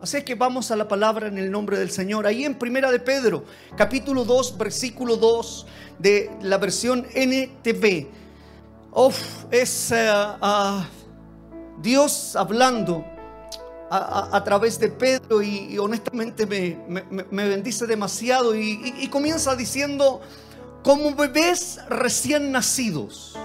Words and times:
Así 0.00 0.22
que 0.22 0.36
vamos 0.36 0.70
a 0.70 0.76
la 0.76 0.86
palabra 0.86 1.26
en 1.26 1.38
el 1.38 1.50
nombre 1.50 1.76
del 1.76 1.90
Señor. 1.90 2.24
Ahí 2.24 2.44
en 2.44 2.54
Primera 2.54 2.92
de 2.92 3.00
Pedro, 3.00 3.44
capítulo 3.76 4.24
2, 4.24 4.56
versículo 4.56 5.16
2 5.16 5.66
de 5.98 6.30
la 6.42 6.56
versión 6.56 7.04
NTV. 7.12 8.06
Uf, 8.92 9.18
es 9.50 9.90
eh, 9.90 10.06
ah, 10.08 10.86
Dios 11.82 12.36
hablando 12.36 13.04
a, 13.90 14.44
través 14.44 14.78
de 14.78 14.88
Pedro 14.88 15.42
y, 15.42 15.76
honestamente 15.78 16.46
me, 16.46 17.04
bendice 17.30 17.86
demasiado 17.86 18.54
y, 18.54 18.94
y 19.00 19.08
comienza 19.08 19.56
diciendo, 19.56 20.20
como 20.84 21.12
bebés 21.14 21.80
recién 21.88 22.52
nacidos, 22.52 23.36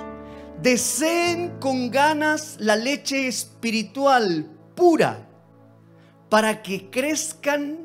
deseen 0.62 1.58
con 1.60 1.90
ganas 1.90 2.58
la 2.60 2.76
leche 2.76 3.28
espiritual 3.28 4.52
pura 4.76 5.30
para 6.34 6.64
que 6.64 6.90
crezcan 6.90 7.78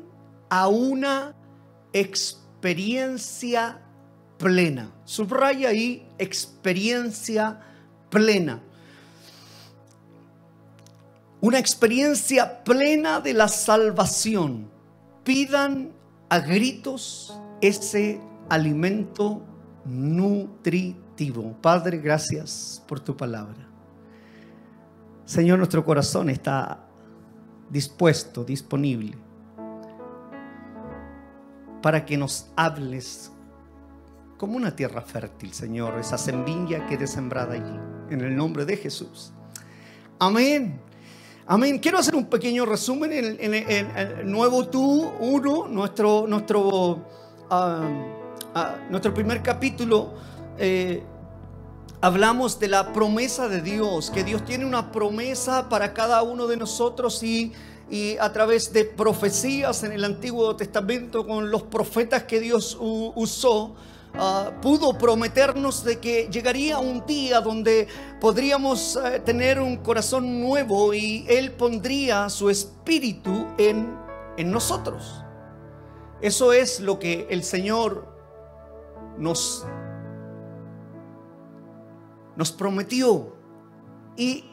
a 0.49 0.67
una 0.69 1.35
experiencia 1.93 3.79
plena. 4.39 4.91
Subraya 5.05 5.69
ahí 5.69 6.07
experiencia 6.17 7.59
plena. 8.09 8.59
Una 11.41 11.59
experiencia 11.59 12.63
plena 12.63 13.19
de 13.19 13.35
la 13.35 13.47
salvación. 13.47 14.67
Pidan 15.23 15.91
a 16.27 16.39
gritos 16.39 17.39
ese 17.61 18.19
alimento 18.49 19.43
nutritivo. 19.85 21.55
Padre, 21.61 21.99
gracias 21.99 22.83
por 22.87 22.99
tu 22.99 23.15
palabra. 23.15 23.67
Señor, 25.25 25.59
nuestro 25.59 25.85
corazón 25.85 26.31
está 26.31 26.88
dispuesto, 27.69 28.43
disponible, 28.43 29.15
para 31.81 32.05
que 32.05 32.17
nos 32.17 32.47
hables 32.55 33.31
como 34.37 34.55
una 34.55 34.75
tierra 34.75 35.01
fértil, 35.01 35.53
Señor, 35.53 35.99
esa 35.99 36.17
semilla 36.17 36.85
que 36.87 36.95
eres 36.95 37.11
sembrada 37.11 37.55
allí, 37.55 37.79
en 38.09 38.21
el 38.21 38.35
nombre 38.35 38.65
de 38.65 38.77
Jesús. 38.77 39.33
Amén. 40.17 40.79
Amén. 41.45 41.79
Quiero 41.79 41.97
hacer 41.97 42.15
un 42.15 42.25
pequeño 42.25 42.65
resumen 42.65 43.11
en, 43.11 43.53
el 43.53 44.31
Nuevo 44.31 44.67
Tú 44.67 45.11
1, 45.19 45.67
nuestro, 45.67 46.27
nuestro, 46.27 47.05
ah, 47.49 47.89
ah, 48.53 48.75
nuestro 48.89 49.13
primer 49.13 49.41
capítulo. 49.41 50.13
Eh, 50.57 51.03
hablamos 52.01 52.59
de 52.59 52.69
la 52.69 52.93
promesa 52.93 53.47
de 53.47 53.61
Dios, 53.61 54.09
que 54.09 54.23
Dios 54.23 54.45
tiene 54.45 54.65
una 54.65 54.91
promesa 54.91 55.67
para 55.69 55.93
cada 55.93 56.23
uno 56.23 56.47
de 56.47 56.57
nosotros 56.57 57.21
y, 57.23 57.53
a 58.19 58.31
través 58.31 58.71
de 58.71 58.85
profecías 58.85 59.83
en 59.83 59.91
el 59.91 60.05
Antiguo 60.05 60.55
Testamento 60.55 61.25
con 61.25 61.49
los 61.49 61.63
profetas 61.63 62.23
que 62.23 62.39
Dios 62.39 62.77
usó, 62.79 63.73
ah, 64.13 64.51
pudo 64.61 64.95
prometernos 64.95 65.83
de 65.83 65.97
que 65.99 66.29
llegaría 66.31 66.77
un 66.77 67.03
día 67.07 67.41
donde 67.41 67.87
podríamos 68.21 68.95
eh, 68.95 69.19
tener 69.21 69.59
un 69.59 69.77
corazón 69.77 70.39
nuevo 70.39 70.93
y 70.93 71.25
Él 71.27 71.53
pondría 71.53 72.29
su 72.29 72.51
espíritu 72.51 73.47
en, 73.57 73.97
en 74.37 74.51
nosotros. 74.51 75.23
Eso 76.21 76.53
es 76.53 76.81
lo 76.81 76.99
que 76.99 77.25
el 77.31 77.43
Señor 77.43 78.07
nos 79.17 79.65
nos 82.39 82.53
prometió 82.53 83.35
y, 84.15 84.45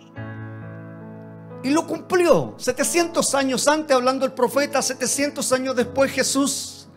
y 1.62 1.70
lo 1.70 1.86
cumplió. 1.86 2.56
700 2.58 3.32
años 3.36 3.68
antes, 3.68 3.94
hablando 3.94 4.26
el 4.26 4.32
profeta, 4.32 4.82
700 4.82 5.52
años 5.52 5.76
después 5.76 6.10
Jesús 6.10 6.88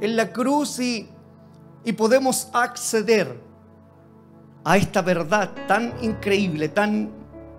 en 0.00 0.16
la 0.16 0.32
cruz 0.32 0.78
y, 0.80 1.10
y 1.84 1.92
podemos 1.92 2.48
acceder 2.54 3.38
a 4.64 4.78
esta 4.78 5.02
verdad 5.02 5.50
tan 5.68 5.92
increíble, 6.00 6.70
tan 6.70 7.10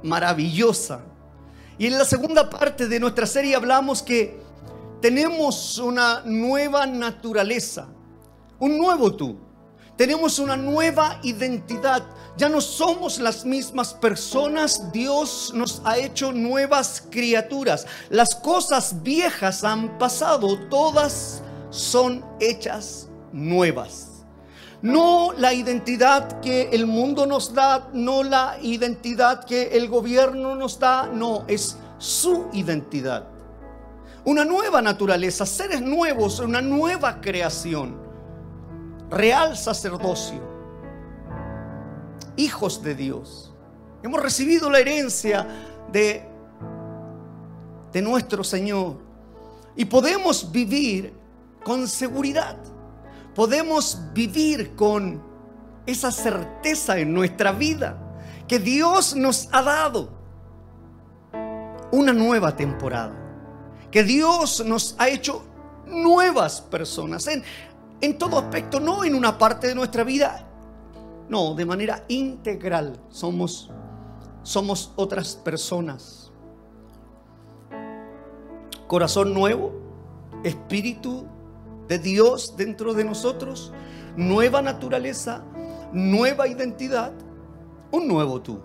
maravillosa. 0.01 1.01
Y 1.77 1.85
en 1.85 1.99
la 1.99 2.05
segunda 2.05 2.49
parte 2.49 2.87
de 2.87 2.99
nuestra 2.99 3.27
serie 3.27 3.55
hablamos 3.55 4.01
que 4.01 4.41
tenemos 5.01 5.77
una 5.77 6.23
nueva 6.25 6.87
naturaleza, 6.87 7.89
un 8.57 8.75
nuevo 8.79 9.15
tú. 9.15 9.37
Tenemos 9.95 10.39
una 10.39 10.57
nueva 10.57 11.19
identidad. 11.21 12.03
Ya 12.41 12.49
no 12.49 12.59
somos 12.59 13.19
las 13.19 13.45
mismas 13.45 13.93
personas. 13.93 14.91
Dios 14.91 15.51
nos 15.53 15.79
ha 15.85 15.99
hecho 15.99 16.31
nuevas 16.31 17.03
criaturas. 17.11 17.85
Las 18.09 18.33
cosas 18.33 19.03
viejas 19.03 19.63
han 19.63 19.99
pasado. 19.99 20.57
Todas 20.67 21.43
son 21.69 22.25
hechas 22.39 23.07
nuevas. 23.31 24.23
No 24.81 25.33
la 25.37 25.53
identidad 25.53 26.41
que 26.41 26.69
el 26.71 26.87
mundo 26.87 27.27
nos 27.27 27.53
da, 27.53 27.87
no 27.93 28.23
la 28.23 28.57
identidad 28.59 29.43
que 29.43 29.77
el 29.77 29.87
gobierno 29.87 30.55
nos 30.55 30.79
da, 30.79 31.11
no, 31.13 31.43
es 31.47 31.77
su 31.99 32.47
identidad. 32.53 33.27
Una 34.25 34.45
nueva 34.45 34.81
naturaleza, 34.81 35.45
seres 35.45 35.79
nuevos, 35.79 36.39
una 36.39 36.59
nueva 36.59 37.21
creación 37.21 38.01
real 39.11 39.55
sacerdocio, 39.55 40.50
hijos 42.35 42.81
de 42.83 42.95
Dios. 42.95 43.53
Hemos 44.03 44.21
recibido 44.21 44.69
la 44.69 44.79
herencia 44.79 45.47
de, 45.91 46.23
de 47.91 48.01
nuestro 48.01 48.43
Señor 48.43 48.97
y 49.75 49.85
podemos 49.85 50.51
vivir 50.51 51.13
con 51.63 51.87
seguridad. 51.87 52.57
Podemos 53.35 53.99
vivir 54.13 54.75
con 54.75 55.21
esa 55.85 56.11
certeza 56.11 56.97
en 56.97 57.13
nuestra 57.13 57.51
vida 57.51 57.97
que 58.47 58.59
Dios 58.59 59.15
nos 59.15 59.47
ha 59.51 59.61
dado 59.61 60.09
una 61.91 62.13
nueva 62.13 62.55
temporada. 62.55 63.13
Que 63.89 64.03
Dios 64.03 64.63
nos 64.65 64.95
ha 64.97 65.09
hecho 65.09 65.43
nuevas 65.85 66.61
personas. 66.61 67.27
En, 67.27 67.43
en 67.99 68.17
todo 68.17 68.39
aspecto, 68.39 68.79
no 68.79 69.03
en 69.03 69.15
una 69.15 69.37
parte 69.37 69.67
de 69.67 69.75
nuestra 69.75 70.03
vida, 70.03 70.47
no, 71.31 71.55
de 71.55 71.65
manera 71.65 72.03
integral 72.09 72.99
somos, 73.09 73.71
somos 74.43 74.91
otras 74.97 75.37
personas. 75.37 76.29
Corazón 78.85 79.33
nuevo, 79.33 79.71
espíritu 80.43 81.25
de 81.87 81.99
Dios 81.99 82.55
dentro 82.57 82.93
de 82.93 83.05
nosotros, 83.05 83.71
nueva 84.17 84.61
naturaleza, 84.61 85.41
nueva 85.93 86.49
identidad, 86.49 87.13
un 87.91 88.09
nuevo 88.09 88.41
tú. 88.41 88.59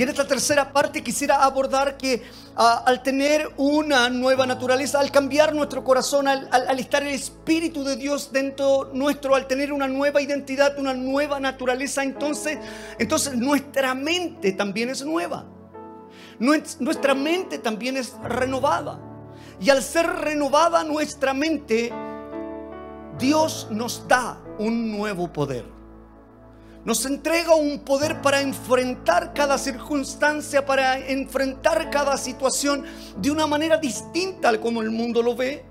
Y 0.00 0.02
en 0.02 0.08
esta 0.08 0.26
tercera 0.26 0.72
parte 0.72 1.02
quisiera 1.02 1.44
abordar 1.44 1.98
que 1.98 2.22
ah, 2.56 2.84
al 2.86 3.02
tener 3.02 3.50
una 3.58 4.08
nueva 4.08 4.46
naturaleza, 4.46 4.98
al 4.98 5.10
cambiar 5.10 5.54
nuestro 5.54 5.84
corazón, 5.84 6.26
al, 6.26 6.80
estar 6.80 7.02
el 7.02 7.10
Espíritu 7.10 7.84
de 7.84 7.96
Dios 7.96 8.32
dentro 8.32 8.88
nuestro, 8.94 9.34
al 9.34 9.46
tener 9.46 9.74
una 9.74 9.86
nueva 9.88 10.22
identidad, 10.22 10.78
una 10.78 10.94
nueva 10.94 11.38
naturaleza, 11.38 12.02
entonces, 12.02 12.56
entonces 12.98 13.36
nuestra 13.36 13.94
mente 13.94 14.52
también 14.52 14.88
es 14.88 15.04
nueva. 15.04 15.44
Nuestra 16.38 17.14
mente 17.14 17.58
también 17.58 17.98
es 17.98 18.14
renovada. 18.24 18.98
Y 19.60 19.68
al 19.68 19.82
ser 19.82 20.06
renovada 20.06 20.82
nuestra 20.82 21.34
mente, 21.34 21.92
Dios 23.18 23.68
nos 23.70 24.08
da 24.08 24.40
un 24.58 24.92
nuevo 24.92 25.30
poder. 25.30 25.79
Nos 26.84 27.04
entrega 27.04 27.54
un 27.54 27.80
poder 27.80 28.22
para 28.22 28.40
enfrentar 28.40 29.34
cada 29.34 29.58
circunstancia, 29.58 30.64
para 30.64 30.98
enfrentar 30.98 31.90
cada 31.90 32.16
situación 32.16 32.84
de 33.18 33.30
una 33.30 33.46
manera 33.46 33.76
distinta 33.76 34.48
a 34.48 34.58
como 34.58 34.80
el 34.80 34.90
mundo 34.90 35.22
lo 35.22 35.36
ve, 35.36 35.62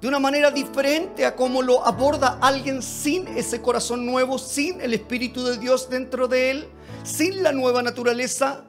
de 0.00 0.08
una 0.08 0.18
manera 0.18 0.50
diferente 0.50 1.24
a 1.24 1.36
como 1.36 1.62
lo 1.62 1.86
aborda 1.86 2.38
alguien 2.40 2.82
sin 2.82 3.28
ese 3.28 3.60
corazón 3.60 4.04
nuevo, 4.04 4.38
sin 4.38 4.80
el 4.80 4.92
Espíritu 4.92 5.44
de 5.44 5.56
Dios 5.56 5.88
dentro 5.88 6.26
de 6.26 6.50
él, 6.50 6.68
sin 7.04 7.44
la 7.44 7.52
nueva 7.52 7.80
naturaleza, 7.82 8.64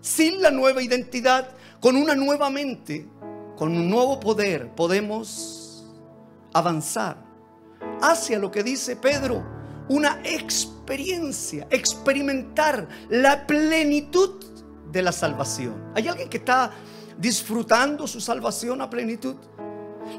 sin 0.00 0.40
la 0.40 0.52
nueva 0.52 0.80
identidad, 0.80 1.48
con 1.80 1.96
una 1.96 2.14
nueva 2.14 2.50
mente, 2.50 3.08
con 3.56 3.76
un 3.76 3.90
nuevo 3.90 4.20
poder, 4.20 4.70
podemos 4.76 5.84
avanzar 6.52 7.16
hacia 8.00 8.38
lo 8.38 8.52
que 8.52 8.62
dice 8.62 8.94
Pedro, 8.94 9.44
una 9.88 10.20
experiencia 10.22 10.75
experiencia, 10.86 11.66
experimentar 11.70 12.88
la 13.08 13.44
plenitud 13.44 14.44
de 14.92 15.02
la 15.02 15.10
salvación. 15.10 15.90
¿Hay 15.96 16.06
alguien 16.06 16.28
que 16.28 16.36
está 16.36 16.70
disfrutando 17.18 18.06
su 18.06 18.20
salvación 18.20 18.80
a 18.80 18.88
plenitud? 18.88 19.34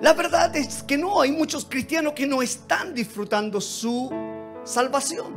La 0.01 0.11
verdad 0.11 0.53
es 0.57 0.83
que 0.83 0.97
no, 0.97 1.21
hay 1.21 1.31
muchos 1.31 1.63
cristianos 1.63 2.11
que 2.11 2.27
no 2.27 2.41
están 2.41 2.93
disfrutando 2.93 3.61
su 3.61 4.11
salvación. 4.65 5.33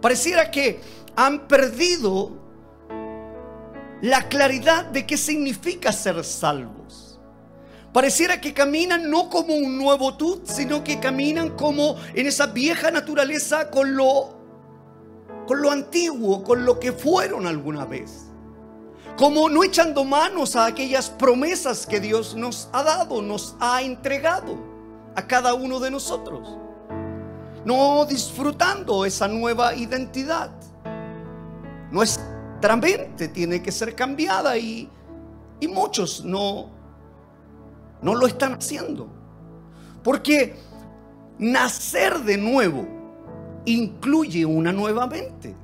Pareciera 0.00 0.50
que 0.50 0.80
han 1.14 1.46
perdido 1.46 2.32
la 4.00 4.28
claridad 4.28 4.86
de 4.86 5.06
qué 5.06 5.16
significa 5.16 5.92
ser 5.92 6.24
salvos. 6.24 7.11
Pareciera 7.92 8.40
que 8.40 8.54
caminan 8.54 9.10
no 9.10 9.28
como 9.28 9.54
un 9.54 9.76
nuevo 9.76 10.14
tú, 10.14 10.40
sino 10.44 10.82
que 10.82 10.98
caminan 10.98 11.50
como 11.50 11.96
en 12.14 12.26
esa 12.26 12.46
vieja 12.46 12.90
naturaleza 12.90 13.70
con 13.70 13.96
lo, 13.96 14.34
con 15.46 15.60
lo 15.60 15.70
antiguo, 15.70 16.42
con 16.42 16.64
lo 16.64 16.80
que 16.80 16.92
fueron 16.92 17.46
alguna 17.46 17.84
vez. 17.84 18.28
Como 19.18 19.50
no 19.50 19.62
echando 19.62 20.04
manos 20.04 20.56
a 20.56 20.64
aquellas 20.64 21.10
promesas 21.10 21.86
que 21.86 22.00
Dios 22.00 22.34
nos 22.34 22.70
ha 22.72 22.82
dado, 22.82 23.20
nos 23.20 23.56
ha 23.60 23.82
entregado 23.82 24.56
a 25.14 25.26
cada 25.26 25.52
uno 25.52 25.78
de 25.78 25.90
nosotros. 25.90 26.48
No 27.66 28.06
disfrutando 28.06 29.04
esa 29.04 29.28
nueva 29.28 29.74
identidad. 29.74 30.50
Nuestra 31.90 32.74
mente 32.76 33.28
tiene 33.28 33.62
que 33.62 33.70
ser 33.70 33.94
cambiada 33.94 34.56
y, 34.56 34.88
y 35.60 35.68
muchos 35.68 36.24
no, 36.24 36.70
no 38.02 38.14
lo 38.14 38.26
están 38.26 38.54
haciendo. 38.54 39.08
Porque 40.02 40.56
nacer 41.38 42.18
de 42.20 42.36
nuevo 42.36 42.86
incluye 43.64 44.44
una 44.44 44.72
nueva 44.72 45.06
mente. 45.06 45.54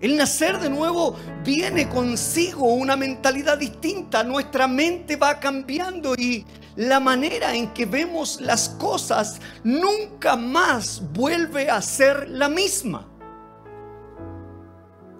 El 0.00 0.16
nacer 0.16 0.58
de 0.58 0.70
nuevo 0.70 1.14
viene 1.44 1.88
consigo 1.88 2.72
una 2.72 2.96
mentalidad 2.96 3.58
distinta. 3.58 4.24
Nuestra 4.24 4.66
mente 4.66 5.16
va 5.16 5.38
cambiando 5.38 6.14
y 6.14 6.46
la 6.76 7.00
manera 7.00 7.54
en 7.54 7.74
que 7.74 7.84
vemos 7.84 8.40
las 8.40 8.70
cosas 8.70 9.40
nunca 9.62 10.36
más 10.36 11.02
vuelve 11.12 11.68
a 11.68 11.82
ser 11.82 12.30
la 12.30 12.48
misma. 12.48 13.06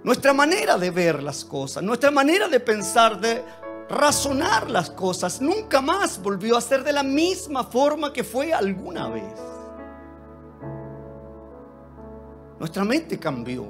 Nuestra 0.02 0.32
manera 0.32 0.78
de 0.78 0.90
ver 0.90 1.22
las 1.22 1.44
cosas, 1.44 1.82
nuestra 1.82 2.10
manera 2.10 2.48
de 2.48 2.58
pensar, 2.58 3.20
de 3.20 3.44
razonar 3.90 4.70
las 4.70 4.88
cosas, 4.88 5.40
nunca 5.40 5.80
más 5.80 6.22
volvió 6.22 6.56
a 6.56 6.60
ser 6.60 6.84
de 6.84 6.92
la 6.92 7.02
misma 7.02 7.64
forma 7.64 8.12
que 8.12 8.22
fue 8.22 8.52
alguna 8.52 9.08
vez. 9.08 9.34
Nuestra 12.58 12.84
mente 12.84 13.18
cambió. 13.18 13.66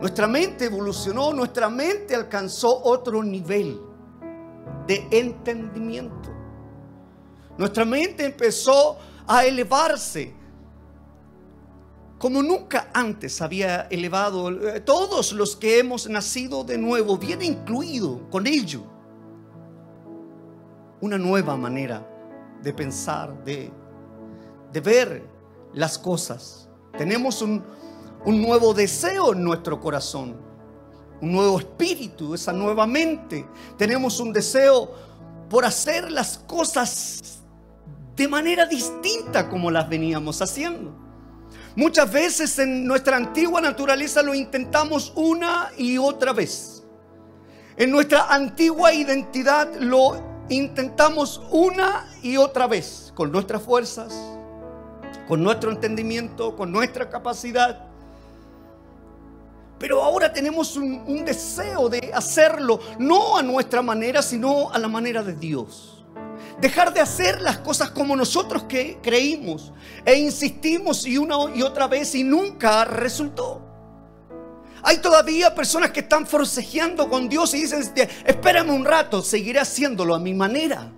Nuestra 0.00 0.26
mente 0.26 0.66
evolucionó, 0.66 1.32
nuestra 1.32 1.70
mente 1.70 2.14
alcanzó 2.14 2.68
otro 2.84 3.22
nivel 3.22 3.80
de 4.86 5.06
entendimiento. 5.10 6.30
Nuestra 7.56 7.84
mente 7.84 8.26
empezó 8.26 8.98
a 9.26 9.44
elevarse 9.44 10.34
como 12.18 12.42
nunca 12.42 12.90
antes 12.92 13.40
había 13.40 13.82
elevado. 13.90 14.50
Eh, 14.50 14.80
todos 14.80 15.32
los 15.32 15.56
que 15.56 15.78
hemos 15.78 16.06
nacido 16.06 16.64
de 16.64 16.76
nuevo, 16.76 17.16
viene 17.16 17.46
incluido 17.46 18.28
con 18.30 18.46
ello 18.46 18.89
una 21.00 21.18
nueva 21.18 21.56
manera 21.56 22.06
de 22.62 22.72
pensar, 22.72 23.44
de, 23.44 23.70
de 24.72 24.80
ver 24.80 25.26
las 25.72 25.98
cosas. 25.98 26.68
Tenemos 26.96 27.42
un, 27.42 27.64
un 28.24 28.42
nuevo 28.42 28.74
deseo 28.74 29.32
en 29.32 29.42
nuestro 29.42 29.80
corazón, 29.80 30.36
un 31.20 31.32
nuevo 31.32 31.58
espíritu, 31.58 32.34
esa 32.34 32.52
nueva 32.52 32.86
mente. 32.86 33.46
Tenemos 33.76 34.20
un 34.20 34.32
deseo 34.32 34.90
por 35.48 35.64
hacer 35.64 36.10
las 36.10 36.38
cosas 36.38 37.40
de 38.16 38.28
manera 38.28 38.66
distinta 38.66 39.48
como 39.48 39.70
las 39.70 39.88
veníamos 39.88 40.42
haciendo. 40.42 40.94
Muchas 41.76 42.12
veces 42.12 42.58
en 42.58 42.84
nuestra 42.84 43.16
antigua 43.16 43.60
naturaleza 43.60 44.22
lo 44.22 44.34
intentamos 44.34 45.12
una 45.16 45.70
y 45.78 45.98
otra 45.98 46.32
vez. 46.32 46.84
En 47.76 47.90
nuestra 47.90 48.26
antigua 48.26 48.92
identidad 48.92 49.72
lo 49.76 50.29
intentamos 50.50 51.40
una 51.50 52.06
y 52.22 52.36
otra 52.36 52.66
vez 52.66 53.12
con 53.14 53.32
nuestras 53.32 53.62
fuerzas, 53.62 54.12
con 55.26 55.42
nuestro 55.42 55.70
entendimiento, 55.70 56.56
con 56.56 56.70
nuestra 56.72 57.08
capacidad. 57.08 57.86
Pero 59.78 60.02
ahora 60.02 60.30
tenemos 60.30 60.76
un, 60.76 61.24
deseo 61.24 61.88
de 61.88 62.10
hacerlo, 62.12 62.80
no 62.98 63.38
a 63.38 63.42
nuestra 63.42 63.80
manera, 63.80 64.20
sino 64.20 64.70
a 64.70 64.78
la 64.78 64.88
manera 64.88 65.22
de 65.22 65.34
Dios. 65.34 66.04
Dejar 66.60 66.92
de 66.92 67.00
hacer 67.00 67.40
las 67.40 67.58
cosas 67.58 67.90
como 67.90 68.14
nosotros 68.14 68.64
que 68.64 68.98
creímos 69.02 69.72
e 70.04 70.18
insistimos 70.18 71.06
y 71.06 71.16
una 71.16 71.36
y 71.54 71.62
otra 71.62 71.86
vez 71.86 72.14
y 72.14 72.24
nunca 72.24 72.84
resultó. 72.84 73.69
Hay 74.82 74.98
todavía 74.98 75.54
personas 75.54 75.90
que 75.90 76.00
están 76.00 76.26
forcejeando 76.26 77.08
con 77.08 77.28
Dios 77.28 77.54
y 77.54 77.62
dicen, 77.62 77.82
espérame 78.24 78.70
un 78.70 78.84
rato, 78.84 79.22
seguiré 79.22 79.60
haciéndolo 79.60 80.14
a 80.14 80.18
mi 80.18 80.34
manera. 80.34 80.90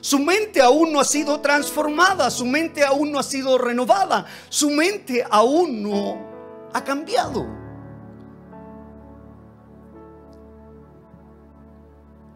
Su 0.00 0.18
mente 0.18 0.60
aún 0.60 0.92
no 0.92 1.00
ha 1.00 1.04
sido 1.04 1.40
transformada, 1.40 2.28
su 2.30 2.44
mente 2.44 2.84
aún 2.84 3.12
no 3.12 3.20
ha 3.20 3.22
sido 3.22 3.56
renovada, 3.56 4.26
su 4.48 4.68
mente 4.70 5.24
aún 5.30 5.82
no 5.82 6.18
ha 6.72 6.82
cambiado. 6.82 7.46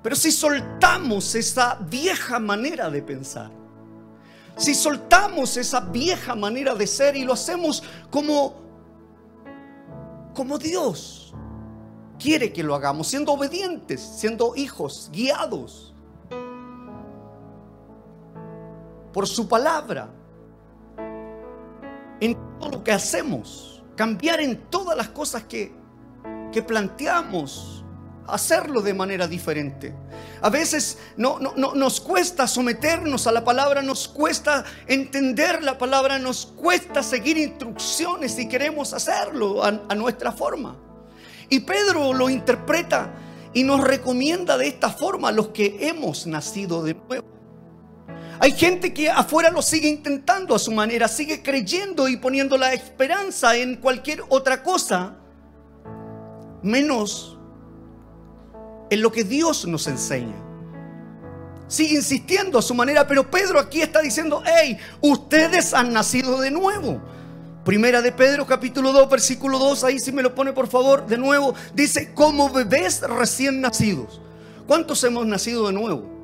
Pero 0.00 0.14
si 0.14 0.30
soltamos 0.30 1.34
esa 1.34 1.74
vieja 1.74 2.38
manera 2.38 2.88
de 2.88 3.02
pensar, 3.02 3.50
si 4.56 4.72
soltamos 4.72 5.56
esa 5.56 5.80
vieja 5.80 6.36
manera 6.36 6.74
de 6.74 6.86
ser 6.86 7.16
y 7.16 7.24
lo 7.24 7.32
hacemos 7.32 7.82
como 8.10 8.65
como 10.36 10.58
Dios 10.58 11.34
quiere 12.18 12.52
que 12.52 12.62
lo 12.62 12.74
hagamos, 12.74 13.08
siendo 13.08 13.32
obedientes, 13.32 14.00
siendo 14.00 14.54
hijos, 14.54 15.10
guiados 15.12 15.94
por 19.12 19.26
su 19.26 19.48
palabra 19.48 20.10
en 22.20 22.36
todo 22.60 22.70
lo 22.70 22.84
que 22.84 22.92
hacemos 22.92 23.82
cambiar 23.96 24.40
en 24.40 24.60
todas 24.68 24.96
las 24.96 25.08
cosas 25.08 25.44
que, 25.44 25.74
que 26.52 26.62
planteamos, 26.62 27.75
hacerlo 28.28 28.80
de 28.82 28.94
manera 28.94 29.26
diferente. 29.26 29.94
A 30.42 30.50
veces 30.50 30.98
no, 31.16 31.38
no, 31.38 31.74
nos 31.74 32.00
cuesta 32.00 32.46
someternos 32.46 33.26
a 33.26 33.32
la 33.32 33.44
palabra, 33.44 33.82
nos 33.82 34.08
cuesta 34.08 34.64
entender 34.86 35.62
la 35.62 35.78
palabra, 35.78 36.18
nos 36.18 36.46
cuesta 36.46 37.02
seguir 37.02 37.38
instrucciones 37.38 38.38
y 38.38 38.48
queremos 38.48 38.92
hacerlo 38.92 39.64
a, 39.64 39.68
a 39.88 39.94
nuestra 39.94 40.32
forma. 40.32 40.76
Y 41.48 41.60
Pedro 41.60 42.12
lo 42.12 42.28
interpreta 42.28 43.14
y 43.52 43.62
nos 43.62 43.82
recomienda 43.82 44.58
de 44.58 44.68
esta 44.68 44.90
forma 44.90 45.28
a 45.28 45.32
los 45.32 45.48
que 45.48 45.88
hemos 45.88 46.26
nacido 46.26 46.82
de 46.82 46.94
nuevo. 46.94 47.36
Hay 48.38 48.52
gente 48.52 48.92
que 48.92 49.08
afuera 49.08 49.50
lo 49.50 49.62
sigue 49.62 49.88
intentando 49.88 50.54
a 50.54 50.58
su 50.58 50.70
manera, 50.70 51.08
sigue 51.08 51.42
creyendo 51.42 52.06
y 52.06 52.18
poniendo 52.18 52.58
la 52.58 52.74
esperanza 52.74 53.56
en 53.56 53.76
cualquier 53.76 54.22
otra 54.28 54.62
cosa, 54.62 55.16
menos 56.62 57.35
en 58.90 59.02
lo 59.02 59.10
que 59.12 59.24
Dios 59.24 59.66
nos 59.66 59.86
enseña. 59.86 60.34
Sigue 61.68 61.96
insistiendo 61.96 62.58
a 62.58 62.62
su 62.62 62.74
manera, 62.74 63.06
pero 63.06 63.28
Pedro 63.28 63.58
aquí 63.58 63.82
está 63.82 64.00
diciendo, 64.00 64.42
hey, 64.46 64.78
ustedes 65.00 65.74
han 65.74 65.92
nacido 65.92 66.40
de 66.40 66.50
nuevo. 66.50 67.02
Primera 67.64 68.00
de 68.00 68.12
Pedro 68.12 68.46
capítulo 68.46 68.92
2 68.92 69.10
versículo 69.10 69.58
2, 69.58 69.82
ahí 69.82 69.98
si 69.98 70.12
me 70.12 70.22
lo 70.22 70.32
pone 70.32 70.52
por 70.52 70.68
favor 70.68 71.04
de 71.04 71.18
nuevo, 71.18 71.52
dice, 71.74 72.14
como 72.14 72.48
bebés 72.48 73.00
recién 73.00 73.60
nacidos. 73.60 74.20
¿Cuántos 74.68 75.02
hemos 75.02 75.26
nacido 75.26 75.66
de 75.66 75.72
nuevo? 75.72 76.16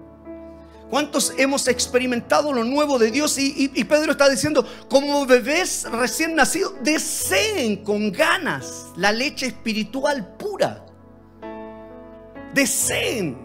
¿Cuántos 0.88 1.32
hemos 1.38 1.68
experimentado 1.68 2.52
lo 2.52 2.64
nuevo 2.64 2.98
de 2.98 3.10
Dios? 3.10 3.38
Y, 3.38 3.68
Pedro 3.84 4.12
está 4.12 4.28
diciendo, 4.28 4.64
como 4.90 5.24
bebés 5.24 5.84
recién 5.90 6.36
nacidos, 6.36 6.74
deseen 6.82 7.82
con 7.82 8.12
ganas 8.12 8.86
la 8.94 9.10
leche 9.10 9.46
espiritual 9.46 10.36
pura. 10.36 10.84
Deseen. 12.52 13.38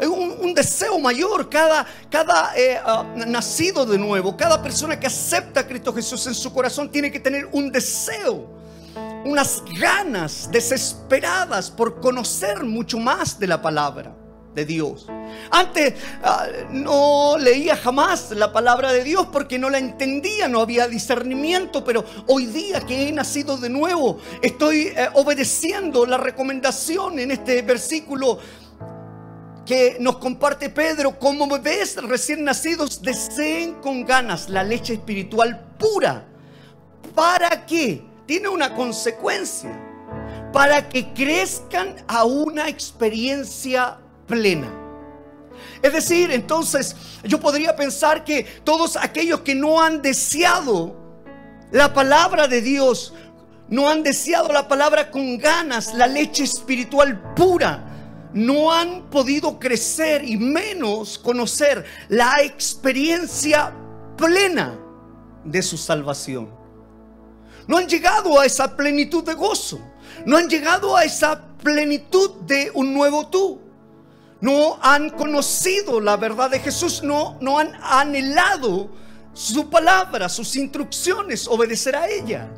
Un, 0.00 0.54
deseo 0.54 0.98
mayor. 0.98 1.48
Cada, 1.48 1.86
cada 2.10 2.56
eh, 2.56 2.80
ah, 2.84 3.04
nacido 3.26 3.86
de 3.86 3.98
nuevo, 3.98 4.36
cada 4.36 4.62
persona 4.62 4.98
que 4.98 5.06
acepta 5.06 5.60
a 5.60 5.66
Cristo 5.66 5.92
Jesús 5.92 6.26
en 6.26 6.34
su 6.34 6.52
corazón 6.52 6.90
tiene 6.90 7.10
que 7.10 7.20
tener 7.20 7.48
un 7.52 7.70
deseo 7.70 8.62
unas 9.24 9.62
ganas 9.80 10.50
desesperadas 10.50 11.70
por 11.70 12.00
conocer 12.00 12.62
mucho 12.62 12.98
más 12.98 13.38
de 13.38 13.46
la 13.46 13.62
palabra 13.62 14.14
de 14.54 14.64
Dios. 14.64 15.06
Antes 15.50 15.94
ah, 16.22 16.46
no 16.70 17.36
leía 17.38 17.76
jamás 17.76 18.30
la 18.32 18.52
palabra 18.52 18.92
de 18.92 19.04
Dios 19.04 19.28
porque 19.32 19.58
no 19.58 19.70
la 19.70 19.78
entendía, 19.78 20.48
no 20.48 20.60
había 20.60 20.86
discernimiento, 20.88 21.84
pero 21.84 22.04
hoy 22.26 22.46
día 22.46 22.80
que 22.80 23.08
he 23.08 23.12
nacido 23.12 23.56
de 23.56 23.68
nuevo, 23.68 24.18
estoy 24.42 24.88
eh, 24.88 25.08
obedeciendo 25.14 26.06
la 26.06 26.18
recomendación 26.18 27.18
en 27.18 27.30
este 27.30 27.62
versículo 27.62 28.38
que 29.64 29.96
nos 30.00 30.18
comparte 30.18 30.70
Pedro, 30.70 31.18
como 31.18 31.46
bebés 31.46 31.96
recién 32.02 32.44
nacidos 32.44 33.00
deseen 33.00 33.74
con 33.74 34.04
ganas 34.04 34.48
la 34.48 34.64
leche 34.64 34.94
espiritual 34.94 35.74
pura. 35.78 36.26
¿Para 37.14 37.64
qué? 37.64 38.02
Tiene 38.26 38.48
una 38.48 38.74
consecuencia 38.74 39.70
para 40.52 40.88
que 40.88 41.12
crezcan 41.14 41.96
a 42.06 42.24
una 42.24 42.68
experiencia 42.68 43.98
plena. 44.26 44.72
Es 45.82 45.92
decir, 45.92 46.30
entonces 46.30 46.94
yo 47.24 47.40
podría 47.40 47.74
pensar 47.74 48.24
que 48.24 48.44
todos 48.64 48.96
aquellos 48.96 49.40
que 49.40 49.54
no 49.54 49.82
han 49.82 50.00
deseado 50.00 50.96
la 51.70 51.92
palabra 51.92 52.48
de 52.48 52.60
Dios, 52.60 53.14
no 53.68 53.88
han 53.88 54.02
deseado 54.02 54.52
la 54.52 54.68
palabra 54.68 55.10
con 55.10 55.38
ganas, 55.38 55.94
la 55.94 56.06
leche 56.06 56.44
espiritual 56.44 57.34
pura, 57.34 57.88
no 58.32 58.72
han 58.72 59.10
podido 59.10 59.58
crecer 59.58 60.24
y 60.24 60.36
menos 60.36 61.18
conocer 61.18 61.84
la 62.08 62.42
experiencia 62.42 63.72
plena 64.16 64.78
de 65.44 65.62
su 65.62 65.76
salvación. 65.76 66.48
No 67.66 67.76
han 67.78 67.88
llegado 67.88 68.38
a 68.38 68.46
esa 68.46 68.76
plenitud 68.76 69.24
de 69.24 69.34
gozo. 69.34 69.80
No 70.26 70.36
han 70.36 70.48
llegado 70.48 70.96
a 70.96 71.04
esa 71.04 71.42
plenitud 71.58 72.30
de 72.42 72.70
un 72.74 72.92
nuevo 72.92 73.28
tú. 73.28 73.61
No 74.42 74.76
han 74.82 75.10
conocido 75.10 76.00
la 76.00 76.16
verdad 76.16 76.50
de 76.50 76.58
Jesús. 76.58 77.02
No, 77.04 77.38
no 77.40 77.60
han 77.60 77.72
anhelado 77.80 78.90
su 79.32 79.70
palabra, 79.70 80.28
sus 80.28 80.56
instrucciones, 80.56 81.46
obedecer 81.46 81.94
a 81.94 82.08
ella. 82.08 82.50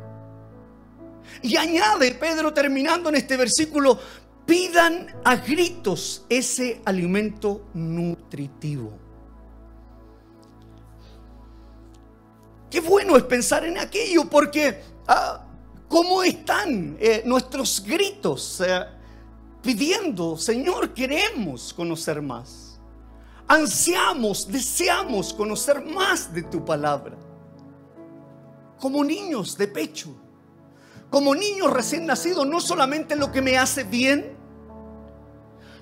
Y 1.43 1.55
añade 1.55 2.11
Pedro 2.15 2.51
terminando 2.51 3.09
en 3.09 3.15
este 3.15 3.37
versículo, 3.37 3.99
pidan 4.47 5.15
a 5.23 5.35
gritos 5.35 6.25
ese 6.27 6.81
alimento 6.85 7.67
nutritivo. 7.75 8.97
Qué 12.71 12.79
bueno 12.79 13.15
es 13.15 13.23
pensar 13.23 13.63
en 13.63 13.77
aquello 13.77 14.27
porque 14.27 14.81
ah, 15.07 15.45
¿cómo 15.87 16.23
están 16.23 16.97
eh, 16.99 17.21
nuestros 17.25 17.83
gritos 17.85 18.59
eh, 18.61 18.85
pidiendo, 19.65 20.37
Señor, 20.37 20.93
queremos 20.93 21.73
conocer 21.73 22.21
más? 22.21 22.79
Ansiamos, 23.47 24.47
deseamos 24.47 25.33
conocer 25.33 25.83
más 25.83 26.31
de 26.31 26.43
tu 26.43 26.63
palabra. 26.63 27.17
Como 28.79 29.03
niños 29.03 29.57
de 29.57 29.67
pecho, 29.67 30.15
como 31.09 31.33
niños 31.33 31.73
recién 31.73 32.05
nacidos, 32.05 32.45
no 32.45 32.61
solamente 32.61 33.15
lo 33.15 33.31
que 33.31 33.41
me 33.41 33.57
hace 33.57 33.83
bien, 33.83 34.37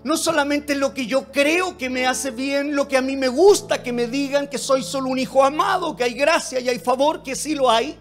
no 0.05 0.15
solamente 0.15 0.75
lo 0.75 0.93
que 0.93 1.05
yo 1.05 1.29
creo 1.31 1.77
que 1.77 1.89
me 1.89 2.07
hace 2.07 2.31
bien, 2.31 2.75
lo 2.75 2.87
que 2.87 2.95
a 2.95 3.01
mí 3.01 3.17
me 3.17 3.27
gusta 3.27 3.83
que 3.83 3.91
me 3.91 4.07
digan 4.07 4.47
que 4.47 4.57
soy 4.57 4.81
solo 4.83 5.09
un 5.09 5.19
hijo 5.19 5.43
amado, 5.43 5.95
que 5.95 6.05
hay 6.05 6.13
gracia 6.13 6.61
y 6.61 6.69
hay 6.69 6.79
favor, 6.79 7.21
que 7.21 7.35
sí 7.35 7.53
lo 7.53 7.69
hay. 7.69 7.99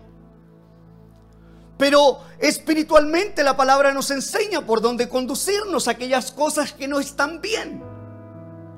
Pero 1.78 2.20
espiritualmente 2.38 3.42
la 3.42 3.56
palabra 3.56 3.92
nos 3.92 4.10
enseña 4.10 4.64
por 4.64 4.80
dónde 4.80 5.08
conducirnos 5.08 5.88
aquellas 5.88 6.30
cosas 6.30 6.72
que 6.72 6.86
no 6.86 7.00
están 7.00 7.40
bien 7.40 7.82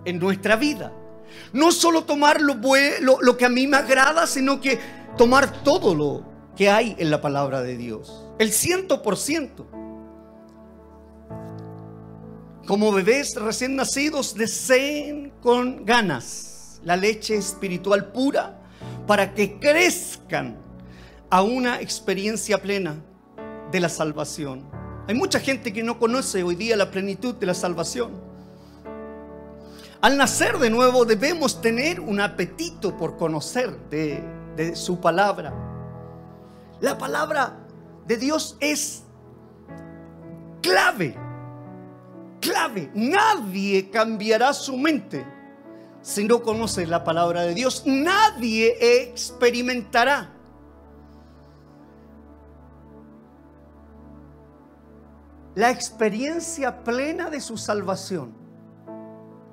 en 0.04 0.18
nuestra 0.18 0.56
vida. 0.56 0.92
No 1.52 1.72
solo 1.72 2.04
tomar 2.04 2.40
lo, 2.40 2.56
lo 3.20 3.36
que 3.36 3.44
a 3.44 3.48
mí 3.48 3.66
me 3.66 3.76
agrada, 3.76 4.26
sino 4.26 4.60
que 4.60 4.78
tomar 5.16 5.62
todo 5.62 5.94
lo 5.94 6.24
que 6.56 6.70
hay 6.70 6.94
en 6.98 7.10
la 7.10 7.20
palabra 7.20 7.62
de 7.62 7.76
Dios. 7.76 8.24
El 8.38 8.52
ciento 8.52 9.02
por 9.02 9.16
ciento. 9.16 9.66
Como 12.66 12.92
bebés 12.92 13.34
recién 13.34 13.76
nacidos, 13.76 14.34
deseen 14.34 15.30
con 15.42 15.84
ganas 15.84 16.80
la 16.84 16.96
leche 16.96 17.36
espiritual 17.36 18.12
pura 18.12 18.58
para 19.06 19.34
que 19.34 19.58
crezcan 19.58 20.63
a 21.34 21.42
una 21.42 21.80
experiencia 21.80 22.62
plena 22.62 22.94
de 23.72 23.80
la 23.80 23.88
salvación. 23.88 24.70
Hay 25.08 25.16
mucha 25.16 25.40
gente 25.40 25.72
que 25.72 25.82
no 25.82 25.98
conoce 25.98 26.44
hoy 26.44 26.54
día 26.54 26.76
la 26.76 26.92
plenitud 26.92 27.34
de 27.34 27.46
la 27.46 27.54
salvación. 27.54 28.12
Al 30.00 30.16
nacer 30.16 30.58
de 30.58 30.70
nuevo 30.70 31.04
debemos 31.04 31.60
tener 31.60 31.98
un 31.98 32.20
apetito 32.20 32.96
por 32.96 33.16
conocer 33.16 33.76
de, 33.90 34.22
de 34.54 34.76
su 34.76 35.00
palabra. 35.00 35.52
La 36.80 36.96
palabra 36.98 37.66
de 38.06 38.16
Dios 38.16 38.56
es 38.60 39.02
clave 40.62 41.16
clave. 42.40 42.90
Nadie 42.94 43.90
cambiará 43.90 44.52
su 44.52 44.76
mente 44.76 45.26
si 46.00 46.24
no 46.24 46.42
conoce 46.42 46.86
la 46.86 47.02
palabra 47.02 47.42
de 47.42 47.54
Dios. 47.54 47.82
Nadie 47.86 48.76
experimentará. 49.02 50.33
La 55.54 55.70
experiencia 55.70 56.82
plena 56.82 57.30
de 57.30 57.40
su 57.40 57.56
salvación 57.56 58.44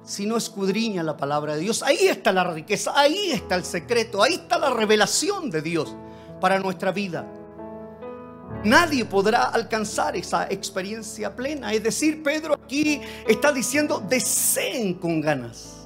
si 0.04 0.26
no 0.26 0.38
escudriña 0.38 1.04
la 1.04 1.16
palabra 1.16 1.56
de 1.56 1.62
Dios. 1.62 1.84
Ahí 1.84 2.08
está 2.08 2.32
la 2.32 2.44
riqueza, 2.44 2.92
ahí 2.96 3.32
está 3.32 3.56
el 3.56 3.64
secreto, 3.64 4.24
ahí 4.24 4.34
está 4.34 4.58
la 4.58 4.72
revelación 4.72 5.50
de 5.50 5.62
Dios 5.62 5.96
para 6.40 6.60
nuestra 6.60 6.92
vida. 6.92 7.28
Nadie 8.64 9.06
podrá 9.06 9.44
alcanzar 9.44 10.16
esa 10.16 10.48
experiencia 10.50 11.36
plena. 11.36 11.74
Es 11.74 11.84
decir, 11.84 12.22
Pedro 12.24 12.56
aquí 12.56 13.02
está 13.28 13.52
diciendo, 13.52 14.04
deseen 14.08 14.96
con 14.96 15.22
ganas 15.22 15.78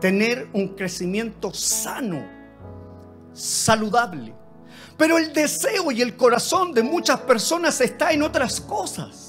tener 0.00 0.48
un 0.52 0.68
crecimiento 0.76 1.52
sano, 1.52 2.24
saludable. 3.32 4.34
Pero 4.96 5.18
el 5.18 5.32
deseo 5.32 5.90
y 5.90 6.02
el 6.02 6.16
corazón 6.16 6.72
de 6.72 6.82
muchas 6.82 7.20
personas 7.20 7.80
está 7.80 8.12
en 8.12 8.22
otras 8.22 8.60
cosas. 8.60 9.27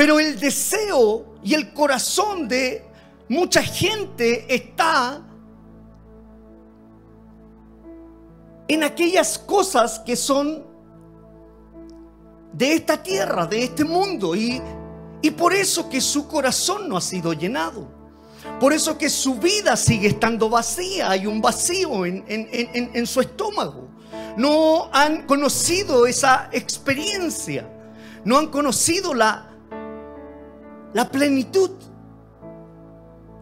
Pero 0.00 0.18
el 0.18 0.40
deseo 0.40 1.26
y 1.44 1.52
el 1.52 1.74
corazón 1.74 2.48
de 2.48 2.82
mucha 3.28 3.62
gente 3.62 4.46
está 4.48 5.20
en 8.66 8.82
aquellas 8.82 9.38
cosas 9.38 9.98
que 9.98 10.16
son 10.16 10.64
de 12.54 12.72
esta 12.72 13.02
tierra, 13.02 13.44
de 13.44 13.64
este 13.64 13.84
mundo. 13.84 14.34
Y, 14.34 14.62
y 15.20 15.30
por 15.32 15.52
eso 15.52 15.90
que 15.90 16.00
su 16.00 16.26
corazón 16.26 16.88
no 16.88 16.96
ha 16.96 17.02
sido 17.02 17.34
llenado. 17.34 17.86
Por 18.58 18.72
eso 18.72 18.96
que 18.96 19.10
su 19.10 19.34
vida 19.34 19.76
sigue 19.76 20.08
estando 20.08 20.48
vacía. 20.48 21.10
Hay 21.10 21.26
un 21.26 21.42
vacío 21.42 22.06
en, 22.06 22.24
en 22.26 23.06
su 23.06 23.20
estómago. 23.20 23.86
No 24.38 24.88
han 24.94 25.26
conocido 25.26 26.06
esa 26.06 26.48
experiencia. 26.52 27.70
No 28.24 28.38
han 28.38 28.46
conocido 28.46 29.12
la, 29.12 29.49
la 30.92 31.10
plenitud. 31.10 31.70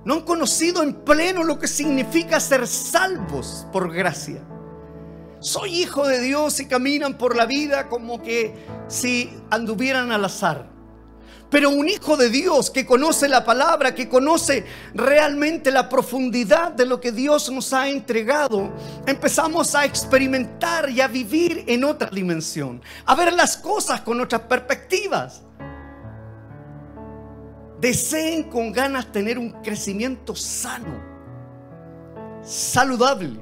No 0.05 0.15
han 0.15 0.23
conocido 0.23 0.83
en 0.83 0.95
pleno 0.95 1.43
lo 1.43 1.59
que 1.59 1.69
significa 1.69 2.41
ser 2.41 2.67
salvos 2.67 3.67
por 3.73 3.93
gracia 3.93 4.43
soy 5.41 5.83
hijo 5.83 6.07
de 6.07 6.21
Dios 6.21 6.59
y 6.61 6.67
caminan 6.67 7.17
por 7.17 7.37
la 7.37 7.47
vida 7.47 7.89
como 7.89 8.23
que 8.23 8.55
si 8.89 9.33
anduvieran 9.51 10.11
al 10.11 10.25
azar. 10.25 10.67
Pero 11.51 11.71
un 11.71 11.89
hijo 11.89 12.19
de 12.19 12.29
Dios 12.29 12.71
que 12.71 12.85
conoce 12.85 13.27
la 13.27 13.45
palabra, 13.45 13.95
que 13.95 14.09
conoce 14.09 14.67
realmente 14.93 15.71
la 15.71 15.89
profundidad 15.89 16.73
de 16.73 16.85
lo 16.85 17.01
que 17.01 17.11
Dios 17.11 17.51
nos 17.51 17.73
ha 17.73 17.89
entregado, 17.89 18.71
empezamos 19.07 19.75
a 19.75 19.87
experimentar 19.87 20.91
y 20.91 21.01
a 21.01 21.09
vivir 21.09 21.65
en 21.67 21.85
otra 21.85 22.11
dimensión, 22.11 22.83
a 23.07 23.15
ver 23.15 23.33
las 23.33 23.57
cosas 23.57 24.03
con 24.03 24.21
otras 24.21 24.43
perspectivas. 24.43 25.43
Deseen 27.81 28.45
con 28.45 28.73
ganas 28.73 29.13
tener 29.13 29.39
un 29.39 29.51
crecimiento 29.63 30.35
sano, 30.35 31.01
saludable 32.43 33.41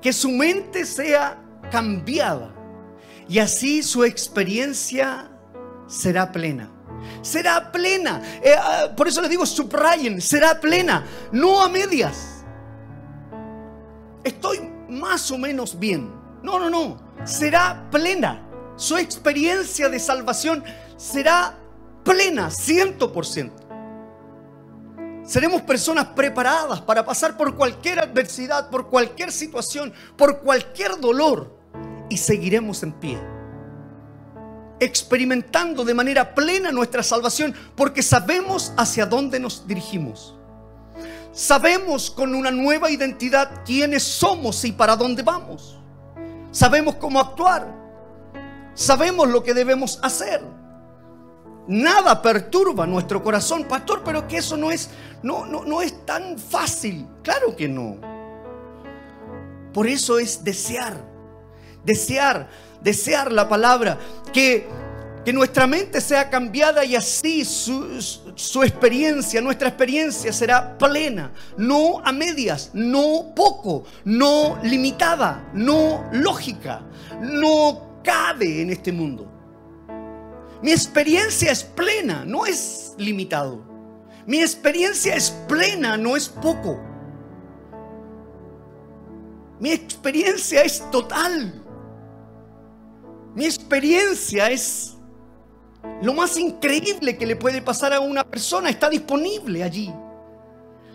que 0.00 0.12
su 0.12 0.30
mente 0.30 0.84
sea 0.84 1.38
cambiada 1.70 2.52
y 3.28 3.38
así 3.38 3.82
su 3.82 4.04
experiencia 4.04 5.30
será 5.86 6.32
plena. 6.32 6.70
Será 7.22 7.70
plena. 7.70 8.22
Eh, 8.42 8.54
ah, 8.56 8.88
por 8.96 9.06
eso 9.06 9.20
les 9.20 9.30
digo, 9.30 9.44
subrayen, 9.46 10.20
será 10.20 10.58
plena, 10.60 11.04
no 11.30 11.62
a 11.62 11.68
medias. 11.68 12.44
Estoy 14.24 14.60
más 14.88 15.30
o 15.30 15.38
menos 15.38 15.78
bien. 15.78 16.10
No, 16.42 16.58
no, 16.58 16.70
no. 16.70 16.98
Será 17.24 17.88
plena. 17.90 18.44
Su 18.76 18.96
experiencia 18.96 19.88
de 19.88 19.98
salvación 19.98 20.64
será 20.96 21.56
plena, 22.08 22.50
ciento 22.50 23.12
por 23.12 23.26
ciento. 23.26 23.62
Seremos 25.24 25.60
personas 25.60 26.06
preparadas 26.06 26.80
para 26.80 27.04
pasar 27.04 27.36
por 27.36 27.54
cualquier 27.54 28.00
adversidad, 28.00 28.70
por 28.70 28.88
cualquier 28.88 29.30
situación, 29.30 29.92
por 30.16 30.40
cualquier 30.40 30.98
dolor 30.98 31.54
y 32.08 32.16
seguiremos 32.16 32.82
en 32.82 32.92
pie. 32.92 33.18
Experimentando 34.80 35.84
de 35.84 35.92
manera 35.92 36.34
plena 36.34 36.72
nuestra 36.72 37.02
salvación 37.02 37.54
porque 37.76 38.02
sabemos 38.02 38.72
hacia 38.78 39.04
dónde 39.04 39.38
nos 39.38 39.66
dirigimos. 39.66 40.34
Sabemos 41.30 42.10
con 42.10 42.34
una 42.34 42.50
nueva 42.50 42.90
identidad 42.90 43.64
quiénes 43.66 44.02
somos 44.02 44.64
y 44.64 44.72
para 44.72 44.96
dónde 44.96 45.22
vamos. 45.22 45.78
Sabemos 46.52 46.94
cómo 46.94 47.20
actuar. 47.20 47.70
Sabemos 48.72 49.28
lo 49.28 49.42
que 49.42 49.52
debemos 49.52 49.98
hacer. 50.02 50.57
Nada 51.68 52.22
perturba 52.22 52.86
nuestro 52.86 53.22
corazón, 53.22 53.64
pastor, 53.64 54.02
pero 54.02 54.26
que 54.26 54.38
eso 54.38 54.56
no 54.56 54.70
es, 54.70 54.88
no, 55.22 55.44
no, 55.44 55.64
no 55.64 55.82
es 55.82 56.06
tan 56.06 56.38
fácil. 56.38 57.06
Claro 57.22 57.54
que 57.54 57.68
no. 57.68 57.98
Por 59.74 59.86
eso 59.86 60.18
es 60.18 60.42
desear, 60.42 60.96
desear, 61.84 62.48
desear 62.80 63.30
la 63.30 63.50
palabra, 63.50 63.98
que, 64.32 64.66
que 65.26 65.32
nuestra 65.34 65.66
mente 65.66 66.00
sea 66.00 66.30
cambiada 66.30 66.86
y 66.86 66.96
así 66.96 67.44
su, 67.44 68.00
su 68.34 68.62
experiencia, 68.62 69.42
nuestra 69.42 69.68
experiencia 69.68 70.32
será 70.32 70.78
plena, 70.78 71.32
no 71.58 72.00
a 72.02 72.12
medias, 72.12 72.70
no 72.72 73.34
poco, 73.36 73.84
no 74.04 74.58
limitada, 74.62 75.50
no 75.52 76.08
lógica, 76.12 76.80
no 77.20 78.00
cabe 78.02 78.62
en 78.62 78.70
este 78.70 78.90
mundo. 78.90 79.37
Mi 80.62 80.72
experiencia 80.72 81.52
es 81.52 81.62
plena, 81.62 82.24
no 82.24 82.44
es 82.44 82.94
limitado. 82.98 83.62
Mi 84.26 84.40
experiencia 84.40 85.14
es 85.14 85.30
plena, 85.48 85.96
no 85.96 86.16
es 86.16 86.28
poco. 86.28 86.78
Mi 89.60 89.70
experiencia 89.70 90.62
es 90.62 90.82
total. 90.90 91.62
Mi 93.34 93.44
experiencia 93.44 94.50
es 94.50 94.96
lo 96.02 96.12
más 96.12 96.36
increíble 96.36 97.16
que 97.16 97.26
le 97.26 97.36
puede 97.36 97.62
pasar 97.62 97.92
a 97.92 98.00
una 98.00 98.24
persona. 98.24 98.70
Está 98.70 98.88
disponible 98.90 99.62
allí. 99.62 99.92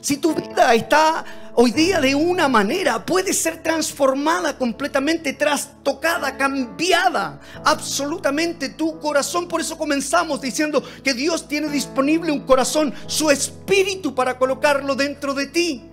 Si 0.02 0.18
tu 0.18 0.36
vida 0.36 0.74
está 0.74 1.24
hoy 1.56 1.72
día 1.72 2.00
de 2.02 2.16
una 2.16 2.48
manera, 2.48 3.06
puede 3.06 3.34
ser 3.34 3.62
transformada 3.62 4.58
completamente, 4.58 5.34
trastocada, 5.34 6.38
cambiada 6.38 7.40
absolutamente 7.64 8.70
tu 8.70 9.00
corazón. 9.00 9.48
Por 9.48 9.62
eso 9.62 9.78
comenzamos 9.78 10.42
diciendo 10.42 10.84
que 11.04 11.14
Dios 11.14 11.48
tiene 11.48 11.70
disponible 11.70 12.32
un 12.32 12.42
corazón, 12.42 12.94
su 13.08 13.30
espíritu 13.30 14.16
para 14.16 14.38
colocarlo 14.38 14.96
dentro 14.96 15.34
de 15.34 15.48
ti. 15.48 15.84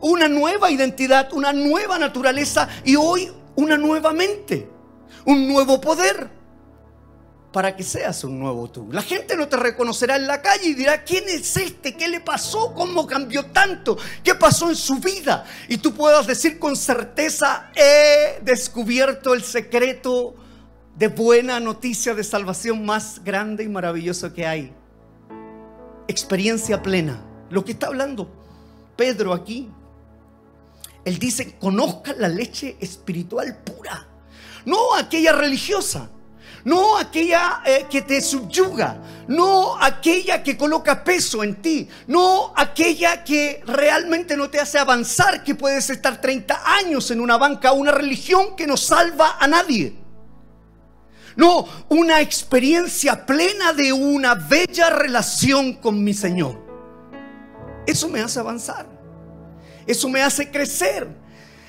Una 0.00 0.28
nueva 0.28 0.70
identidad, 0.70 1.32
una 1.32 1.52
nueva 1.52 1.98
naturaleza 1.98 2.68
y 2.84 2.96
hoy 2.96 3.30
una 3.56 3.78
nueva 3.78 4.12
mente, 4.12 4.68
un 5.24 5.48
nuevo 5.48 5.80
poder 5.80 6.43
para 7.54 7.76
que 7.76 7.84
seas 7.84 8.24
un 8.24 8.40
nuevo 8.40 8.68
tú. 8.68 8.88
La 8.90 9.00
gente 9.00 9.36
no 9.36 9.46
te 9.46 9.56
reconocerá 9.56 10.16
en 10.16 10.26
la 10.26 10.42
calle 10.42 10.70
y 10.70 10.74
dirá, 10.74 11.04
¿quién 11.04 11.22
es 11.28 11.56
este? 11.56 11.94
¿Qué 11.94 12.08
le 12.08 12.18
pasó? 12.18 12.74
¿Cómo 12.74 13.06
cambió 13.06 13.46
tanto? 13.46 13.96
¿Qué 14.24 14.34
pasó 14.34 14.70
en 14.70 14.74
su 14.74 14.96
vida? 14.96 15.46
Y 15.68 15.76
tú 15.76 15.94
puedas 15.94 16.26
decir 16.26 16.58
con 16.58 16.74
certeza, 16.74 17.70
he 17.76 18.40
descubierto 18.42 19.34
el 19.34 19.44
secreto 19.44 20.34
de 20.96 21.06
buena 21.06 21.60
noticia 21.60 22.12
de 22.12 22.24
salvación 22.24 22.84
más 22.84 23.22
grande 23.22 23.62
y 23.62 23.68
maravilloso 23.68 24.34
que 24.34 24.48
hay. 24.48 24.74
Experiencia 26.08 26.82
plena. 26.82 27.24
Lo 27.50 27.64
que 27.64 27.70
está 27.70 27.86
hablando 27.86 28.28
Pedro 28.96 29.32
aquí. 29.32 29.70
Él 31.04 31.20
dice, 31.20 31.56
conozca 31.60 32.14
la 32.18 32.26
leche 32.26 32.76
espiritual 32.80 33.58
pura, 33.62 34.08
no 34.64 34.96
aquella 34.96 35.32
religiosa 35.34 36.10
no 36.64 36.96
aquella 36.96 37.62
eh, 37.64 37.86
que 37.90 38.02
te 38.02 38.20
subyuga, 38.20 38.96
no 39.28 39.76
aquella 39.80 40.42
que 40.42 40.56
coloca 40.56 41.04
peso 41.04 41.44
en 41.44 41.56
ti, 41.56 41.88
no 42.06 42.52
aquella 42.56 43.22
que 43.22 43.62
realmente 43.66 44.36
no 44.36 44.48
te 44.48 44.60
hace 44.60 44.78
avanzar, 44.78 45.44
que 45.44 45.54
puedes 45.54 45.90
estar 45.90 46.20
30 46.20 46.62
años 46.78 47.10
en 47.10 47.20
una 47.20 47.36
banca, 47.36 47.72
una 47.72 47.92
religión 47.92 48.56
que 48.56 48.66
no 48.66 48.76
salva 48.76 49.36
a 49.38 49.46
nadie. 49.46 49.94
No, 51.36 51.66
una 51.88 52.20
experiencia 52.20 53.26
plena 53.26 53.72
de 53.72 53.92
una 53.92 54.34
bella 54.34 54.88
relación 54.88 55.74
con 55.74 56.02
mi 56.02 56.14
Señor. 56.14 56.62
Eso 57.86 58.08
me 58.08 58.20
hace 58.20 58.38
avanzar. 58.38 58.86
Eso 59.86 60.08
me 60.08 60.22
hace 60.22 60.50
crecer. 60.50 61.08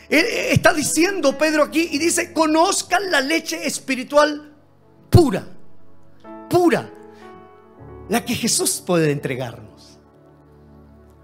Eh, 0.08 0.49
está 0.51 0.71
diciendo 0.71 1.36
Pedro 1.38 1.63
aquí 1.63 1.89
y 1.91 1.97
dice, 1.97 2.31
conozcan 2.31 3.10
la 3.10 3.21
leche 3.21 3.65
espiritual 3.65 4.54
pura, 5.15 5.47
pura, 6.49 6.89
la 8.10 8.25
que 8.25 8.36
Jesús 8.36 8.84
puede 8.86 9.12
entregarnos. 9.12 9.97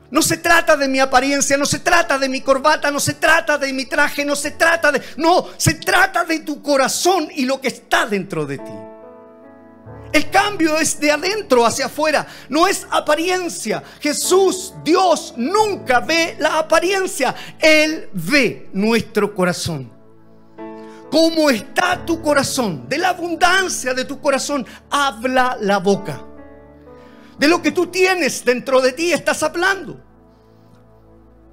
No 0.10 0.22
se 0.22 0.38
trata 0.38 0.78
de 0.78 0.88
mi 0.88 1.00
apariencia, 1.00 1.58
no 1.58 1.66
se 1.66 1.80
trata 1.80 2.18
de 2.18 2.30
mi 2.30 2.42
corbata, 2.42 2.90
no 2.90 3.02
se 3.02 3.16
trata 3.16 3.58
de 3.58 3.72
mi 3.74 3.86
traje, 3.86 4.24
no 4.24 4.36
se 4.36 4.52
trata 4.52 4.92
de... 4.92 5.02
No, 5.18 5.48
se 5.58 5.76
trata 5.76 6.24
de 6.24 6.40
tu 6.40 6.62
corazón 6.62 7.30
y 7.34 7.46
lo 7.46 7.60
que 7.60 7.68
está 7.68 8.06
dentro 8.06 8.46
de 8.46 8.58
ti. 8.58 8.72
El 10.14 10.30
cambio 10.30 10.78
es 10.78 11.00
de 11.00 11.12
adentro 11.12 11.66
hacia 11.66 11.86
afuera, 11.86 12.28
no 12.50 12.68
es 12.68 12.86
apariencia. 12.92 13.84
Jesús, 14.02 14.74
Dios, 14.84 15.34
nunca 15.38 16.02
ve 16.02 16.36
la 16.40 16.60
apariencia, 16.60 17.34
Él 17.60 18.10
ve 18.14 18.70
nuestro 18.74 19.34
corazón 19.34 20.01
cómo 21.12 21.50
está 21.50 22.04
tu 22.06 22.22
corazón, 22.22 22.88
de 22.88 22.98
la 22.98 23.10
abundancia 23.10 23.94
de 23.94 24.06
tu 24.06 24.20
corazón, 24.22 24.66
habla 24.90 25.58
la 25.60 25.78
boca. 25.78 26.26
De 27.38 27.48
lo 27.48 27.62
que 27.62 27.72
tú 27.72 27.88
tienes 27.88 28.46
dentro 28.46 28.82
de 28.82 28.94
ti 28.94 29.12
estás 29.12 29.44
hablando. 29.44 30.00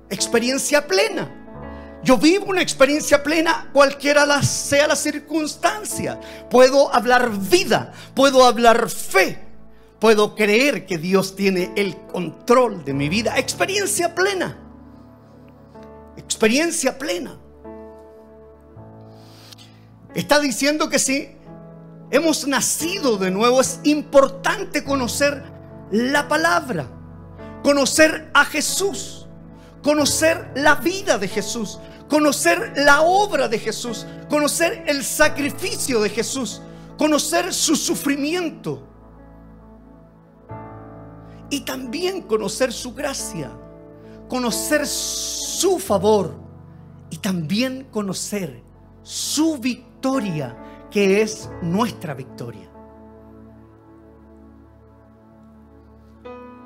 Experiencia 0.09 0.87
plena. 0.87 1.35
Yo 2.05 2.17
vivo 2.17 2.47
una 2.47 2.63
experiencia 2.63 3.23
plena, 3.23 3.69
cualquiera 3.73 4.41
sea 4.43 4.87
la 4.87 4.95
circunstancia. 4.95 6.21
Puedo 6.49 6.95
hablar 6.95 7.31
vida, 7.31 7.93
puedo 8.15 8.45
hablar 8.45 8.89
fe, 8.89 9.45
puedo 9.99 10.37
creer 10.37 10.87
que 10.87 10.99
Dios 10.99 11.35
tiene 11.35 11.73
el 11.75 11.97
control 12.07 12.85
de 12.85 12.95
mi 12.95 13.09
vida. 13.09 13.37
Experiencia 13.37 14.15
plena. 14.15 14.57
Experiencia 16.17 16.97
plena. 16.97 17.39
Está 20.15 20.41
diciendo 20.41 20.89
que 20.89 20.99
si 20.99 21.39
hemos 22.11 22.47
nacido 22.47 23.17
de 23.17 23.31
nuevo. 23.31 23.61
Es 23.61 23.81
importante 23.85 24.85
conocer 24.85 25.43
la 25.91 26.29
palabra, 26.29 26.89
conocer 27.63 28.31
a 28.35 28.45
Jesús, 28.45 29.27
conocer 29.83 30.51
la 30.55 30.77
vida 30.77 31.19
de 31.19 31.29
Jesús, 31.29 31.79
conocer 32.09 32.73
la 32.77 33.03
obra 33.03 33.49
de 33.49 33.59
Jesús, 33.59 34.07
conocer 34.29 34.85
el 34.87 35.05
sacrificio 35.05 36.01
de 36.01 36.11
Jesús, 36.11 36.63
conocer 36.97 37.53
su 37.53 37.77
sufrimiento. 37.77 38.85
Y 41.51 41.61
también 41.61 42.23
conocer 42.23 42.75
su 42.75 42.93
gracia, 42.93 43.51
conocer 44.29 44.87
su 44.87 45.79
favor. 45.79 46.47
Y 47.11 47.17
también 47.17 47.89
conocer 47.91 48.63
su 49.03 49.57
victoria 49.57 49.88
victoria 49.99 50.57
que 50.93 51.23
es 51.23 51.51
nuestra 51.61 52.15
victoria. 52.15 52.69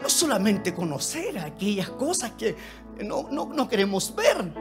No 0.03 0.09
solamente 0.09 0.75
conocer 0.75 1.39
aquellas 1.39 1.89
cosas 1.91 2.33
que 2.33 2.55
no, 3.03 3.31
no 3.31 3.69
queremos 3.69 4.15
ver. 4.15 4.53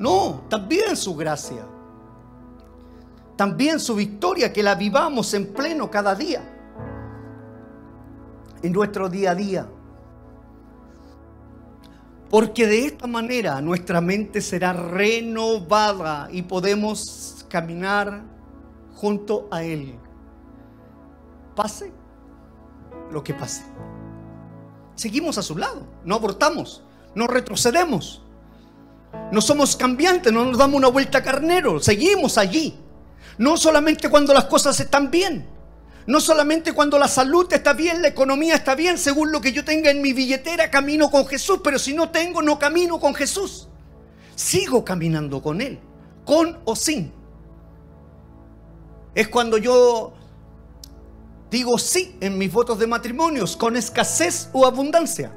No, 0.00 0.42
también 0.48 0.96
su 0.96 1.14
gracia. 1.14 1.64
También 3.36 3.78
su 3.78 3.94
victoria 3.94 4.52
que 4.52 4.62
la 4.62 4.74
vivamos 4.74 5.32
en 5.34 5.52
pleno 5.52 5.88
cada 5.88 6.16
día. 6.16 6.42
En 8.62 8.72
nuestro 8.72 9.08
día 9.08 9.30
a 9.30 9.34
día. 9.36 9.68
Porque 12.28 12.66
de 12.66 12.86
esta 12.86 13.06
manera 13.06 13.60
nuestra 13.60 14.00
mente 14.00 14.40
será 14.40 14.72
renovada 14.72 16.28
y 16.32 16.42
podemos 16.42 17.33
caminar 17.54 18.24
junto 18.96 19.46
a 19.48 19.62
Él. 19.62 19.94
Pase 21.54 21.92
lo 23.12 23.22
que 23.22 23.32
pase. 23.32 23.62
Seguimos 24.96 25.38
a 25.38 25.42
su 25.42 25.56
lado, 25.56 25.86
no 26.04 26.16
abortamos, 26.16 26.82
no 27.14 27.28
retrocedemos. 27.28 28.24
No 29.30 29.40
somos 29.40 29.76
cambiantes, 29.76 30.32
no 30.32 30.44
nos 30.44 30.58
damos 30.58 30.78
una 30.78 30.88
vuelta 30.88 31.22
carnero, 31.22 31.78
seguimos 31.78 32.38
allí. 32.38 32.76
No 33.38 33.56
solamente 33.56 34.08
cuando 34.08 34.34
las 34.34 34.46
cosas 34.46 34.80
están 34.80 35.12
bien, 35.12 35.46
no 36.08 36.18
solamente 36.18 36.72
cuando 36.72 36.98
la 36.98 37.06
salud 37.06 37.46
está 37.52 37.72
bien, 37.72 38.02
la 38.02 38.08
economía 38.08 38.56
está 38.56 38.74
bien, 38.74 38.98
según 38.98 39.30
lo 39.30 39.40
que 39.40 39.52
yo 39.52 39.64
tenga 39.64 39.92
en 39.92 40.02
mi 40.02 40.12
billetera, 40.12 40.72
camino 40.72 41.08
con 41.08 41.24
Jesús, 41.24 41.60
pero 41.62 41.78
si 41.78 41.94
no 41.94 42.10
tengo, 42.10 42.42
no 42.42 42.58
camino 42.58 42.98
con 42.98 43.14
Jesús. 43.14 43.68
Sigo 44.34 44.84
caminando 44.84 45.40
con 45.40 45.60
Él, 45.60 45.78
con 46.24 46.58
o 46.64 46.74
sin. 46.74 47.23
Es 49.14 49.28
cuando 49.28 49.58
yo 49.58 50.12
digo 51.50 51.78
sí 51.78 52.16
en 52.20 52.36
mis 52.36 52.52
votos 52.52 52.78
de 52.78 52.86
matrimonios, 52.86 53.56
con 53.56 53.76
escasez 53.76 54.50
o 54.52 54.66
abundancia. 54.66 55.32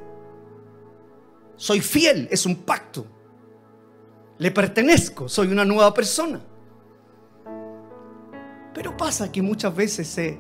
Soy 1.56 1.82
fiel, 1.82 2.28
es 2.32 2.46
un 2.46 2.56
pacto. 2.56 3.06
Le 4.40 4.52
pertenezco, 4.52 5.28
soy 5.28 5.48
una 5.48 5.66
nueva 5.66 5.94
persona. 5.94 6.42
Pero 8.74 8.96
pasa 8.96 9.32
que 9.32 9.42
muchas 9.42 9.76
veces 9.76 10.08
se 10.08 10.40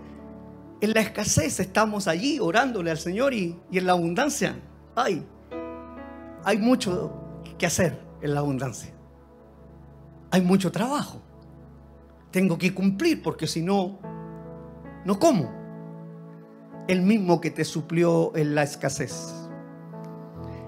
en 0.79 0.93
la 0.93 1.01
escasez 1.01 1.59
estamos 1.59 2.07
allí 2.07 2.39
orándole 2.39 2.91
al 2.91 2.99
Señor 2.99 3.33
y, 3.33 3.59
y 3.71 3.79
en 3.79 3.87
la 3.87 3.93
abundancia, 3.93 4.59
ay, 4.95 5.25
hay 6.43 6.57
mucho 6.57 7.11
que 7.57 7.65
hacer 7.65 7.99
en 8.21 8.33
la 8.33 8.41
abundancia. 8.41 8.93
Hay 10.29 10.41
mucho 10.41 10.71
trabajo. 10.71 11.21
Tengo 12.37 12.59
que 12.59 12.71
cumplir 12.71 13.23
porque 13.23 13.47
si 13.47 13.63
no, 13.63 13.97
no 15.05 15.17
como. 15.17 15.51
El 16.87 17.01
mismo 17.01 17.41
que 17.41 17.49
te 17.49 17.65
suplió 17.65 18.31
en 18.35 18.53
la 18.53 18.61
escasez 18.61 19.33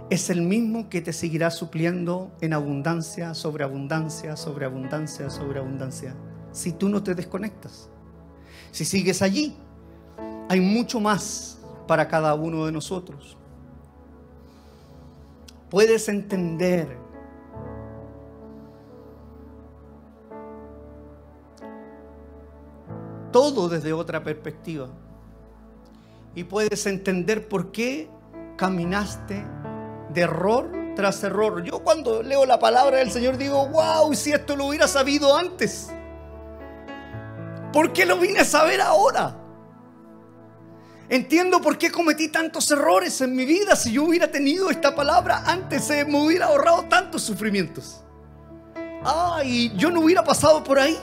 es 0.09 0.31
el 0.31 0.41
mismo 0.41 0.89
que 0.89 1.01
te 1.01 1.13
seguirá 1.13 1.51
supliendo 1.51 2.35
en 2.41 2.53
abundancia, 2.53 3.35
sobre 3.35 3.65
abundancia, 3.65 4.35
sobre 4.35 4.65
abundancia, 4.65 5.29
sobre 5.29 5.59
abundancia. 5.59 6.15
Si 6.51 6.71
tú 6.71 6.89
no 6.89 7.03
te 7.03 7.13
desconectas, 7.13 7.87
si 8.71 8.83
sigues 8.83 9.21
allí, 9.21 9.55
hay 10.49 10.61
mucho 10.61 10.99
más 10.99 11.59
para 11.85 12.07
cada 12.07 12.33
uno 12.33 12.65
de 12.65 12.71
nosotros. 12.71 13.37
Puedes 15.69 16.09
entender 16.09 16.97
todo 23.31 23.69
desde 23.69 23.93
otra 23.93 24.23
perspectiva. 24.23 24.89
Y 26.35 26.43
puedes 26.43 26.85
entender 26.85 27.47
por 27.47 27.71
qué 27.71 28.09
caminaste 28.57 29.43
de 30.13 30.21
error 30.21 30.71
tras 30.95 31.23
error. 31.23 31.63
Yo 31.63 31.79
cuando 31.79 32.21
leo 32.21 32.45
la 32.45 32.59
palabra 32.59 32.97
del 32.97 33.11
Señor 33.11 33.37
digo, 33.37 33.67
wow, 33.67 34.13
si 34.13 34.31
esto 34.31 34.55
lo 34.55 34.65
hubiera 34.65 34.87
sabido 34.87 35.35
antes. 35.35 35.89
¿Por 37.71 37.93
qué 37.93 38.05
lo 38.05 38.17
vine 38.17 38.39
a 38.39 38.45
saber 38.45 38.81
ahora? 38.81 39.35
Entiendo 41.07 41.59
por 41.59 41.77
qué 41.77 41.91
cometí 41.91 42.27
tantos 42.27 42.69
errores 42.69 43.19
en 43.21 43.35
mi 43.35 43.45
vida. 43.45 43.75
Si 43.75 43.91
yo 43.91 44.03
hubiera 44.03 44.29
tenido 44.29 44.69
esta 44.69 44.95
palabra 44.95 45.43
antes, 45.45 45.85
se 45.85 46.05
me 46.05 46.23
hubiera 46.23 46.47
ahorrado 46.47 46.83
tantos 46.83 47.23
sufrimientos. 47.23 48.03
Ay, 49.03 49.73
yo 49.75 49.89
no 49.89 50.01
hubiera 50.01 50.23
pasado 50.23 50.63
por 50.63 50.77
ahí. 50.77 50.97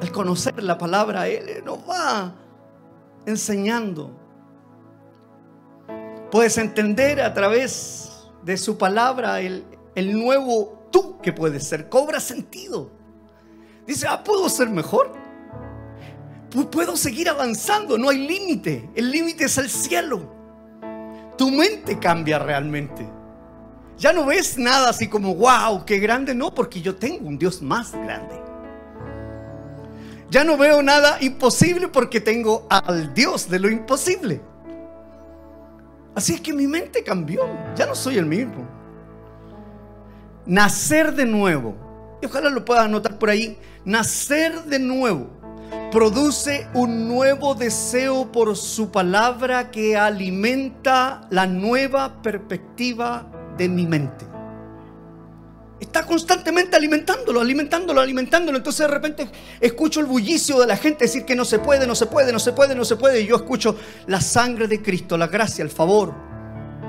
Al 0.00 0.12
conocer 0.12 0.62
la 0.62 0.76
palabra, 0.76 1.28
Él 1.28 1.62
nos 1.64 1.78
va 1.88 2.34
enseñando 3.26 4.24
Puedes 6.34 6.58
entender 6.58 7.20
a 7.20 7.32
través 7.32 8.10
de 8.42 8.56
su 8.56 8.76
palabra 8.76 9.38
el, 9.38 9.64
nuevo 9.96 10.88
tú 10.90 11.16
que 11.22 11.32
puedes 11.32 11.62
ser. 11.62 11.88
Cobra 11.88 12.18
sentido. 12.18 12.90
Dice, 13.86 14.08
ah, 14.08 14.24
puedo 14.24 14.48
ser 14.48 14.68
mejor. 14.68 15.12
Puedo 16.72 16.96
seguir 16.96 17.28
avanzando. 17.28 17.96
No 17.96 18.08
hay 18.08 18.26
límite. 18.26 18.90
El 18.96 19.12
límite 19.12 19.44
es 19.44 19.58
el 19.58 19.70
cielo. 19.70 20.28
Tu 21.38 21.52
mente 21.52 22.00
cambia 22.00 22.40
realmente. 22.40 23.08
Ya 23.96 24.12
no 24.12 24.26
ves 24.26 24.58
nada 24.58 24.90
así 24.90 25.06
como, 25.06 25.36
wow, 25.36 25.84
qué 25.84 26.00
grande. 26.00 26.34
No, 26.34 26.52
porque 26.52 26.82
yo 26.82 26.96
tengo 26.96 27.28
un 27.28 27.38
Dios 27.38 27.62
más 27.62 27.92
grande. 27.92 28.42
Ya 30.30 30.44
no 30.44 30.56
veo 30.56 30.82
nada 30.82 31.18
imposible 31.20 31.88
porque 31.88 32.20
tengo 32.20 32.66
al 32.70 33.14
Dios 33.14 33.48
de 33.48 33.58
lo 33.58 33.70
imposible. 33.70 34.40
Así 36.14 36.34
es 36.34 36.40
que 36.40 36.52
mi 36.52 36.66
mente 36.66 37.02
cambió. 37.02 37.46
Ya 37.76 37.86
no 37.86 37.94
soy 37.94 38.18
el 38.18 38.26
mismo. 38.26 38.66
Nacer 40.46 41.14
de 41.14 41.26
nuevo. 41.26 41.74
Y 42.22 42.26
ojalá 42.26 42.50
lo 42.50 42.64
puedas 42.64 42.84
anotar 42.84 43.18
por 43.18 43.30
ahí. 43.30 43.58
Nacer 43.84 44.64
de 44.64 44.78
nuevo 44.78 45.28
produce 45.90 46.66
un 46.74 47.08
nuevo 47.08 47.54
deseo 47.54 48.30
por 48.32 48.56
su 48.56 48.90
palabra 48.90 49.70
que 49.70 49.96
alimenta 49.96 51.26
la 51.30 51.46
nueva 51.46 52.20
perspectiva 52.22 53.30
de 53.56 53.68
mi 53.68 53.86
mente. 53.86 54.33
Está 55.80 56.06
constantemente 56.06 56.76
alimentándolo, 56.76 57.40
alimentándolo, 57.40 58.00
alimentándolo. 58.00 58.58
Entonces 58.58 58.86
de 58.86 58.92
repente 58.92 59.28
escucho 59.60 60.00
el 60.00 60.06
bullicio 60.06 60.58
de 60.60 60.66
la 60.66 60.76
gente 60.76 61.04
decir 61.04 61.24
que 61.24 61.34
no 61.34 61.44
se 61.44 61.58
puede, 61.58 61.86
no 61.86 61.94
se 61.94 62.06
puede, 62.06 62.32
no 62.32 62.38
se 62.38 62.52
puede, 62.52 62.74
no 62.74 62.84
se 62.84 62.96
puede. 62.96 63.22
Y 63.22 63.26
yo 63.26 63.36
escucho 63.36 63.76
la 64.06 64.20
sangre 64.20 64.68
de 64.68 64.80
Cristo, 64.80 65.18
la 65.18 65.26
gracia, 65.26 65.62
el 65.62 65.70
favor, 65.70 66.14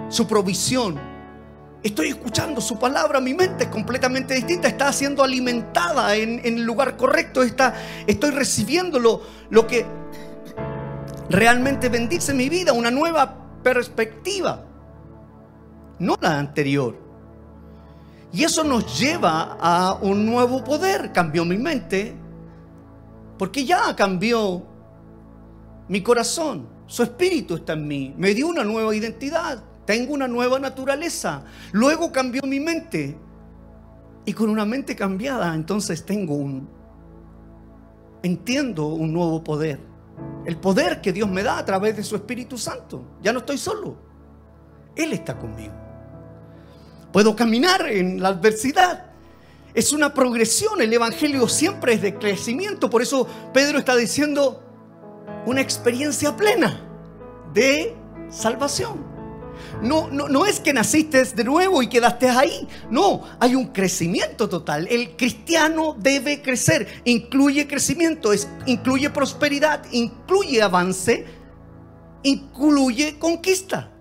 su 0.10 0.28
provisión. 0.28 1.00
Estoy 1.82 2.08
escuchando 2.08 2.62
su 2.62 2.80
palabra, 2.80 3.20
mi 3.20 3.36
mente 3.36 3.66
es 3.66 3.70
completamente 3.70 4.34
distinta, 4.34 4.68
está 4.68 4.92
siendo 4.92 5.24
alimentada 5.24 6.16
en, 6.16 6.42
el 6.44 6.64
lugar 6.64 6.98
correcto, 6.98 7.44
está, 7.44 7.76
estoy 8.08 8.32
recibiendo 8.32 8.98
lo, 8.98 9.22
lo 9.52 9.68
que 9.68 9.86
realmente 11.30 11.90
bendice 11.90 12.34
mi 12.34 12.50
vida, 12.50 12.74
una 12.74 12.90
nueva 12.90 13.62
perspectiva, 13.62 14.66
no 16.00 16.18
la 16.20 16.40
anterior. 16.40 17.05
Y 18.36 18.44
eso 18.44 18.66
nos 18.66 19.00
lleva 19.00 19.58
a 19.62 19.94
un 20.02 20.26
nuevo 20.26 20.62
poder. 20.62 21.14
Cambió 21.14 21.46
mi 21.46 21.58
mente, 21.58 22.14
porque 23.38 23.64
ya 23.64 23.96
cambió 23.96 24.62
mi 25.88 26.02
corazón. 26.02 26.68
Su 26.86 27.04
espíritu 27.04 27.56
está 27.56 27.74
en 27.74 27.88
mí. 27.88 28.14
Me 28.18 28.34
dio 28.34 28.50
una 28.50 28.66
nueva 28.66 28.94
identidad. 28.94 29.64
Tengo 29.86 30.14
una 30.14 30.28
nueva 30.28 30.60
naturaleza. 30.60 31.46
Luego 31.72 32.12
cambió 32.12 32.42
mi 32.42 32.60
mente. 32.60 33.18
Y 34.26 34.34
con 34.34 34.50
una 34.50 34.66
mente 34.66 34.98
cambiada, 34.98 35.56
entonces 35.56 36.06
tengo 36.06 36.36
un... 36.36 36.68
Entiendo 38.22 38.88
un 38.88 39.14
nuevo 39.14 39.46
poder. 39.46 39.80
El 40.46 40.58
poder 40.58 41.00
que 41.00 41.14
Dios 41.14 41.30
me 41.30 41.42
da 41.42 41.60
a 41.60 41.64
través 41.64 41.96
de 41.96 42.04
su 42.04 42.18
Espíritu 42.18 42.58
Santo. 42.58 43.02
Ya 43.22 43.32
no 43.32 43.40
estoy 43.40 43.58
solo. 43.58 43.96
Él 44.94 45.14
está 45.14 45.38
conmigo. 45.38 45.85
Puedo 47.16 47.34
caminar 47.34 47.88
en 47.88 48.22
la 48.22 48.28
adversidad. 48.28 49.06
Es 49.74 49.94
una 49.94 50.14
progresión. 50.14 50.82
El 50.82 50.92
Evangelio 50.92 51.48
siempre 51.48 51.94
es 51.94 52.02
de 52.02 52.16
crecimiento. 52.16 52.90
Por 52.90 53.02
eso 53.02 53.26
Pedro 53.54 53.80
está 53.80 53.96
diciendo 53.96 54.62
una 55.46 55.62
experiencia 55.62 56.36
plena 56.36 56.86
de 57.54 57.96
salvación. 58.30 59.02
No, 59.82 60.10
no, 60.10 60.28
no, 60.28 60.46
es 60.46 60.60
que 60.60 60.74
naciste 60.74 61.24
de 61.24 61.44
nuevo 61.46 61.82
y 61.82 61.88
quedaste 61.88 62.28
ahí. 62.28 62.68
No, 62.90 63.24
hay 63.40 63.56
un 63.56 63.68
crecimiento 63.68 64.50
total. 64.50 64.86
El 64.90 65.16
cristiano 65.16 65.96
debe 65.98 66.42
crecer. 66.42 67.02
Incluye 67.06 67.66
crecimiento, 67.66 68.32
incluye 68.66 69.10
prosperidad, 69.10 69.86
incluye 69.94 70.62
avance, 70.62 71.26
incluye 72.24 73.18
conquista. 73.18 73.95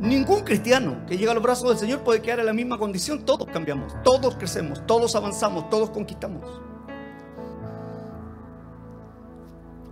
Ningún 0.00 0.40
cristiano 0.40 1.04
que 1.06 1.16
llega 1.16 1.32
a 1.32 1.34
los 1.34 1.42
brazos 1.42 1.68
del 1.70 1.78
Señor 1.78 2.00
puede 2.00 2.20
quedar 2.20 2.40
en 2.40 2.46
la 2.46 2.52
misma 2.52 2.78
condición. 2.78 3.24
Todos 3.24 3.48
cambiamos, 3.50 3.94
todos 4.02 4.36
crecemos, 4.36 4.86
todos 4.86 5.16
avanzamos, 5.16 5.70
todos 5.70 5.90
conquistamos. 5.90 6.44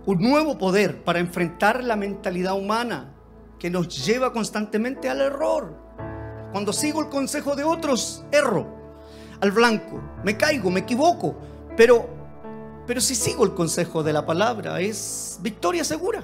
Un 0.05 0.19
nuevo 0.19 0.57
poder 0.57 1.03
para 1.03 1.19
enfrentar 1.19 1.83
la 1.83 1.95
mentalidad 1.95 2.53
humana 2.53 3.13
que 3.57 3.71
nos 3.71 4.05
lleva 4.05 4.31
constantemente 4.31 5.09
al 5.09 5.21
error. 5.21 5.75
Cuando 6.51 6.71
sigo 6.71 7.01
el 7.01 7.09
consejo 7.09 7.55
de 7.55 7.63
otros, 7.63 8.23
erro 8.31 8.67
al 9.41 9.51
blanco, 9.51 9.99
me 10.23 10.37
caigo, 10.37 10.69
me 10.69 10.81
equivoco, 10.81 11.35
pero 11.75 12.07
pero 12.87 13.01
si 13.01 13.15
sigo 13.15 13.43
el 13.43 13.53
consejo 13.53 14.03
de 14.03 14.13
la 14.13 14.25
palabra 14.25 14.79
es 14.79 15.39
victoria 15.41 15.83
segura. 15.83 16.23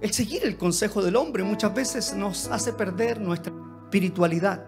El 0.00 0.14
seguir 0.14 0.44
el 0.44 0.56
consejo 0.56 1.02
del 1.02 1.16
hombre 1.16 1.44
muchas 1.44 1.74
veces 1.74 2.14
nos 2.14 2.48
hace 2.48 2.72
perder 2.72 3.20
nuestra 3.20 3.52
espiritualidad. 3.84 4.66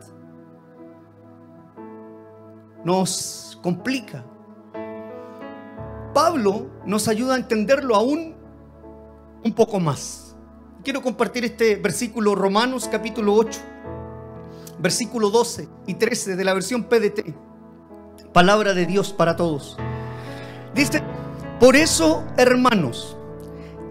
Nos 2.84 3.58
complica. 3.62 4.26
Pablo 6.12 6.66
nos 6.84 7.08
ayuda 7.08 7.34
a 7.34 7.38
entenderlo 7.38 7.96
aún 7.96 8.34
un 9.42 9.54
poco 9.54 9.80
más. 9.80 10.36
Quiero 10.84 11.00
compartir 11.00 11.46
este 11.46 11.76
versículo 11.76 12.34
Romanos 12.34 12.86
capítulo 12.90 13.34
8, 13.34 13.60
versículo 14.80 15.30
12 15.30 15.66
y 15.86 15.94
13 15.94 16.36
de 16.36 16.44
la 16.44 16.52
versión 16.52 16.84
PDT. 16.84 17.34
Palabra 18.34 18.74
de 18.74 18.84
Dios 18.84 19.14
para 19.14 19.36
todos. 19.36 19.78
Dice, 20.74 21.02
por 21.58 21.76
eso, 21.76 22.24
hermanos, 22.36 23.16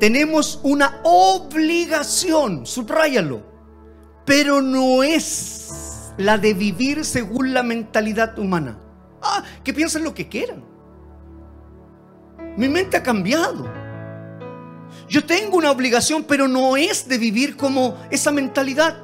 tenemos 0.01 0.59
una 0.63 0.99
obligación, 1.03 2.65
subráyalo, 2.65 3.43
pero 4.25 4.59
no 4.59 5.03
es 5.03 6.11
la 6.17 6.39
de 6.39 6.55
vivir 6.55 7.05
según 7.05 7.53
la 7.53 7.61
mentalidad 7.61 8.39
humana. 8.39 8.79
Ah, 9.21 9.43
que 9.63 9.75
piensen 9.75 10.03
lo 10.03 10.15
que 10.15 10.27
quieran. 10.27 10.63
Mi 12.57 12.67
mente 12.67 12.97
ha 12.97 13.03
cambiado. 13.03 13.71
Yo 15.07 15.23
tengo 15.23 15.57
una 15.57 15.69
obligación, 15.69 16.23
pero 16.23 16.47
no 16.47 16.77
es 16.77 17.07
de 17.07 17.19
vivir 17.19 17.55
como 17.55 17.95
esa 18.09 18.31
mentalidad. 18.31 19.03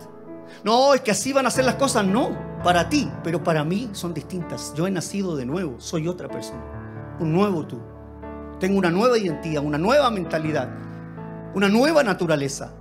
No, 0.63 0.95
es 0.95 1.01
que 1.01 1.11
así 1.11 1.31
van 1.31 1.45
a 1.45 1.51
ser 1.51 1.65
las 1.65 1.75
cosas, 1.75 2.05
no. 2.07 2.35
para 2.63 2.89
ti, 2.89 3.07
pero 3.23 3.43
para 3.43 3.63
mí 3.63 3.91
son 3.91 4.15
distintas. 4.15 4.73
Yo 4.75 4.87
he 4.87 4.91
nacido 4.91 5.35
de 5.35 5.45
nuevo, 5.45 5.79
soy 5.79 6.07
otra 6.07 6.27
persona, 6.27 6.63
un 7.19 7.33
nuevo 7.33 7.67
tú. 7.67 7.79
Tengo 8.59 8.79
una 8.79 8.89
nueva 8.89 9.19
identidad, 9.19 9.63
una 9.63 9.77
nueva 9.77 10.09
mentalidad, 10.09 10.86
una 11.57 11.69
nueva 11.69 12.03
naturaleza. 12.03 12.71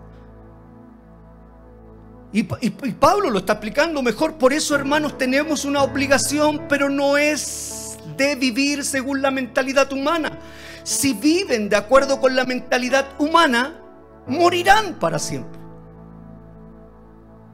Y, 2.31 2.43
Pablo 2.43 3.31
lo 3.31 3.39
está 3.39 3.55
explicando 3.55 4.03
mejor. 4.03 4.35
Por 4.35 4.53
eso, 4.53 4.75
hermanos, 4.75 5.17
tenemos 5.17 5.65
una 5.65 5.83
obligación, 5.83 6.67
pero 6.69 6.91
no 6.91 7.17
es 7.17 7.97
de 8.19 8.35
vivir 8.37 8.85
según 8.85 9.23
la 9.23 9.31
mentalidad 9.31 9.91
humana. 9.91 10.39
Si 10.83 11.15
viven 11.15 11.71
de 11.71 11.77
acuerdo 11.77 12.21
con 12.21 12.37
la 12.37 12.45
mentalidad 12.45 13.07
humana, 13.19 13.81
morirán 14.27 14.99
para 14.99 15.19
siempre. 15.19 15.59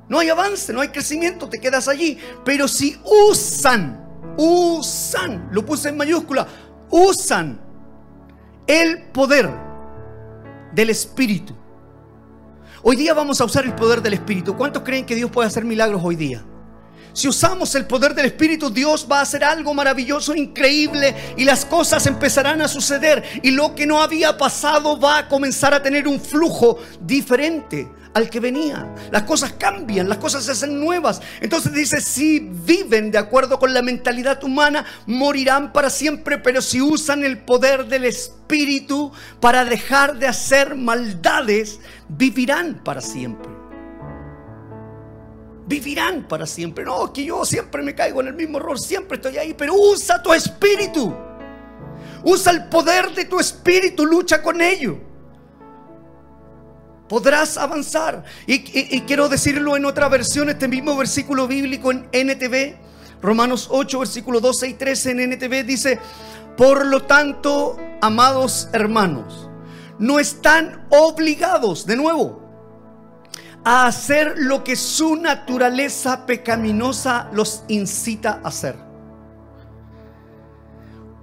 No 0.09 0.19
hay 0.19 0.29
avance, 0.29 0.73
no 0.73 0.81
hay 0.81 0.89
crecimiento, 0.89 1.49
te 1.49 1.61
quedas 1.61 1.87
allí. 1.87 2.19
Pero 2.45 2.67
si 2.67 3.01
usan, 3.31 4.05
usan, 4.37 5.51
lo 5.53 5.65
puse 5.65 5.91
en 5.91 5.99
mayúscula, 5.99 6.49
usan 6.91 7.61
el 8.67 9.05
poder 9.13 9.72
del 10.73 10.91
Espíritu. 10.91 11.55
Hoy 12.83 12.97
día 12.97 13.15
vamos 13.15 13.41
a 13.41 13.45
usar 13.45 13.65
el 13.65 13.75
poder 13.75 14.03
del 14.03 14.15
Espíritu. 14.15 14.57
¿Cuántos 14.57 14.83
creen 14.83 15.07
que 15.07 15.15
Dios 15.15 15.31
puede 15.31 15.47
hacer 15.47 15.65
milagros 15.65 16.03
hoy 16.05 16.17
día? 16.17 16.45
Si 17.13 17.29
usamos 17.29 17.75
el 17.75 17.87
poder 17.87 18.15
del 18.15 18.27
Espíritu, 18.27 18.71
Dios 18.71 19.07
va 19.11 19.19
a 19.19 19.23
hacer 19.23 19.45
algo 19.45 19.75
maravilloso, 19.75 20.35
increíble, 20.35 21.15
y 21.37 21.45
las 21.45 21.65
cosas 21.65 22.07
empezarán 22.07 22.63
a 22.63 22.69
suceder. 22.69 23.23
Y 23.43 23.51
lo 23.51 23.75
que 23.75 23.87
no 23.87 24.01
había 24.01 24.37
pasado 24.39 24.99
va 24.99 25.19
a 25.19 25.29
comenzar 25.29 25.75
a 25.75 25.83
tener 25.83 26.09
un 26.09 26.19
flujo 26.19 26.79
diferente 27.01 27.89
al 28.15 28.29
que 28.29 28.41
venía. 28.41 28.95
Las 29.11 29.23
cosas 29.23 29.53
cambian, 29.53 30.09
las 30.09 30.19
cosas 30.19 30.45
se 30.45 30.53
hacen 30.53 30.81
nuevas. 30.81 31.21
Entonces 31.41 31.73
dice, 31.73 32.01
si 32.01 32.41
viven 32.41 33.11
de 33.11 33.19
acuerdo 33.19 33.59
con 33.59 33.73
la 33.73 33.83
mentalidad 33.83 34.43
humana, 34.45 34.85
morirán 35.07 35.73
para 35.73 35.91
siempre, 35.91 36.39
pero 36.39 36.61
si 36.61 36.81
usan 36.81 37.25
el 37.25 37.39
poder 37.39 37.87
del 37.87 38.05
Espíritu 38.05 39.13
para 39.41 39.65
dejar 39.65 40.19
de 40.19 40.27
hacer 40.27 40.75
maldades, 40.75 41.81
vivirán 42.09 42.83
para 42.85 43.01
siempre. 43.01 43.51
Vivirán 45.67 46.27
para 46.29 46.47
siempre. 46.47 46.85
No, 46.85 47.13
que 47.13 47.25
yo 47.25 47.45
siempre 47.45 47.83
me 47.83 47.95
caigo 47.95 48.21
en 48.21 48.29
el 48.29 48.35
mismo 48.35 48.59
error, 48.59 48.79
siempre 48.79 49.17
estoy 49.17 49.39
ahí, 49.39 49.55
pero 49.55 49.75
usa 49.75 50.23
tu 50.23 50.33
espíritu. 50.33 51.15
Usa 52.25 52.53
el 52.53 52.65
poder 52.67 53.13
de 53.15 53.25
tu 53.25 53.41
espíritu, 53.41 54.07
lucha 54.07 54.43
con 54.43 54.61
ello 54.61 55.12
podrás 57.13 57.59
avanzar. 57.59 58.25
Y, 58.47 58.61
quiero 59.03 59.29
decirlo 59.29 59.77
en 59.77 59.85
otra 59.85 60.09
versión, 60.09 60.49
este 60.49 60.67
mismo 60.67 60.97
versículo 60.97 61.47
bíblico 61.47 61.93
en 61.93 62.09
NTV, 62.11 62.75
Romanos 63.21 63.69
8, 63.71 63.99
versículo 63.99 64.41
12 64.41 64.69
y 64.69 64.73
13 64.73 65.11
en 65.11 65.33
NTV 65.35 65.63
dice, 65.63 65.99
por 66.57 66.87
lo 66.87 67.03
tanto, 67.03 67.79
amados 68.01 68.71
hermanos, 68.73 69.51
no 69.99 70.19
están 70.19 70.87
obligados, 70.89 71.85
de 71.85 71.97
nuevo, 71.97 72.49
a 73.63 73.89
hacer 73.89 74.33
lo 74.39 74.65
que 74.65 74.75
su 74.75 75.17
naturaleza 75.17 76.25
pecaminosa 76.25 77.29
los 77.35 77.65
incita 77.69 78.41
a 78.43 78.49
hacer. 78.49 78.77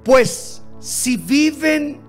Pues 0.03 0.61
si 0.79 1.17
viven 1.17 1.99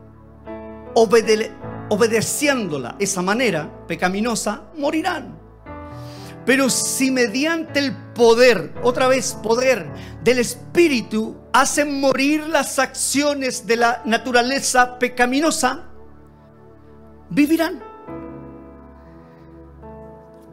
obedeciendo, 0.94 1.69
obedeciéndola 1.90 2.96
esa 2.98 3.20
manera 3.20 3.68
pecaminosa, 3.86 4.62
morirán. 4.76 5.38
Pero 6.46 6.70
si 6.70 7.10
mediante 7.10 7.80
el 7.80 7.94
poder, 8.14 8.72
otra 8.82 9.08
vez 9.08 9.34
poder 9.34 9.90
del 10.24 10.38
Espíritu, 10.38 11.36
hacen 11.52 12.00
morir 12.00 12.48
las 12.48 12.78
acciones 12.78 13.66
de 13.66 13.76
la 13.76 14.02
naturaleza 14.04 14.98
pecaminosa, 14.98 15.88
vivirán. 17.28 17.82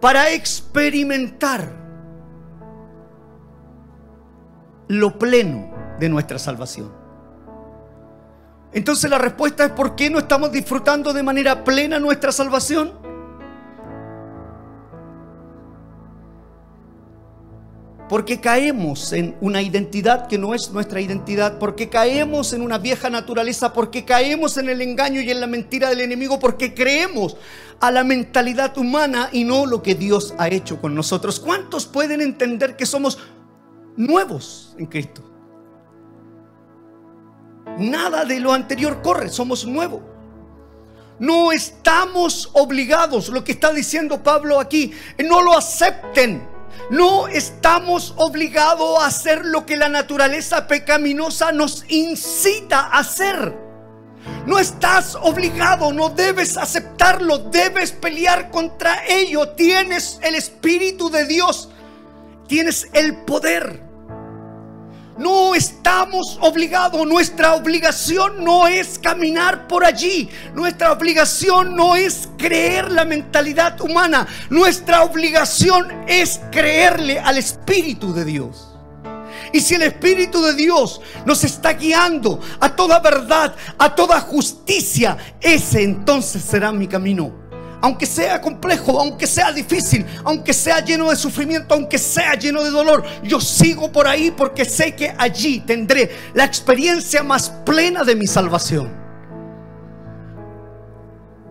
Para 0.02 0.32
experimentar 0.32 1.72
lo 4.88 5.18
pleno 5.18 5.74
de 6.00 6.10
nuestra 6.10 6.40
salvación. 6.40 7.07
Entonces 8.78 9.10
la 9.10 9.18
respuesta 9.18 9.66
es 9.66 9.72
¿por 9.72 9.96
qué 9.96 10.08
no 10.08 10.20
estamos 10.20 10.52
disfrutando 10.52 11.12
de 11.12 11.24
manera 11.24 11.64
plena 11.64 11.98
nuestra 11.98 12.32
salvación? 12.32 12.94
Porque 18.08 18.40
caemos 18.40 19.14
en 19.14 19.36
una 19.42 19.64
identidad 19.64 20.28
que 20.28 20.38
no 20.38 20.54
es 20.54 20.70
nuestra 20.70 21.02
identidad, 21.02 21.58
porque 21.58 21.90
caemos 21.90 22.54
en 22.54 22.62
una 22.62 22.78
vieja 22.78 23.10
naturaleza, 23.10 23.74
porque 23.74 24.06
caemos 24.06 24.58
en 24.58 24.70
el 24.70 24.80
engaño 24.84 25.22
y 25.22 25.32
en 25.32 25.42
la 25.42 25.48
mentira 25.48 25.90
del 25.90 26.02
enemigo, 26.02 26.38
porque 26.38 26.76
creemos 26.76 27.36
a 27.80 27.90
la 27.90 28.04
mentalidad 28.04 28.78
humana 28.78 29.30
y 29.32 29.44
no 29.44 29.66
lo 29.66 29.82
que 29.82 29.96
Dios 29.96 30.36
ha 30.38 30.50
hecho 30.50 30.80
con 30.80 30.94
nosotros. 30.94 31.40
¿Cuántos 31.40 31.88
pueden 31.88 32.22
entender 32.22 32.76
que 32.76 32.86
somos 32.86 33.18
nuevos 33.96 34.76
en 34.78 34.86
Cristo? 34.86 35.27
Nada 37.78 38.26
de 38.26 38.40
lo 38.40 38.54
anterior 38.54 39.02
corre, 39.02 39.30
somos 39.30 39.66
nuevos. 39.66 40.02
No 41.20 41.52
estamos 41.52 42.50
obligados, 42.54 43.30
lo 43.30 43.44
que 43.44 43.54
está 43.54 43.74
diciendo 43.74 44.22
Pablo 44.22 44.60
aquí, 44.60 44.94
no 45.24 45.42
lo 45.42 45.58
acepten. 45.58 46.48
No 46.90 47.28
estamos 47.28 48.14
obligados 48.18 49.00
a 49.02 49.08
hacer 49.08 49.46
lo 49.46 49.66
que 49.66 49.78
la 49.78 49.90
naturaleza 49.90 50.68
pecaminosa 50.68 51.52
nos 51.52 51.84
incita 51.90 52.82
a 52.82 53.00
hacer. 53.00 53.58
No 54.46 54.60
estás 54.60 55.16
obligado, 55.16 55.92
no 55.92 56.10
debes 56.10 56.56
aceptarlo, 56.56 57.40
debes 57.40 57.92
pelear 57.92 58.50
contra 58.52 59.06
ello. 59.08 59.50
Tienes 59.50 60.20
el 60.22 60.36
Espíritu 60.36 61.10
de 61.10 61.26
Dios, 61.26 61.70
tienes 62.48 62.88
el 62.94 63.18
poder. 63.18 63.87
No 65.18 65.56
estamos 65.56 66.38
obligados, 66.42 67.06
nuestra 67.08 67.56
obligación 67.56 68.44
no 68.44 68.68
es 68.68 69.00
caminar 69.00 69.68
por 69.68 69.84
allí, 69.84 70.30
nuestra 70.54 70.92
obligación 70.92 71.76
no 71.76 71.96
es 71.96 72.30
creer 72.38 72.92
la 72.92 73.04
mentalidad 73.04 73.82
humana, 73.82 74.28
nuestra 74.50 75.04
obligación 75.04 76.04
es 76.08 76.40
creerle 76.52 77.20
al 77.20 77.38
Espíritu 77.38 78.14
de 78.14 78.26
Dios. 78.26 78.68
Y 79.54 79.62
si 79.62 79.76
el 79.76 79.84
Espíritu 79.84 80.42
de 80.42 80.54
Dios 80.54 81.02
nos 81.26 81.44
está 81.44 81.74
guiando 81.74 82.40
a 82.60 82.76
toda 82.76 83.00
verdad, 83.00 83.56
a 83.78 83.96
toda 83.96 84.20
justicia, 84.20 85.18
ese 85.42 85.82
entonces 85.84 86.44
será 86.44 86.72
mi 86.72 86.88
camino 86.88 87.47
aunque 87.82 88.06
sea 88.06 88.42
complejo, 88.42 89.00
aunque 89.00 89.28
sea 89.28 89.52
difícil, 89.52 90.06
aunque 90.24 90.54
sea 90.54 90.84
lleno 90.84 91.10
de 91.10 91.16
sufrimiento, 91.16 91.74
aunque 91.74 91.98
sea 91.98 92.34
lleno 92.36 92.64
de 92.64 92.72
dolor, 92.72 93.04
yo 93.24 93.40
sigo 93.40 93.92
por 93.92 94.08
ahí 94.08 94.32
porque 94.32 94.66
sé 94.66 94.96
que 94.96 95.14
allí 95.18 95.60
tendré 95.60 96.12
la 96.34 96.46
experiencia 96.46 97.24
más 97.24 97.50
plena 97.66 98.04
de 98.04 98.16
mi 98.16 98.28
salvación. 98.28 99.08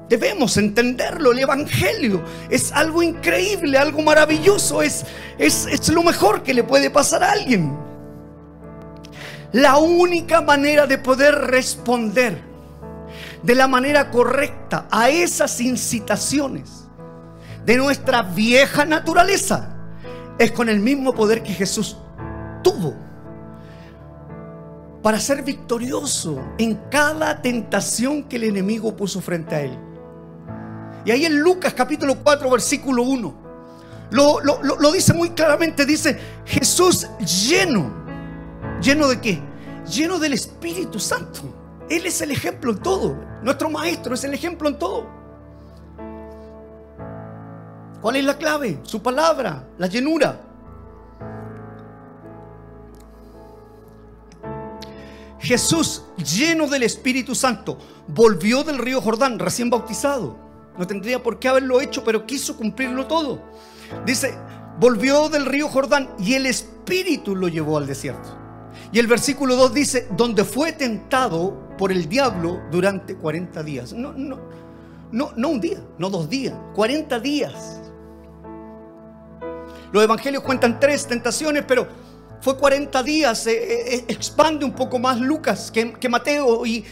Debemos 0.09 0.57
entenderlo, 0.57 1.33
el 1.33 1.41
Evangelio 1.41 2.23
es 2.49 2.71
algo 2.71 3.03
increíble, 3.03 3.77
algo 3.77 4.03
maravilloso, 4.03 4.81
es, 4.81 5.05
es, 5.37 5.67
es 5.67 5.89
lo 5.89 6.05
mejor 6.05 6.45
que 6.45 6.55
le 6.55 6.63
puede 6.63 6.91
pasar 6.91 7.25
a 7.25 7.33
alguien. 7.33 7.77
La 9.53 9.79
única 9.79 10.41
manera 10.41 10.87
de 10.87 10.99
poder 10.99 11.35
responder 11.35 12.56
de 13.47 13.55
la 13.55 13.69
manera 13.69 14.11
correcta 14.11 14.89
a 14.91 15.09
esas 15.09 15.61
incitaciones 15.61 16.89
de 17.65 17.77
nuestra 17.77 18.23
vieja 18.23 18.85
naturaleza 18.85 19.73
es 20.37 20.51
con 20.51 20.69
el 20.69 20.81
mismo 20.81 21.15
poder 21.15 21.45
que 21.45 21.53
Jesús 21.53 21.97
tuvo 22.65 22.95
para 25.01 25.21
ser 25.21 25.45
victorioso 25.45 26.43
en 26.59 26.75
cada 26.91 27.41
tentación 27.41 28.25
que 28.25 28.35
el 28.35 28.45
enemigo 28.45 28.97
puso 28.97 29.21
frente 29.21 29.55
a 29.55 29.61
él. 29.61 29.79
Y 31.05 31.13
ahí 31.13 31.25
en 31.25 31.39
Lucas 31.39 31.73
capítulo 31.73 32.17
4 32.25 32.51
versículo 32.51 33.05
1 33.05 33.47
lo, 34.11 34.41
lo 34.41 34.93
dice 34.93 35.15
muy 35.15 35.31
claramente, 35.31 35.87
dice 35.87 36.19
Jesús 36.45 37.07
lleno, 37.49 37.93
lleno 38.83 39.07
de 39.07 39.21
qué? 39.21 39.41
Lleno 39.89 40.19
del 40.19 40.33
Espíritu 40.33 40.99
Santo. 40.99 41.66
Él 41.89 42.07
es 42.07 42.21
el 42.21 42.31
ejemplo 42.31 42.73
en 42.73 42.79
todo. 42.79 43.17
Nuestro 43.43 43.71
maestro 43.71 44.15
es 44.15 44.25
el 44.25 44.35
ejemplo 44.35 44.69
en 44.69 44.79
todo. 44.79 45.07
¿Cuál 48.01 48.17
es 48.17 48.25
la 48.25 48.37
clave? 48.37 48.81
Su 48.83 49.03
palabra, 49.03 49.69
la 49.79 49.87
llenura. 49.87 50.41
Jesús, 55.39 56.03
lleno 56.17 56.67
del 56.67 56.83
Espíritu 56.83 57.35
Santo, 57.35 57.79
volvió 58.09 58.65
del 58.65 58.79
río 58.79 59.01
Jordán, 59.01 59.39
recién 59.39 59.71
bautizado. 59.71 60.37
No 60.77 60.87
tendría 60.87 61.23
por 61.23 61.39
qué 61.39 61.49
haberlo 61.49 61.81
hecho, 61.81 62.05
pero 62.05 62.27
quiso 62.27 62.57
cumplirlo 62.57 63.07
todo. 63.07 63.41
Dice, 64.05 64.37
volvió 64.79 65.29
del 65.29 65.47
río 65.47 65.69
Jordán 65.69 66.11
y 66.19 66.35
el 66.35 66.47
Espíritu 66.47 67.37
lo 67.37 67.49
llevó 67.49 67.79
al 67.79 67.87
desierto. 67.87 68.37
Y 68.93 68.99
el 68.99 69.07
versículo 69.07 69.57
2 69.57 69.75
dice, 69.75 70.09
donde 70.17 70.45
fue 70.45 70.73
tentado 70.73 71.66
por 71.77 71.93
el 71.93 72.09
diablo 72.09 72.63
durante 72.71 73.17
40 73.17 73.63
días. 73.63 73.93
No, 73.93 74.13
no, 74.13 74.39
no, 75.13 75.33
no 75.37 75.49
un 75.49 75.61
día, 75.61 75.79
no 75.99 76.11
dos 76.11 76.29
días, 76.29 76.55
40 76.75 77.21
días. 77.21 77.81
Los 79.93 80.03
evangelios 80.03 80.43
cuentan 80.43 80.81
tres 80.81 81.07
tentaciones, 81.07 81.65
pero 81.67 81.87
fue 82.41 82.57
40 82.57 83.03
días. 83.03 83.47
Eh, 83.47 83.53
eh, 83.53 83.95
eh, 83.95 84.05
expande 84.09 84.65
un 84.65 84.73
poco 84.73 84.99
más 84.99 85.19
Lucas 85.21 85.71
que, 85.71 86.09
Mateo 86.09 86.67
y, 86.67 86.85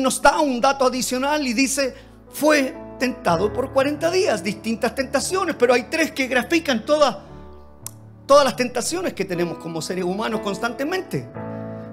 nos 0.00 0.20
da 0.22 0.40
un 0.40 0.60
dato 0.60 0.86
adicional 0.86 1.46
y 1.46 1.52
dice, 1.52 1.94
fue 2.30 2.74
tentado 2.98 3.52
por 3.52 3.72
40 3.72 4.10
días, 4.10 4.42
distintas 4.42 4.94
tentaciones, 4.94 5.54
pero 5.58 5.74
hay 5.74 5.84
tres 5.90 6.12
que 6.12 6.26
grafican 6.26 6.84
todas, 6.86 7.18
todas 8.26 8.44
las 8.44 8.56
tentaciones 8.56 9.12
que 9.12 9.24
tenemos 9.24 9.58
como 9.58 9.82
seres 9.82 10.04
humanos 10.04 10.40
constantemente. 10.40 11.28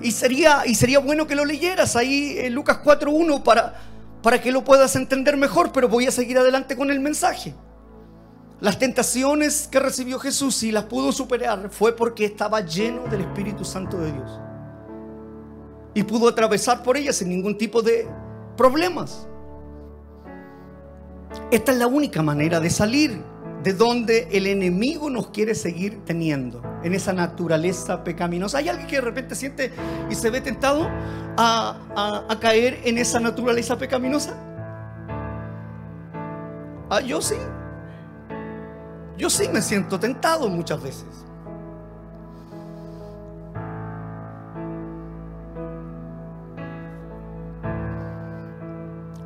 Y 0.04 0.12
sería, 0.12 0.64
y 0.66 0.76
sería 0.76 1.00
bueno 1.00 1.26
que 1.26 1.34
lo 1.34 1.46
leyeras 1.46 1.96
ahí 1.96 2.36
en 2.38 2.54
Lucas 2.54 2.80
4.1 2.84 3.42
para, 3.42 3.74
para 4.22 4.42
que 4.42 4.52
lo 4.52 4.64
puedas 4.64 4.98
entender 4.98 5.38
mejor, 5.38 5.72
pero 5.72 5.88
voy 5.88 6.06
a 6.08 6.12
seguir 6.12 6.38
adelante 6.38 6.76
con 6.76 6.92
el 6.92 7.00
mensaje. 7.00 7.56
Las 8.60 8.78
tentaciones 8.78 9.70
que 9.72 9.80
recibió 9.80 10.20
Jesús 10.20 10.62
y 10.64 10.74
las 10.74 10.84
pudo 10.86 11.14
superar 11.14 11.70
fue 11.70 11.96
porque 11.96 12.26
estaba 12.26 12.60
lleno 12.62 13.04
del 13.08 13.22
Espíritu 13.22 13.64
Santo 13.64 13.98
de 13.98 14.12
Dios. 14.12 14.40
Y 15.94 16.04
pudo 16.04 16.28
atravesar 16.28 16.84
por 16.84 16.98
ellas 16.98 17.16
sin 17.16 17.30
ningún 17.30 17.58
tipo 17.58 17.82
de 17.82 18.06
problemas. 18.58 19.26
Esta 21.50 21.72
es 21.72 21.78
la 21.78 21.88
única 21.88 22.22
manera 22.22 22.60
de 22.60 22.70
salir 22.70 23.24
de 23.64 23.74
donde 23.74 24.28
el 24.32 24.46
enemigo 24.48 25.10
nos 25.10 25.30
quiere 25.30 25.56
seguir 25.56 26.04
teniendo, 26.06 26.62
en 26.84 26.94
esa 26.94 27.14
naturaleza 27.14 28.04
pecaminosa. 28.04 28.58
¿Hay 28.58 28.70
alguien 28.70 28.88
que 28.88 28.98
de 28.98 29.02
repente 29.02 29.36
siente 29.36 29.72
y 30.10 30.16
se 30.16 30.30
ve 30.30 30.42
tentado 30.42 30.90
a, 31.38 32.26
a 32.30 32.40
caer 32.40 32.82
en 32.84 32.98
esa 32.98 33.20
naturaleza 33.20 33.78
pecaminosa? 33.78 34.36
Ah, 36.90 37.00
yo 37.00 37.22
sí. 37.22 37.38
Yo 39.18 39.30
sí 39.30 39.48
me 39.52 39.62
siento 39.62 40.00
tentado 40.00 40.50
muchas 40.50 40.82
veces. 40.84 41.06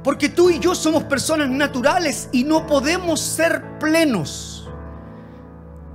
Porque 0.07 0.29
tú 0.29 0.49
y 0.49 0.57
yo 0.57 0.73
somos 0.73 1.03
personas 1.03 1.49
naturales 1.49 2.29
y 2.31 2.45
no 2.45 2.65
podemos 2.65 3.19
ser 3.19 3.77
plenos. 3.77 4.65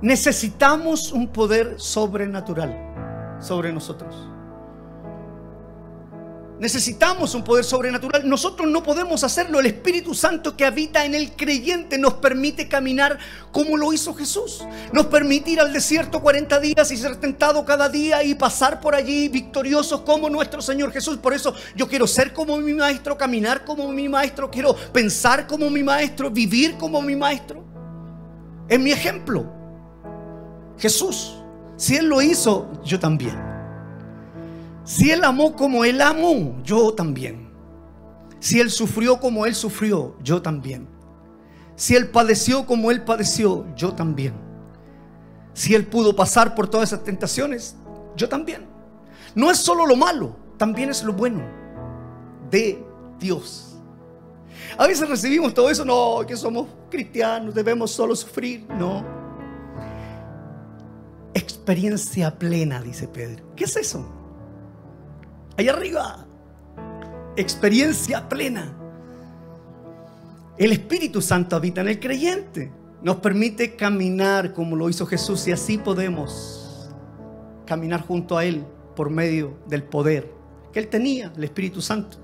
Necesitamos 0.03 1.11
un 1.11 1.29
poder 1.29 1.79
sobrenatural 1.79 3.39
sobre 3.39 3.73
nosotros. 3.73 4.29
Necesitamos 6.59 7.33
un 7.33 7.43
poder 7.43 7.65
sobrenatural. 7.65 8.27
Nosotros 8.29 8.69
no 8.69 8.83
podemos 8.83 9.23
hacerlo. 9.23 9.59
El 9.59 9.65
Espíritu 9.65 10.13
Santo 10.13 10.55
que 10.55 10.65
habita 10.65 11.03
en 11.03 11.15
el 11.15 11.31
creyente 11.31 11.97
nos 11.97 12.13
permite 12.15 12.67
caminar 12.67 13.17
como 13.51 13.75
lo 13.75 13.91
hizo 13.91 14.13
Jesús. 14.13 14.63
Nos 14.91 15.07
permite 15.07 15.51
ir 15.51 15.59
al 15.59 15.73
desierto 15.73 16.21
40 16.21 16.59
días 16.59 16.91
y 16.91 16.97
ser 16.97 17.17
tentado 17.17 17.65
cada 17.65 17.89
día 17.89 18.23
y 18.23 18.35
pasar 18.35 18.79
por 18.79 18.95
allí 18.95 19.27
victoriosos 19.29 20.01
como 20.01 20.29
nuestro 20.29 20.61
Señor 20.61 20.91
Jesús. 20.91 21.17
Por 21.17 21.33
eso 21.33 21.53
yo 21.75 21.87
quiero 21.87 22.07
ser 22.07 22.33
como 22.33 22.57
mi 22.57 22.73
maestro, 22.73 23.17
caminar 23.17 23.65
como 23.65 23.91
mi 23.91 24.07
maestro, 24.07 24.49
quiero 24.49 24.75
pensar 24.75 25.47
como 25.47 25.69
mi 25.69 25.83
maestro, 25.83 26.29
vivir 26.29 26.77
como 26.77 27.01
mi 27.01 27.15
maestro. 27.15 27.63
Es 28.69 28.79
mi 28.79 28.91
ejemplo. 28.91 29.51
Jesús, 30.77 31.35
si 31.77 31.95
Él 31.95 32.05
lo 32.05 32.21
hizo, 32.21 32.71
yo 32.83 32.99
también. 32.99 33.52
Si 34.83 35.11
Él 35.11 35.23
amó 35.23 35.55
como 35.55 35.85
Él 35.85 36.01
amó, 36.01 36.61
yo 36.63 36.93
también. 36.93 37.49
Si 38.39 38.59
Él 38.59 38.69
sufrió 38.69 39.19
como 39.19 39.45
Él 39.45 39.55
sufrió, 39.55 40.17
yo 40.21 40.41
también. 40.41 40.87
Si 41.75 41.95
Él 41.95 42.09
padeció 42.09 42.65
como 42.65 42.91
Él 42.91 43.03
padeció, 43.03 43.65
yo 43.75 43.93
también. 43.93 44.33
Si 45.53 45.73
Él 45.73 45.87
pudo 45.87 46.15
pasar 46.15 46.53
por 46.53 46.67
todas 46.67 46.89
esas 46.89 47.03
tentaciones, 47.03 47.75
yo 48.15 48.27
también. 48.27 48.67
No 49.35 49.49
es 49.49 49.57
solo 49.57 49.85
lo 49.85 49.95
malo, 49.95 50.35
también 50.57 50.89
es 50.89 51.03
lo 51.03 51.13
bueno 51.13 51.41
de 52.51 52.83
Dios. 53.19 53.77
A 54.77 54.87
veces 54.87 55.07
recibimos 55.07 55.53
todo 55.53 55.69
eso, 55.69 55.85
no, 55.85 56.25
que 56.27 56.35
somos 56.35 56.67
cristianos, 56.89 57.53
debemos 57.53 57.91
solo 57.91 58.15
sufrir. 58.15 58.65
No. 58.77 59.03
Experiencia 61.33 62.37
plena, 62.37 62.81
dice 62.81 63.07
Pedro. 63.07 63.43
¿Qué 63.55 63.63
es 63.63 63.75
eso? 63.75 64.22
Allá 65.57 65.73
arriba. 65.73 66.25
Experiencia 67.35 68.27
plena. 68.27 68.73
El 70.57 70.71
Espíritu 70.71 71.21
Santo 71.21 71.55
habita 71.55 71.81
en 71.81 71.89
el 71.89 71.99
creyente. 71.99 72.71
Nos 73.01 73.17
permite 73.17 73.75
caminar 73.75 74.53
como 74.53 74.75
lo 74.75 74.89
hizo 74.89 75.05
Jesús 75.05 75.47
y 75.47 75.51
así 75.51 75.77
podemos 75.77 76.89
caminar 77.65 78.01
junto 78.01 78.37
a 78.37 78.45
Él 78.45 78.65
por 78.95 79.09
medio 79.09 79.57
del 79.67 79.83
poder 79.83 80.31
que 80.71 80.79
Él 80.79 80.87
tenía, 80.87 81.31
el 81.35 81.43
Espíritu 81.43 81.81
Santo. 81.81 82.17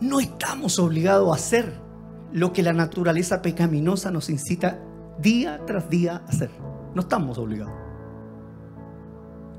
No 0.00 0.20
estamos 0.20 0.78
obligados 0.78 1.30
a 1.30 1.34
hacer 1.34 1.72
lo 2.32 2.52
que 2.52 2.62
la 2.62 2.72
naturaleza 2.72 3.42
pecaminosa 3.42 4.10
nos 4.10 4.30
incita 4.30 4.78
día 5.18 5.60
tras 5.66 5.88
día 5.88 6.22
a 6.26 6.28
hacer. 6.28 6.50
No 6.94 7.02
estamos 7.02 7.38
obligados. 7.38 7.77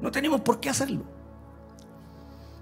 No 0.02 0.12
tenemos 0.12 0.42
por 0.42 0.60
qué 0.60 0.70
hacerlo. 0.70 1.04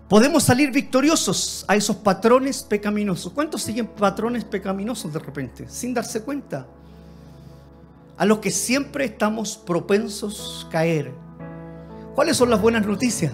Podemos 0.09 0.43
salir 0.43 0.71
victoriosos 0.71 1.65
a 1.67 1.75
esos 1.75 1.97
patrones 1.97 2.63
pecaminosos. 2.63 3.33
¿Cuántos 3.33 3.61
siguen 3.61 3.87
patrones 3.87 4.45
pecaminosos 4.45 5.11
de 5.11 5.19
repente, 5.19 5.67
sin 5.67 5.93
darse 5.93 6.23
cuenta? 6.23 6.65
A 8.17 8.25
los 8.25 8.39
que 8.39 8.49
siempre 8.49 9.05
estamos 9.05 9.57
propensos 9.57 10.65
a 10.65 10.69
caer. 10.69 11.13
¿Cuáles 12.15 12.37
son 12.37 12.49
las 12.49 12.61
buenas 12.61 12.85
noticias? 12.87 13.33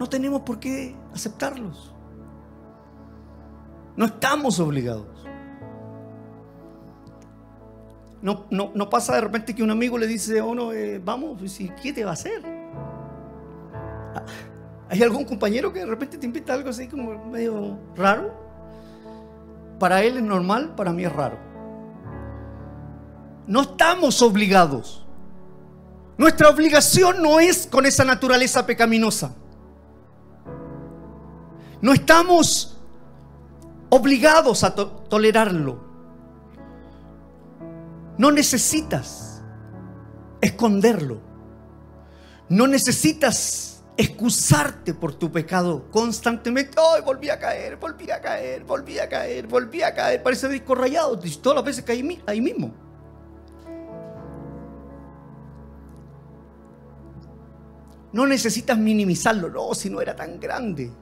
No 0.00 0.08
tenemos 0.08 0.42
por 0.42 0.58
qué 0.58 0.96
aceptarlos. 1.14 1.92
No 3.96 4.06
estamos 4.06 4.58
obligados. 4.58 5.13
No, 8.24 8.88
pasa 8.88 9.16
de 9.16 9.20
repente 9.20 9.54
que 9.54 9.62
un 9.62 9.70
amigo 9.70 9.98
le 9.98 10.06
dice 10.06 10.38
a 10.38 10.44
uno, 10.46 10.72
eh, 10.72 10.98
vamos, 10.98 11.36
pues, 11.38 11.58
¿qué 11.82 11.92
te 11.92 12.04
va 12.04 12.12
a 12.12 12.14
hacer? 12.14 12.40
Ah, 14.14 14.24
¿Hay 14.88 15.02
algún 15.02 15.26
compañero 15.26 15.70
que 15.70 15.80
de 15.80 15.86
repente 15.86 16.16
te 16.16 16.24
invita 16.24 16.54
a 16.54 16.56
algo 16.56 16.70
así 16.70 16.88
como 16.88 17.22
medio 17.26 17.78
raro? 17.94 18.32
Para 19.78 20.02
él 20.02 20.16
es 20.16 20.22
normal, 20.22 20.74
para 20.74 20.90
mí 20.90 21.04
es 21.04 21.12
raro. 21.12 21.36
No 23.46 23.60
estamos 23.60 24.22
obligados. 24.22 25.04
Nuestra 26.16 26.48
obligación 26.48 27.20
no 27.20 27.40
es 27.40 27.66
con 27.66 27.84
esa 27.84 28.06
naturaleza 28.06 28.64
pecaminosa. 28.64 29.34
No 31.82 31.92
estamos 31.92 32.78
obligados 33.90 34.64
a 34.64 34.74
tolerarlo. 34.74 35.83
No 38.16 38.30
necesitas 38.30 39.42
esconderlo. 40.40 41.20
No 42.48 42.66
necesitas 42.66 43.82
excusarte 43.96 44.94
por 44.94 45.14
tu 45.14 45.30
pecado 45.30 45.90
constantemente. 45.90 46.76
Ay, 46.78 47.02
volví 47.02 47.30
a 47.30 47.38
caer, 47.38 47.76
volví 47.76 48.10
a 48.10 48.20
caer, 48.20 48.64
volví 48.64 48.98
a 48.98 49.08
caer, 49.08 49.46
volví 49.46 49.82
a 49.82 49.94
caer. 49.94 50.22
Parece 50.22 50.48
disco 50.48 50.74
rayado. 50.74 51.18
Todas 51.18 51.56
las 51.56 51.64
veces 51.64 51.84
caí 51.84 52.22
ahí 52.26 52.40
mismo. 52.40 52.74
No 58.12 58.26
necesitas 58.26 58.78
minimizarlo. 58.78 59.48
No, 59.48 59.74
si 59.74 59.90
no 59.90 60.00
era 60.00 60.14
tan 60.14 60.38
grande. 60.38 60.92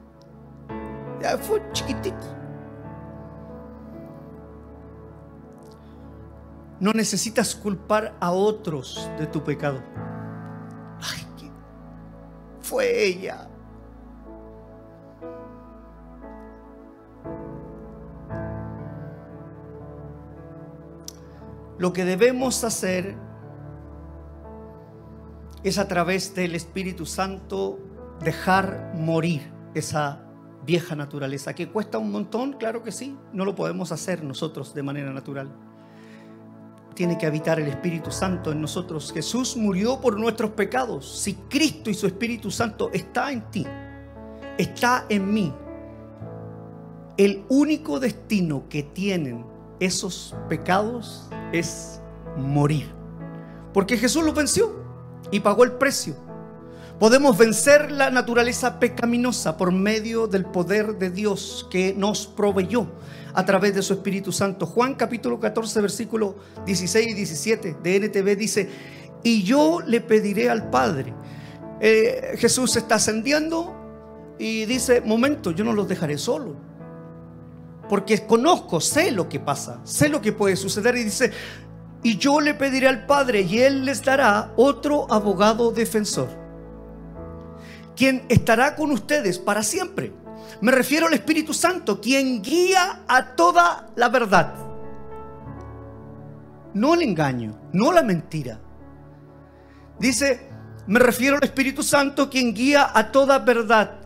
Ya 1.21 1.37
fue 1.37 1.61
chiquitito. 1.71 2.42
No 6.83 6.91
necesitas 6.91 7.55
culpar 7.55 8.13
a 8.19 8.33
otros 8.33 9.09
de 9.17 9.25
tu 9.25 9.41
pecado. 9.41 9.81
Ay, 10.99 11.49
fue 12.59 13.05
ella. 13.05 13.47
Lo 21.77 21.93
que 21.93 22.03
debemos 22.03 22.65
hacer 22.65 23.15
es 25.63 25.77
a 25.77 25.87
través 25.87 26.35
del 26.35 26.53
Espíritu 26.53 27.05
Santo 27.05 27.79
dejar 28.25 28.91
morir 28.93 29.53
esa 29.73 30.27
vieja 30.65 30.97
naturaleza, 30.97 31.55
que 31.55 31.69
cuesta 31.69 31.97
un 31.97 32.11
montón, 32.11 32.51
claro 32.51 32.83
que 32.83 32.91
sí, 32.91 33.17
no 33.31 33.45
lo 33.45 33.55
podemos 33.55 33.93
hacer 33.93 34.21
nosotros 34.21 34.73
de 34.73 34.83
manera 34.83 35.13
natural 35.13 35.72
tiene 36.93 37.17
que 37.17 37.25
habitar 37.25 37.59
el 37.59 37.67
Espíritu 37.67 38.11
Santo 38.11 38.51
en 38.51 38.61
nosotros. 38.61 39.11
Jesús 39.13 39.57
murió 39.57 39.99
por 39.99 40.19
nuestros 40.19 40.51
pecados. 40.51 41.19
Si 41.19 41.33
Cristo 41.33 41.89
y 41.89 41.93
su 41.93 42.07
Espíritu 42.07 42.51
Santo 42.51 42.89
está 42.93 43.31
en 43.31 43.49
ti, 43.51 43.65
está 44.57 45.05
en 45.09 45.33
mí, 45.33 45.53
el 47.17 47.43
único 47.49 47.99
destino 47.99 48.63
que 48.69 48.83
tienen 48.83 49.45
esos 49.79 50.35
pecados 50.49 51.29
es 51.51 52.01
morir. 52.37 52.89
Porque 53.73 53.97
Jesús 53.97 54.23
los 54.23 54.33
venció 54.33 54.83
y 55.31 55.39
pagó 55.39 55.63
el 55.63 55.73
precio. 55.73 56.15
Podemos 56.99 57.37
vencer 57.37 57.91
la 57.91 58.11
naturaleza 58.11 58.79
pecaminosa 58.79 59.57
por 59.57 59.71
medio 59.71 60.27
del 60.27 60.45
poder 60.45 60.97
de 60.97 61.09
Dios 61.09 61.67
que 61.69 61.93
nos 61.97 62.27
proveyó 62.27 62.87
a 63.33 63.45
través 63.45 63.75
de 63.75 63.81
su 63.81 63.93
Espíritu 63.93 64.31
Santo. 64.31 64.65
Juan 64.65 64.95
capítulo 64.95 65.39
14, 65.39 65.81
versículo 65.81 66.35
16 66.65 67.07
y 67.07 67.13
17 67.13 67.77
de 67.81 67.95
NTV 67.95 68.35
dice, 68.37 68.69
y 69.23 69.43
yo 69.43 69.79
le 69.85 70.01
pediré 70.01 70.49
al 70.49 70.69
Padre. 70.69 71.13
Eh, 71.79 72.35
Jesús 72.37 72.75
está 72.75 72.95
ascendiendo 72.95 73.73
y 74.37 74.65
dice, 74.65 75.01
momento, 75.01 75.51
yo 75.51 75.63
no 75.63 75.73
los 75.73 75.87
dejaré 75.87 76.17
solos. 76.17 76.55
Porque 77.89 78.25
conozco, 78.25 78.79
sé 78.79 79.11
lo 79.11 79.27
que 79.27 79.39
pasa, 79.39 79.81
sé 79.83 80.09
lo 80.09 80.21
que 80.21 80.31
puede 80.31 80.55
suceder. 80.55 80.95
Y 80.95 81.03
dice, 81.05 81.31
y 82.01 82.17
yo 82.17 82.39
le 82.39 82.53
pediré 82.53 82.87
al 82.87 83.05
Padre 83.05 83.41
y 83.41 83.59
Él 83.59 83.85
les 83.85 84.03
dará 84.03 84.53
otro 84.55 85.11
abogado 85.11 85.71
defensor, 85.71 86.29
quien 87.95 88.25
estará 88.29 88.75
con 88.75 88.91
ustedes 88.91 89.39
para 89.39 89.63
siempre 89.63 90.13
me 90.61 90.71
refiero 90.71 91.07
al 91.07 91.13
Espíritu 91.13 91.53
Santo, 91.53 91.99
quien 91.99 92.41
guía 92.41 93.03
a 93.07 93.35
toda 93.35 93.89
la 93.95 94.09
verdad. 94.09 94.53
No 96.73 96.93
el 96.93 97.01
engaño, 97.01 97.59
no 97.73 97.91
la 97.91 98.01
mentira. 98.01 98.59
Dice, 99.99 100.49
me 100.87 100.99
refiero 100.99 101.37
al 101.37 101.43
Espíritu 101.43 101.83
Santo, 101.83 102.29
quien 102.29 102.53
guía 102.53 102.91
a 102.93 103.11
toda 103.11 103.39
verdad. 103.39 104.02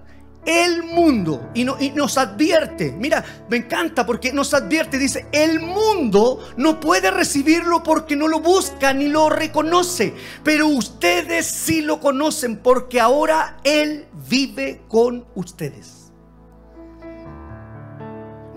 El 0.48 0.84
mundo, 0.84 1.52
y, 1.54 1.62
y, 1.84 1.92
nos 1.92 2.18
advierte, 2.18 2.92
mira, 2.98 3.24
me 3.50 3.58
encanta 3.58 4.06
porque 4.06 4.32
nos 4.32 4.54
advierte, 4.54 4.98
dice, 4.98 5.28
el 5.32 5.60
mundo 5.60 6.40
no 6.58 6.80
puede 6.80 7.12
recibirlo 7.12 7.84
porque 7.84 8.16
no 8.16 8.28
lo 8.28 8.40
busca 8.40 8.94
ni 8.94 9.10
lo 9.10 9.30
reconoce, 9.30 10.14
pero 10.44 10.68
ustedes 10.68 11.46
sí 11.46 11.82
lo 11.82 12.00
conocen 12.00 12.58
porque 12.58 13.00
ahora 13.02 13.58
Él 13.64 14.06
vive 14.30 14.82
con 14.88 15.26
ustedes 15.36 15.98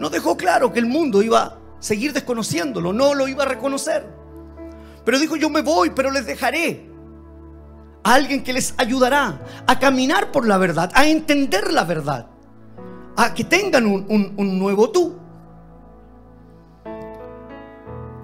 no 0.00 0.08
dejó 0.08 0.36
claro 0.36 0.72
que 0.72 0.80
el 0.80 0.86
mundo 0.86 1.22
iba 1.22 1.42
a 1.42 1.58
seguir 1.78 2.14
desconociéndolo, 2.14 2.92
no 2.92 3.14
lo 3.14 3.28
iba 3.28 3.44
a 3.44 3.46
reconocer. 3.46 4.06
Pero 5.04 5.18
dijo, 5.18 5.36
yo 5.36 5.50
me 5.50 5.60
voy, 5.60 5.90
pero 5.90 6.10
les 6.10 6.24
dejaré 6.24 6.89
alguien 8.02 8.42
que 8.42 8.52
les 8.52 8.74
ayudará 8.78 9.40
a 9.66 9.78
caminar 9.78 10.32
por 10.32 10.46
la 10.46 10.58
verdad, 10.58 10.90
a 10.94 11.06
entender 11.06 11.72
la 11.72 11.84
verdad, 11.84 12.26
a 13.16 13.34
que 13.34 13.44
tengan 13.44 13.86
un, 13.86 14.34
un 14.36 14.58
nuevo 14.58 14.90
tú. 14.90 15.14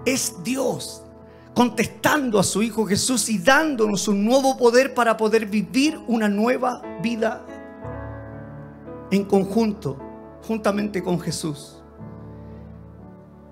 Es 0.05 0.35
Dios 0.45 1.03
contestando 1.55 2.39
a 2.39 2.45
su 2.45 2.62
Hijo 2.62 2.85
Jesús 2.85 3.29
y 3.31 3.39
dándonos 3.39 4.09
un 4.09 4.24
nuevo 4.24 4.59
poder 4.59 4.93
para 4.93 5.16
poder 5.16 5.47
vivir 5.47 5.99
una 6.07 6.29
nueva 6.29 6.83
vida 7.03 7.45
en 9.11 9.24
conjunto 9.24 9.99
juntamente 10.47 11.03
con 11.03 11.18
Jesús. 11.18 11.76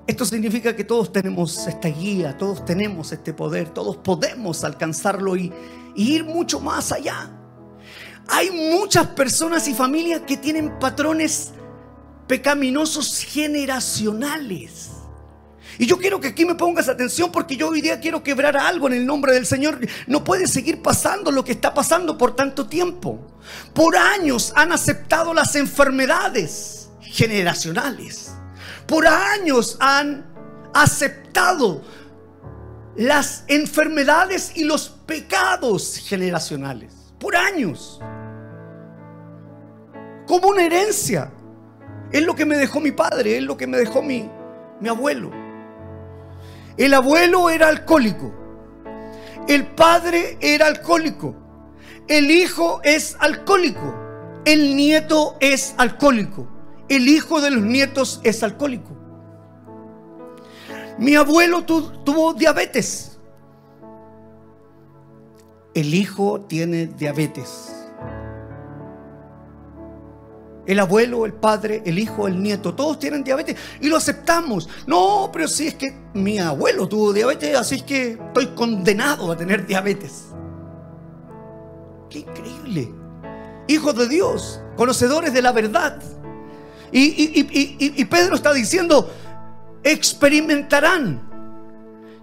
Esto 0.07 0.27
significa 0.27 0.77
que 0.77 0.85
todos 0.85 1.11
tenemos 1.11 1.67
esta 1.67 1.89
guía, 1.89 2.37
todos 2.37 2.65
tenemos 2.67 3.11
este 3.13 3.33
poder, 3.33 3.71
todos 3.71 3.97
podemos 3.97 4.63
alcanzarlo 4.63 5.35
y, 5.35 5.51
ir 5.97 6.25
mucho 6.25 6.61
más 6.61 6.93
allá. 6.93 7.31
Hay 8.29 8.51
muchas 8.51 9.07
personas 9.09 9.67
y 9.69 9.75
familias 9.75 10.23
que 10.27 10.37
tienen 10.37 10.79
patrones 10.79 11.53
pecaminosos 12.27 13.21
generacionales. 13.21 14.91
Y 15.79 15.87
yo 15.87 15.99
quiero 15.99 16.21
que 16.21 16.29
aquí 16.29 16.45
me 16.45 16.55
pongas 16.55 16.89
atención 16.89 17.33
porque 17.33 17.57
yo 17.57 17.69
hoy 17.69 17.81
día 17.81 18.01
quiero 18.01 18.23
quebrar 18.23 18.57
algo 18.57 18.89
en 18.89 18.95
el 18.95 19.07
nombre 19.07 19.33
del 19.33 19.47
Señor. 19.47 19.79
No 20.07 20.23
puede 20.23 20.47
seguir 20.47 20.83
pasando 20.83 21.31
lo 21.31 21.45
que 21.45 21.53
está 21.53 21.73
pasando 21.73 22.19
por 22.19 22.37
tanto 22.37 22.67
tiempo. 22.67 23.21
Por 23.73 23.97
años 23.97 24.53
han 24.55 24.73
aceptado 24.73 25.33
las 25.33 25.55
enfermedades 25.57 26.91
generacionales. 27.01 28.34
Por 28.87 29.07
años 29.07 29.77
han 29.81 30.27
aceptado 30.75 31.83
las 32.97 33.45
enfermedades 33.49 34.53
y 34.57 34.65
los 34.65 34.89
pecados 34.89 35.97
generacionales. 35.97 36.95
Por 37.19 37.37
años. 37.37 38.01
Como 40.27 40.49
una 40.49 40.65
herencia. 40.65 41.33
Es 42.13 42.23
lo 42.23 42.37
que 42.37 42.45
me 42.45 42.57
dejó 42.57 42.81
mi 42.81 42.93
padre, 42.93 43.39
es 43.39 43.43
lo 43.43 43.57
que 43.57 43.67
me 43.67 43.77
dejó 43.79 44.03
mi, 44.03 44.31
mi 44.81 44.89
abuelo. 44.89 45.31
El 46.77 46.95
abuelo 46.95 47.51
era 47.51 47.69
alcohólico. 47.69 48.33
El 49.49 49.67
padre 49.69 50.37
era 50.41 50.67
alcohólico. 50.67 51.35
El 52.07 52.31
hijo 52.31 52.81
es 52.85 53.17
alcohólico. 53.19 53.95
El 54.45 54.77
nieto 54.77 55.37
es 55.41 55.75
alcohólico 55.79 56.54
el 56.89 57.09
hijo 57.09 57.41
de 57.41 57.51
los 57.51 57.63
nietos 57.63 58.21
es 58.25 58.43
alcohólico. 58.43 58.91
Mi 60.99 61.17
abuelo 61.17 61.65
tuvo 61.65 62.35
diabetes. 62.35 63.19
El 65.75 65.93
hijo 65.93 66.43
tiene 66.43 66.87
diabetes. 66.87 67.75
El 70.67 70.81
abuelo, 70.81 71.27
el 71.27 71.35
padre, 71.35 71.83
el 71.85 71.99
hijo, 71.99 72.27
el 72.27 72.43
nieto, 72.43 72.75
todos 72.75 72.99
tienen 72.99 73.23
diabetes 73.23 73.57
y 73.81 73.89
lo 73.89 73.97
aceptamos. 73.97 74.69
No, 74.87 75.29
pero 75.33 75.47
si 75.47 75.67
es 75.67 75.75
que 75.75 75.95
mi 76.15 76.39
abuelo 76.39 76.89
tuvo 76.89 77.13
diabetes, 77.13 77.55
así 77.57 77.77
es 77.77 77.83
que 77.83 78.13
estoy 78.13 78.47
condenado 78.55 79.31
a 79.31 79.37
tener 79.37 79.67
diabetes. 79.67 80.29
Qué 82.09 82.21
increíble. 82.21 82.91
Hijos 83.69 83.95
de 83.97 84.09
Dios, 84.09 84.61
conocedores 84.77 85.35
de 85.35 85.43
la 85.43 85.53
verdad. 85.53 86.01
Y, 86.97 88.05
Pedro 88.05 88.37
está 88.37 88.53
diciendo, 88.53 89.13
experimentarán 89.83 91.29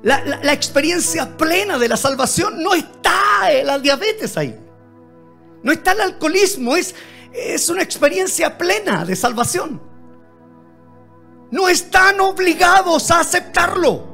la, 0.02 0.54
experiencia 0.54 1.38
plena 1.38 1.78
de 1.78 1.90
la 1.90 1.98
salvación. 1.98 2.64
No 2.64 2.74
está 2.74 3.52
la 3.66 3.80
diabetes 3.80 4.38
ahí. 4.38 4.58
No 5.62 5.74
está 5.74 5.92
el 5.92 6.02
alcoholismo. 6.02 6.78
Es, 6.78 6.96
es 7.34 7.68
una 7.68 7.82
experiencia 7.82 8.58
plena 8.58 9.04
de 9.04 9.18
salvación. 9.18 9.82
No 11.52 11.68
están 11.68 12.22
obligados 12.22 13.12
a 13.12 13.20
aceptarlo. 13.20 14.08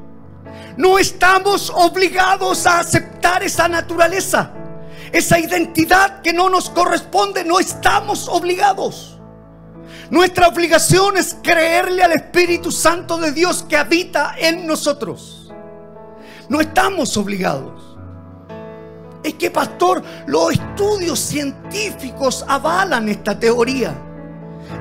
No 0.76 0.98
estamos 0.98 1.70
obligados 1.70 2.66
a 2.66 2.80
aceptar 2.80 3.44
esa 3.44 3.68
naturaleza. 3.68 4.54
Esa 5.12 5.38
identidad 5.38 6.24
que 6.24 6.34
no 6.34 6.50
nos 6.50 6.72
corresponde. 6.72 7.44
No 7.46 7.60
estamos 7.60 8.28
obligados. 8.28 9.17
Nuestra 10.10 10.48
obligación 10.48 11.18
es 11.18 11.36
creerle 11.44 12.04
al 12.04 12.14
Espíritu 12.14 12.72
Santo 12.72 13.18
de 13.18 13.32
Dios 13.32 13.66
que 13.68 13.76
habita 13.76 14.36
en 14.38 14.66
nosotros. 14.66 15.52
No 16.48 16.62
estamos 16.62 17.18
obligados. 17.18 17.98
Es 19.24 19.34
que, 19.34 19.52
pastor, 19.52 20.02
los 20.28 20.54
estudios 20.54 21.20
científicos 21.20 22.46
avalan 22.48 23.10
esta 23.10 23.38
teoría. 23.38 23.94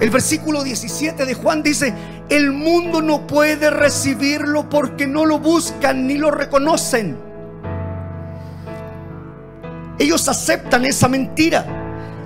El 0.00 0.10
versículo 0.10 0.62
17 0.62 1.24
de 1.24 1.34
Juan 1.34 1.62
dice, 1.62 1.92
el 2.28 2.52
mundo 2.52 3.02
no 3.02 3.26
puede 3.26 3.70
recibirlo 3.70 4.68
porque 4.68 5.06
no 5.06 5.24
lo 5.24 5.40
buscan 5.40 6.06
ni 6.06 6.18
lo 6.18 6.30
reconocen. 6.30 7.18
Ellos 9.98 10.28
aceptan 10.28 10.84
esa 10.84 11.08
mentira. 11.08 11.64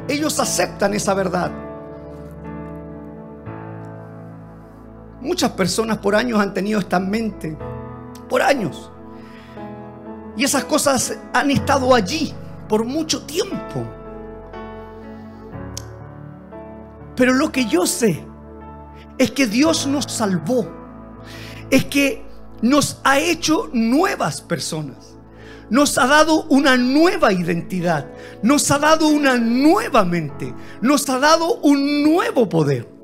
Ellos 0.09 0.39
aceptan 0.41 0.93
esa 0.93 1.15
verdad. 1.15 1.70
Muchas 5.21 5.51
personas 5.53 5.99
por 5.99 6.15
años 6.15 6.41
han 6.41 6.55
tenido 6.55 6.81
esta 6.81 6.99
mente, 6.99 7.57
por 8.29 8.41
años. 8.41 8.91
Y 10.37 10.45
esas 10.45 10.65
cosas 10.65 11.19
han 11.35 11.51
estado 11.51 11.95
allí 11.95 12.33
por 12.69 12.85
mucho 12.85 13.27
tiempo. 13.27 13.85
Pero 17.17 17.35
lo 17.35 17.53
que 17.53 17.67
yo 17.67 17.87
sé 17.87 18.25
es 19.19 19.31
que 19.31 19.47
Dios 19.47 19.87
nos 19.87 20.07
salvó. 20.07 20.67
Es 21.71 21.85
que 21.85 22.25
nos 22.63 23.01
ha 23.05 23.19
hecho 23.19 23.69
nuevas 23.75 24.41
personas. 24.41 25.19
Nos 25.69 25.99
ha 25.99 26.07
dado 26.07 26.45
una 26.45 26.77
nueva 26.77 27.33
identidad. 27.33 28.07
Nos 28.43 28.71
ha 28.71 28.79
dado 28.79 29.09
una 29.09 29.37
nueva 29.37 30.05
mente. 30.05 30.55
Nos 30.81 31.09
ha 31.11 31.19
dado 31.19 31.57
un 31.57 32.03
nuevo 32.03 32.49
poder. 32.49 33.00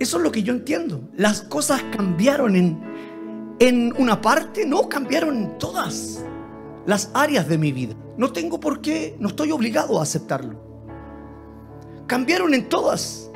Eso 0.00 0.16
es 0.16 0.22
lo 0.22 0.32
que 0.32 0.42
yo 0.42 0.54
entiendo. 0.54 1.10
Las 1.14 1.42
cosas 1.42 1.82
cambiaron 1.94 2.56
en, 2.56 2.80
en 3.58 3.92
una 3.98 4.22
parte, 4.22 4.64
no, 4.64 4.88
cambiaron 4.88 5.36
en 5.36 5.58
todas 5.58 6.24
las 6.86 7.10
áreas 7.12 7.46
de 7.46 7.58
mi 7.58 7.70
vida. 7.70 7.94
No 8.16 8.32
tengo 8.32 8.58
por 8.58 8.80
qué, 8.80 9.14
no 9.20 9.28
estoy 9.28 9.52
obligado 9.52 10.00
a 10.00 10.02
aceptarlo. 10.02 10.58
Cambiaron 12.06 12.54
en 12.54 12.68
todas. 12.70 13.30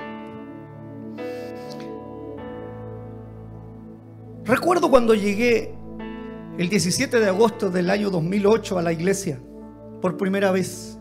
Recuerdo 4.44 4.90
cuando 4.90 5.14
llegué 5.14 5.74
el 6.56 6.70
17 6.70 7.20
de 7.20 7.28
agosto 7.28 7.68
del 7.68 7.90
año 7.90 8.08
2008 8.08 8.78
a 8.78 8.82
la 8.82 8.92
iglesia 8.92 9.38
por 10.00 10.16
primera 10.16 10.50
vez. 10.50 10.98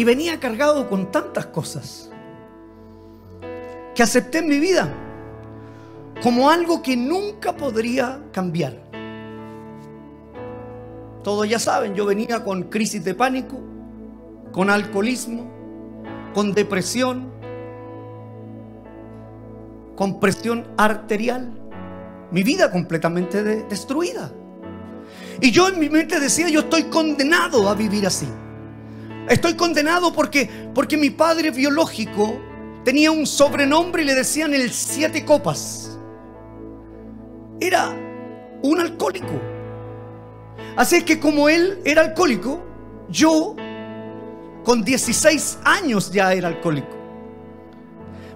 Y 0.00 0.04
venía 0.04 0.40
cargado 0.40 0.88
con 0.88 1.12
tantas 1.12 1.44
cosas 1.44 2.10
que 3.94 4.02
acepté 4.02 4.40
mi 4.40 4.58
vida 4.58 4.90
como 6.22 6.48
algo 6.48 6.80
que 6.80 6.96
nunca 6.96 7.54
podría 7.54 8.18
cambiar. 8.32 8.78
Todos 11.22 11.46
ya 11.46 11.58
saben, 11.58 11.94
yo 11.94 12.06
venía 12.06 12.42
con 12.42 12.62
crisis 12.70 13.04
de 13.04 13.14
pánico, 13.14 13.60
con 14.52 14.70
alcoholismo, 14.70 15.50
con 16.32 16.54
depresión, 16.54 17.30
con 19.96 20.18
presión 20.18 20.66
arterial, 20.78 21.52
mi 22.30 22.42
vida 22.42 22.70
completamente 22.70 23.44
destruida. 23.44 24.32
Y 25.42 25.50
yo 25.50 25.68
en 25.68 25.78
mi 25.78 25.90
mente 25.90 26.18
decía, 26.18 26.48
yo 26.48 26.60
estoy 26.60 26.84
condenado 26.84 27.68
a 27.68 27.74
vivir 27.74 28.06
así. 28.06 28.28
Estoy 29.30 29.54
condenado 29.54 30.12
porque, 30.12 30.50
porque 30.74 30.96
mi 30.96 31.10
padre 31.10 31.52
biológico 31.52 32.40
tenía 32.84 33.12
un 33.12 33.28
sobrenombre 33.28 34.02
y 34.02 34.06
le 34.06 34.16
decían 34.16 34.52
el 34.52 34.72
siete 34.72 35.24
copas. 35.24 35.96
Era 37.60 37.90
un 38.60 38.80
alcohólico. 38.80 39.40
Así 40.74 40.96
es 40.96 41.04
que 41.04 41.20
como 41.20 41.48
él 41.48 41.78
era 41.84 42.02
alcohólico, 42.02 42.60
yo 43.08 43.54
con 44.64 44.82
16 44.82 45.58
años 45.62 46.10
ya 46.10 46.32
era 46.32 46.48
alcohólico. 46.48 46.96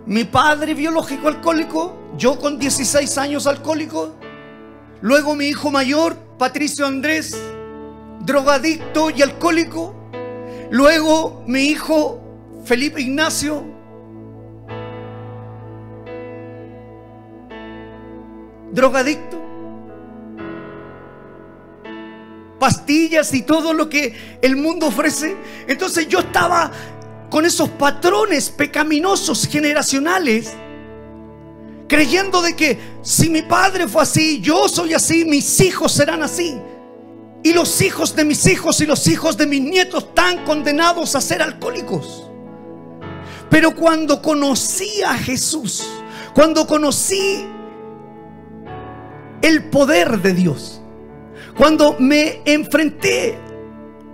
Mi 0.07 0.23
padre 0.23 0.75
biológico 0.75 1.27
alcohólico, 1.27 1.99
yo 2.17 2.39
con 2.39 2.57
16 2.57 3.19
años 3.19 3.49
alcohólico, 3.49 4.15
luego 5.01 5.35
mi 5.35 5.47
hijo 5.47 5.73
mayor, 5.73 6.15
Patricio 6.39 6.87
Andrés, 6.87 7.37
drogadicto 8.21 9.11
y 9.11 9.23
alcohólico, 9.23 10.04
luego 10.71 11.43
mi 11.47 11.67
hijo 11.67 12.21
Felipe 12.65 13.01
Ignacio, 13.01 13.63
drogadicto, 18.73 19.41
pastillas 22.59 23.33
y 23.35 23.43
todo 23.43 23.75
lo 23.75 23.89
que 23.89 24.39
el 24.41 24.57
mundo 24.57 24.87
ofrece. 24.87 25.37
Entonces 25.69 26.09
yo 26.09 26.21
estaba 26.21 26.71
con 27.31 27.45
esos 27.45 27.69
patrones 27.69 28.49
pecaminosos 28.49 29.47
generacionales, 29.47 30.55
creyendo 31.87 32.41
de 32.41 32.57
que 32.57 32.79
si 33.03 33.29
mi 33.29 33.43
padre 33.43 33.87
fue 33.89 34.03
así, 34.03 34.41
yo 34.41 34.69
soy 34.69 34.95
así, 34.95 35.25
mis 35.25 35.61
hijos 35.61 35.93
serán 35.93 36.23
así. 36.23 36.59
Y 37.45 37.53
los 37.53 37.83
hijos 37.83 38.17
de 38.17 38.25
mis 38.25 38.47
hijos 38.47 38.81
y 38.81 38.87
los 38.87 39.07
hijos 39.07 39.37
de 39.37 39.47
mis 39.47 39.61
nietos 39.61 40.05
están 40.05 40.47
condenados 40.47 41.15
a 41.15 41.21
ser 41.21 41.43
alcohólicos. 41.43 42.31
Pero 43.51 43.77
cuando 43.77 44.23
conocí 44.23 45.03
a 45.03 45.13
Jesús, 45.13 45.87
cuando 46.35 46.67
conocí 46.67 47.45
el 49.43 49.69
poder 49.69 50.23
de 50.23 50.33
Dios, 50.33 50.81
cuando 51.55 51.97
me 51.99 52.41
enfrenté 52.47 53.39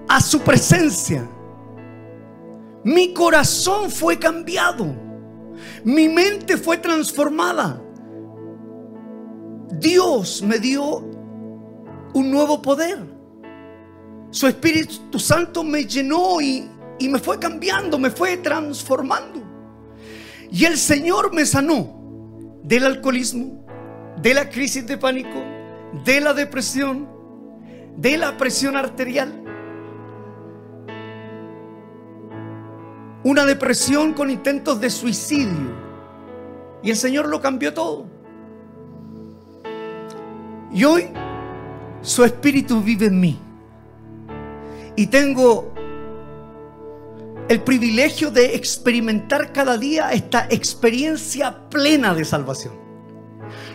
a 0.08 0.20
su 0.20 0.40
presencia, 0.40 1.24
mi 2.82 3.14
corazón 3.14 3.92
fue 3.92 4.18
cambiado. 4.18 4.92
Mi 5.84 6.08
mente 6.08 6.56
fue 6.56 6.78
transformada. 6.78 7.80
Dios 9.70 10.42
me 10.42 10.58
dio 10.58 11.04
un 12.12 12.30
nuevo 12.30 12.60
poder. 12.60 13.09
Su 14.30 14.46
Espíritu 14.46 15.18
Santo 15.18 15.64
me 15.64 15.84
llenó 15.84 16.40
y, 16.40 16.68
y, 16.98 17.08
me 17.08 17.18
fue 17.18 17.38
cambiando, 17.38 17.98
me 17.98 18.10
fue 18.10 18.36
transformando. 18.36 19.42
Y 20.50 20.64
el 20.64 20.76
Señor 20.76 21.32
me 21.34 21.44
sanó 21.46 22.58
del 22.62 22.84
alcoholismo, 22.84 23.64
de 24.20 24.34
la 24.34 24.48
crisis 24.48 24.86
de 24.86 24.96
pánico, 24.98 25.42
de 26.04 26.20
la 26.20 26.34
depresión, 26.34 27.08
de 27.96 28.16
la 28.18 28.36
presión 28.36 28.76
arterial. 28.76 29.40
una 33.22 33.44
depresión 33.44 34.14
con 34.14 34.30
intentos 34.30 34.80
de 34.80 34.90
suicidio. 34.90 35.78
Y 36.82 36.90
el 36.90 36.96
Señor 36.96 37.28
lo 37.28 37.40
cambió 37.40 37.74
todo. 37.74 38.06
Y 40.72 40.84
hoy 40.84 41.08
su 42.00 42.24
espíritu 42.24 42.80
vive 42.80 43.06
en 43.06 43.20
mí. 43.20 43.38
Y 45.00 45.06
tengo 45.06 45.72
el 47.48 47.62
privilegio 47.62 48.30
de 48.30 48.54
experimentar 48.54 49.50
cada 49.50 49.78
día 49.78 50.12
esta 50.12 50.46
experiencia 50.50 51.70
plena 51.70 52.14
de 52.14 52.22
salvación. 52.26 52.74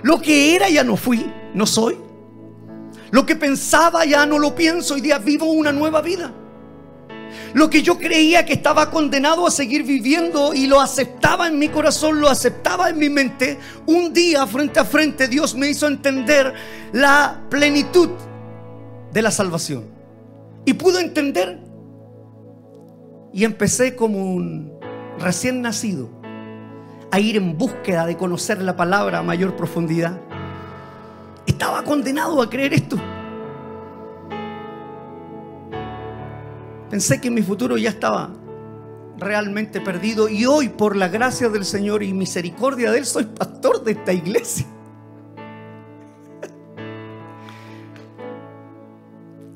Lo 0.04 0.22
que 0.22 0.56
era 0.56 0.70
ya 0.70 0.84
no 0.84 0.96
fui, 0.96 1.26
no 1.56 1.66
soy. 1.66 1.98
Lo 3.10 3.26
que 3.26 3.36
pensaba 3.36 4.06
ya 4.06 4.28
no 4.28 4.38
lo 4.38 4.54
pienso, 4.54 4.94
hoy 4.94 5.02
día 5.02 5.18
vivo 5.18 5.46
una 5.46 5.72
nueva 5.72 6.04
vida. 6.04 6.32
Lo 7.56 7.72
que 7.72 7.82
yo 7.82 7.98
creía 7.98 8.46
que 8.46 8.54
estaba 8.54 8.92
condenado 8.92 9.48
a 9.48 9.52
seguir 9.52 9.82
viviendo 9.82 10.54
y 10.54 10.68
lo 10.68 10.80
aceptaba 10.80 11.48
en 11.48 11.58
mi 11.58 11.70
corazón, 11.70 12.22
lo 12.22 12.30
aceptaba 12.30 12.92
en 12.92 13.00
mi 13.00 13.10
mente, 13.10 13.58
un 13.88 14.14
día 14.14 14.46
frente 14.46 14.80
a 14.80 14.86
frente 14.86 15.28
Dios 15.28 15.56
me 15.56 15.72
hizo 15.72 15.88
entender 15.88 16.54
la 16.94 17.42
plenitud 17.50 18.12
de 19.12 19.22
la 19.24 19.32
salvación. 19.32 19.95
Y 20.66 20.74
pude 20.74 21.02
entender. 21.02 21.60
Y 23.32 23.44
empecé 23.44 23.96
como 23.96 24.34
un 24.34 24.74
recién 25.20 25.62
nacido 25.62 26.10
a 27.12 27.20
ir 27.20 27.38
en 27.38 27.58
búsqueda 27.58 28.06
de 28.06 28.18
conocer 28.18 28.62
la 28.62 28.76
palabra 28.76 29.20
a 29.20 29.24
mayor 29.24 29.56
profundidad. 29.56 30.20
Estaba 31.46 31.84
condenado 31.84 32.42
a 32.42 32.50
creer 32.50 32.74
esto. 32.74 32.98
Pensé 36.90 37.20
que 37.20 37.30
mi 37.30 37.42
futuro 37.42 37.78
ya 37.78 37.90
estaba 37.90 38.32
realmente 39.18 39.82
perdido 39.82 40.28
y 40.30 40.46
hoy 40.46 40.70
por 40.70 40.96
la 40.96 41.08
gracia 41.08 41.50
del 41.50 41.66
Señor 41.66 42.04
y 42.04 42.14
misericordia 42.14 42.92
de 42.92 43.00
Él 43.00 43.06
soy 43.06 43.26
pastor 43.26 43.84
de 43.84 43.94
esta 43.94 44.14
iglesia. 44.14 44.66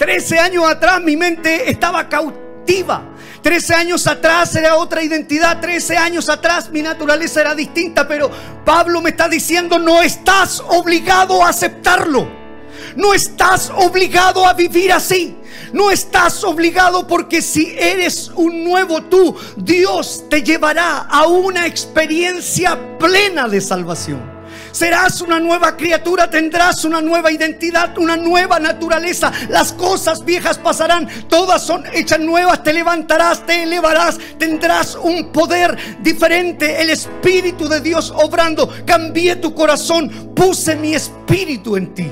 Trece 0.09 0.39
años 0.39 0.65
atrás 0.67 0.99
mi 1.03 1.15
mente 1.15 1.69
estaba 1.69 2.09
cautiva. 2.09 3.03
Trece 3.43 3.75
años 3.75 4.07
atrás 4.07 4.55
era 4.55 4.75
otra 4.75 5.03
identidad. 5.03 5.59
Trece 5.59 5.95
años 5.97 6.29
atrás 6.29 6.71
mi 6.71 6.81
naturaleza 6.81 7.41
era 7.41 7.53
distinta. 7.53 8.07
Pero 8.07 8.31
Pablo 8.65 9.01
me 9.01 9.11
está 9.11 9.29
diciendo, 9.29 9.77
no 9.77 10.01
estás 10.01 10.63
obligado 10.67 11.43
a 11.43 11.49
aceptarlo. 11.49 12.27
No 12.95 13.13
estás 13.13 13.69
obligado 13.69 14.47
a 14.47 14.53
vivir 14.53 14.91
así. 14.91 15.37
No 15.73 15.91
estás 15.91 16.43
obligado 16.43 17.05
porque 17.05 17.43
si 17.43 17.75
eres 17.77 18.31
un 18.33 18.63
nuevo 18.63 19.03
tú, 19.03 19.37
Dios 19.57 20.25
te 20.27 20.41
llevará 20.41 21.01
a 21.01 21.27
una 21.27 21.67
experiencia 21.67 22.97
plena 22.97 23.47
de 23.47 23.61
salvación. 23.61 24.38
Serás 24.71 25.21
una 25.21 25.39
nueva 25.39 25.75
criatura, 25.75 26.29
tendrás 26.29 26.85
una 26.85 27.01
nueva 27.01 27.31
identidad, 27.31 27.97
una 27.97 28.15
nueva 28.15 28.59
naturaleza. 28.59 29.31
Las 29.49 29.73
cosas 29.73 30.23
viejas 30.23 30.57
pasarán, 30.57 31.07
todas 31.27 31.63
son 31.63 31.83
hechas 31.93 32.19
nuevas. 32.19 32.63
Te 32.63 32.73
levantarás, 32.73 33.45
te 33.45 33.63
elevarás, 33.63 34.17
tendrás 34.37 34.95
un 34.95 35.31
poder 35.31 35.77
diferente. 36.01 36.81
El 36.81 36.89
Espíritu 36.89 37.67
de 37.67 37.81
Dios 37.81 38.13
obrando. 38.15 38.69
Cambié 38.85 39.35
tu 39.37 39.53
corazón, 39.53 40.33
puse 40.35 40.75
mi 40.75 40.93
espíritu 40.93 41.75
en 41.75 41.93
ti. 41.93 42.11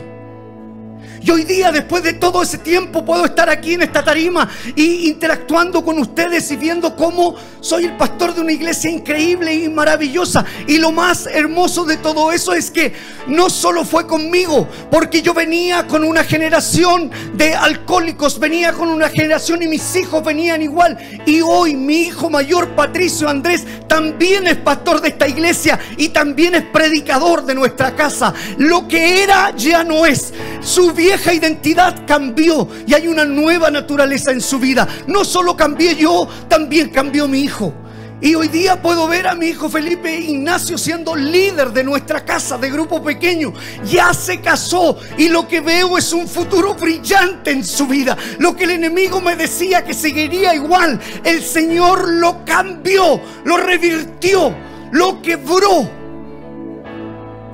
Y 1.28 1.30
hoy 1.30 1.43
día, 1.43 1.73
después 1.73 2.03
de 2.03 2.13
todo 2.13 2.41
ese 2.41 2.57
tiempo, 2.57 3.03
puedo 3.03 3.25
estar 3.25 3.49
aquí 3.49 3.73
en 3.73 3.82
esta 3.82 4.01
tarima 4.01 4.49
y 4.78 5.09
interactuando 5.09 5.84
con 5.84 5.99
ustedes 5.99 6.49
y 6.51 6.55
viendo 6.55 6.95
cómo 6.95 7.36
soy 7.59 7.84
el 7.84 7.97
pastor 7.97 8.34
de 8.34 8.39
una 8.39 8.53
iglesia 8.53 8.89
increíble 8.89 9.53
y 9.53 9.67
maravillosa. 9.67 10.45
Y 10.67 10.78
lo 10.78 10.93
más 10.93 11.28
hermoso 11.28 11.84
de 11.84 11.97
todo 11.97 12.32
eso 12.32 12.53
es 12.53 12.71
que 12.71 12.93
no 13.28 13.49
solo 13.49 13.84
fue 13.84 14.07
conmigo, 14.07 14.69
porque 14.89 15.21
yo 15.21 15.34
venía 15.34 15.86
con 15.86 16.05
una 16.05 16.23
generación 16.23 17.11
de 17.34 17.53
alcohólicos, 17.55 18.39
venía 18.39 18.71
con 18.71 18.88
una 18.88 19.09
generación 19.09 19.61
y 19.61 19.67
mis 19.67 19.97
hijos 19.97 20.23
venían 20.23 20.61
igual. 20.61 20.97
Y 21.25 21.41
hoy 21.41 21.75
mi 21.75 22.03
hijo 22.03 22.30
mayor, 22.30 22.69
Patricio 22.69 23.28
Andrés, 23.28 23.65
también 23.89 24.47
es 24.47 24.55
pastor 24.55 25.01
de 25.01 25.09
esta 25.09 25.28
iglesia 25.28 25.78
y 25.97 26.07
también 26.07 26.55
es 26.55 26.63
predicador 26.63 27.45
de 27.45 27.53
nuestra 27.55 27.97
casa. 27.97 28.34
Lo 28.57 28.88
que 28.88 29.23
era 29.23 29.53
ya 29.57 29.84
no 29.84 30.05
es. 30.05 30.34
Su 30.61 30.93
vieja 30.93 31.16
identidad 31.34 32.05
cambió 32.05 32.68
y 32.86 32.93
hay 32.93 33.07
una 33.07 33.26
nueva 33.26 33.70
naturaleza 33.70 34.32
en 34.32 34.41
su 34.41 34.59
vida. 34.59 34.88
No 35.07 35.24
solo 35.24 35.55
cambié 35.55 35.95
yo, 35.95 36.28
también 36.47 36.89
cambió 36.89 37.28
mi 37.28 37.41
hijo. 37.41 37.74
Y 38.20 38.34
hoy 38.34 38.47
día 38.47 38.82
puedo 38.82 39.07
ver 39.07 39.28
a 39.28 39.36
mi 39.36 39.47
hijo 39.47 39.70
Felipe 39.70 40.20
Ignacio 40.20 40.76
siendo 40.78 41.15
líder 41.15 41.72
de 41.72 41.84
nuestra 41.84 42.26
casa 42.26 42.57
de 42.57 42.72
grupo 42.72 43.03
pequeño. 43.03 43.53
Ya 43.86 44.11
se 44.11 44.41
casó 44.41 44.97
y 45.18 45.30
lo 45.30 45.47
que 45.47 45.61
veo 45.61 45.99
es 45.99 46.11
un 46.13 46.28
futuro 46.28 46.74
brillante 46.74 47.51
en 47.51 47.63
su 47.63 47.86
vida. 47.86 48.18
Lo 48.39 48.55
que 48.55 48.63
el 48.63 48.72
enemigo 48.72 49.22
me 49.22 49.36
decía 49.36 49.84
que 49.84 49.93
seguiría 49.93 50.55
igual, 50.55 50.99
el 51.24 51.43
Señor 51.43 52.09
lo 52.09 52.43
cambió, 52.43 53.22
lo 53.43 53.57
revirtió, 53.57 54.55
lo 54.91 55.22
quebró. 55.22 55.88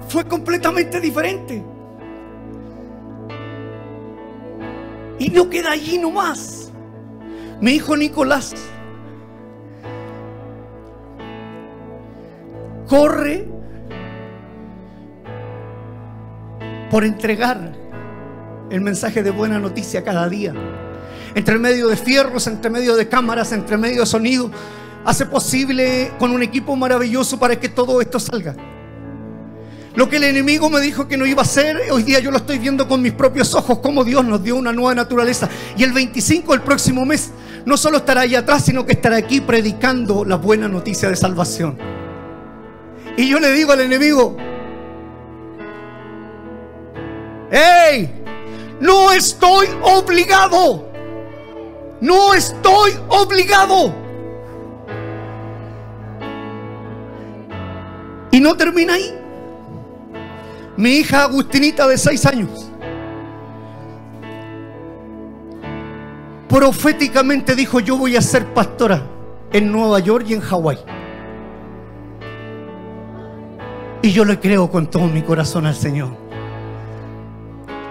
Fue 0.07 0.25
completamente 0.25 1.01
diferente. 1.01 1.72
Y 5.19 5.29
no 5.29 5.49
queda 5.49 5.71
allí 5.71 5.97
nomás. 5.97 6.71
Mi 7.61 7.73
hijo 7.73 7.95
Nicolás 7.95 8.53
corre 12.87 13.47
por 16.91 17.03
entregar 17.03 17.73
el 18.69 18.81
mensaje 18.81 19.23
de 19.23 19.31
buena 19.31 19.59
noticia 19.59 20.03
cada 20.03 20.27
día. 20.29 20.53
Entre 21.35 21.57
medio 21.57 21.87
de 21.87 21.95
fierros, 21.95 22.47
entre 22.47 22.69
medio 22.69 22.95
de 22.95 23.07
cámaras, 23.07 23.51
entre 23.51 23.77
medio 23.77 24.01
de 24.01 24.05
sonido, 24.05 24.51
hace 25.05 25.25
posible 25.25 26.11
con 26.19 26.31
un 26.31 26.43
equipo 26.43 26.75
maravilloso 26.75 27.39
para 27.39 27.59
que 27.59 27.69
todo 27.69 28.01
esto 28.01 28.19
salga. 28.19 28.55
Lo 29.95 30.09
que 30.09 30.17
el 30.17 30.23
enemigo 30.23 30.71
me 30.71 30.81
dijo 30.81 31.07
que 31.07 31.17
no 31.17 31.25
iba 31.25 31.41
a 31.41 31.45
hacer, 31.45 31.77
hoy 31.91 32.01
día 32.01 32.19
yo 32.19 32.31
lo 32.31 32.37
estoy 32.37 32.57
viendo 32.57 32.87
con 32.87 33.01
mis 33.01 33.13
propios 33.13 33.53
ojos, 33.53 33.77
como 33.77 34.03
Dios 34.03 34.25
nos 34.25 34.43
dio 34.43 34.55
una 34.55 34.73
nueva 34.73 34.95
naturaleza. 34.95 35.47
Y 35.77 35.83
el 35.83 35.93
25 35.93 36.51
del 36.53 36.61
próximo 36.61 37.05
mes, 37.05 37.29
no 37.65 37.77
solo 37.77 37.97
estará 37.97 38.21
ahí 38.21 38.33
atrás, 38.33 38.65
sino 38.65 38.85
que 38.87 38.93
estará 38.93 39.17
aquí 39.17 39.39
predicando 39.39 40.25
la 40.25 40.37
buena 40.37 40.67
noticia 40.67 41.09
de 41.09 41.15
salvación. 41.15 41.77
Y 43.17 43.29
yo 43.29 43.39
le 43.39 43.51
digo 43.51 43.71
al 43.71 43.81
enemigo, 43.81 44.35
hey, 47.51 48.09
no 48.79 49.11
estoy 49.11 49.67
obligado, 49.83 50.89
no 52.01 52.33
estoy 52.33 52.93
obligado. 53.09 53.93
Y 58.31 58.39
no 58.39 58.57
termina 58.57 58.95
ahí. 58.95 59.22
Mi 60.75 60.97
hija 60.97 61.23
Agustinita 61.23 61.87
de 61.87 61.97
seis 61.97 62.25
años 62.25 62.69
proféticamente 66.49 67.55
dijo, 67.55 67.79
yo 67.79 67.97
voy 67.97 68.15
a 68.15 68.21
ser 68.21 68.53
pastora 68.53 69.01
en 69.51 69.71
Nueva 69.71 69.99
York 69.99 70.25
y 70.29 70.33
en 70.33 70.39
Hawái. 70.39 70.77
Y 74.03 74.11
yo 74.11 74.23
le 74.23 74.39
creo 74.39 74.69
con 74.69 74.87
todo 74.87 75.07
mi 75.07 75.21
corazón 75.21 75.65
al 75.65 75.75
Señor. 75.75 76.15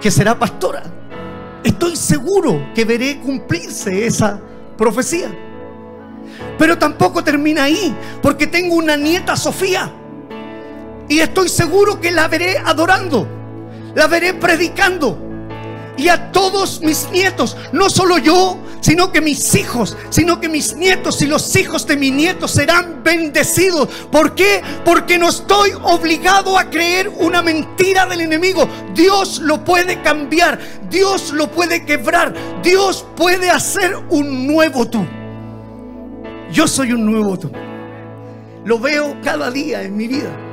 Que 0.01 0.11
será 0.11 0.39
pastora. 0.39 0.83
Estoy 1.64 1.97
seguro 1.97 2.68
que 2.74 2.85
veré 2.85 3.18
cumplirse 3.20 4.07
esa 4.07 4.41
profecía. 4.76 5.28
Pero 6.59 6.78
tampoco 6.78 7.24
termina 7.24 7.64
ahí, 7.64 7.97
porque 8.20 8.47
tengo 8.47 8.76
una 8.76 8.97
nieta 8.97 9.37
Sofía 9.37 9.93
y 11.12 11.20
estoy 11.20 11.50
seguro 11.50 12.00
que 12.00 12.10
la 12.10 12.26
veré 12.26 12.56
adorando, 12.56 13.28
la 13.94 14.06
veré 14.06 14.32
predicando. 14.32 15.18
Y 15.98 16.08
a 16.08 16.32
todos 16.32 16.80
mis 16.80 17.06
nietos, 17.10 17.54
no 17.70 17.90
solo 17.90 18.16
yo, 18.16 18.56
sino 18.80 19.12
que 19.12 19.20
mis 19.20 19.54
hijos, 19.54 19.94
sino 20.08 20.40
que 20.40 20.48
mis 20.48 20.74
nietos 20.74 21.20
y 21.20 21.26
los 21.26 21.54
hijos 21.54 21.86
de 21.86 21.98
mis 21.98 22.12
nietos 22.12 22.52
serán 22.52 23.02
bendecidos. 23.04 23.90
¿Por 24.10 24.34
qué? 24.34 24.62
Porque 24.86 25.18
no 25.18 25.28
estoy 25.28 25.72
obligado 25.82 26.58
a 26.58 26.70
creer 26.70 27.10
una 27.10 27.42
mentira 27.42 28.06
del 28.06 28.22
enemigo. 28.22 28.66
Dios 28.94 29.38
lo 29.40 29.62
puede 29.62 30.00
cambiar, 30.00 30.58
Dios 30.88 31.30
lo 31.32 31.50
puede 31.50 31.84
quebrar, 31.84 32.32
Dios 32.62 33.04
puede 33.16 33.50
hacer 33.50 33.94
un 34.08 34.46
nuevo 34.46 34.88
tú. 34.88 35.06
Yo 36.50 36.66
soy 36.66 36.94
un 36.94 37.04
nuevo 37.04 37.38
tú. 37.38 37.52
Lo 38.64 38.78
veo 38.78 39.14
cada 39.22 39.50
día 39.50 39.82
en 39.82 39.94
mi 39.94 40.08
vida. 40.08 40.51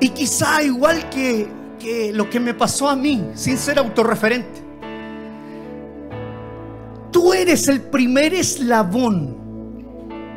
Y 0.00 0.08
quizá 0.10 0.62
igual 0.62 1.10
que, 1.10 1.48
lo 2.14 2.28
que 2.30 2.40
me 2.40 2.54
pasó 2.54 2.88
a 2.88 2.96
mí, 2.96 3.30
sin 3.34 3.58
ser 3.58 3.78
autorreferente. 3.78 4.60
Tú 7.10 7.32
eres 7.34 7.68
el 7.68 7.82
primer 7.82 8.32
eslabón 8.32 9.36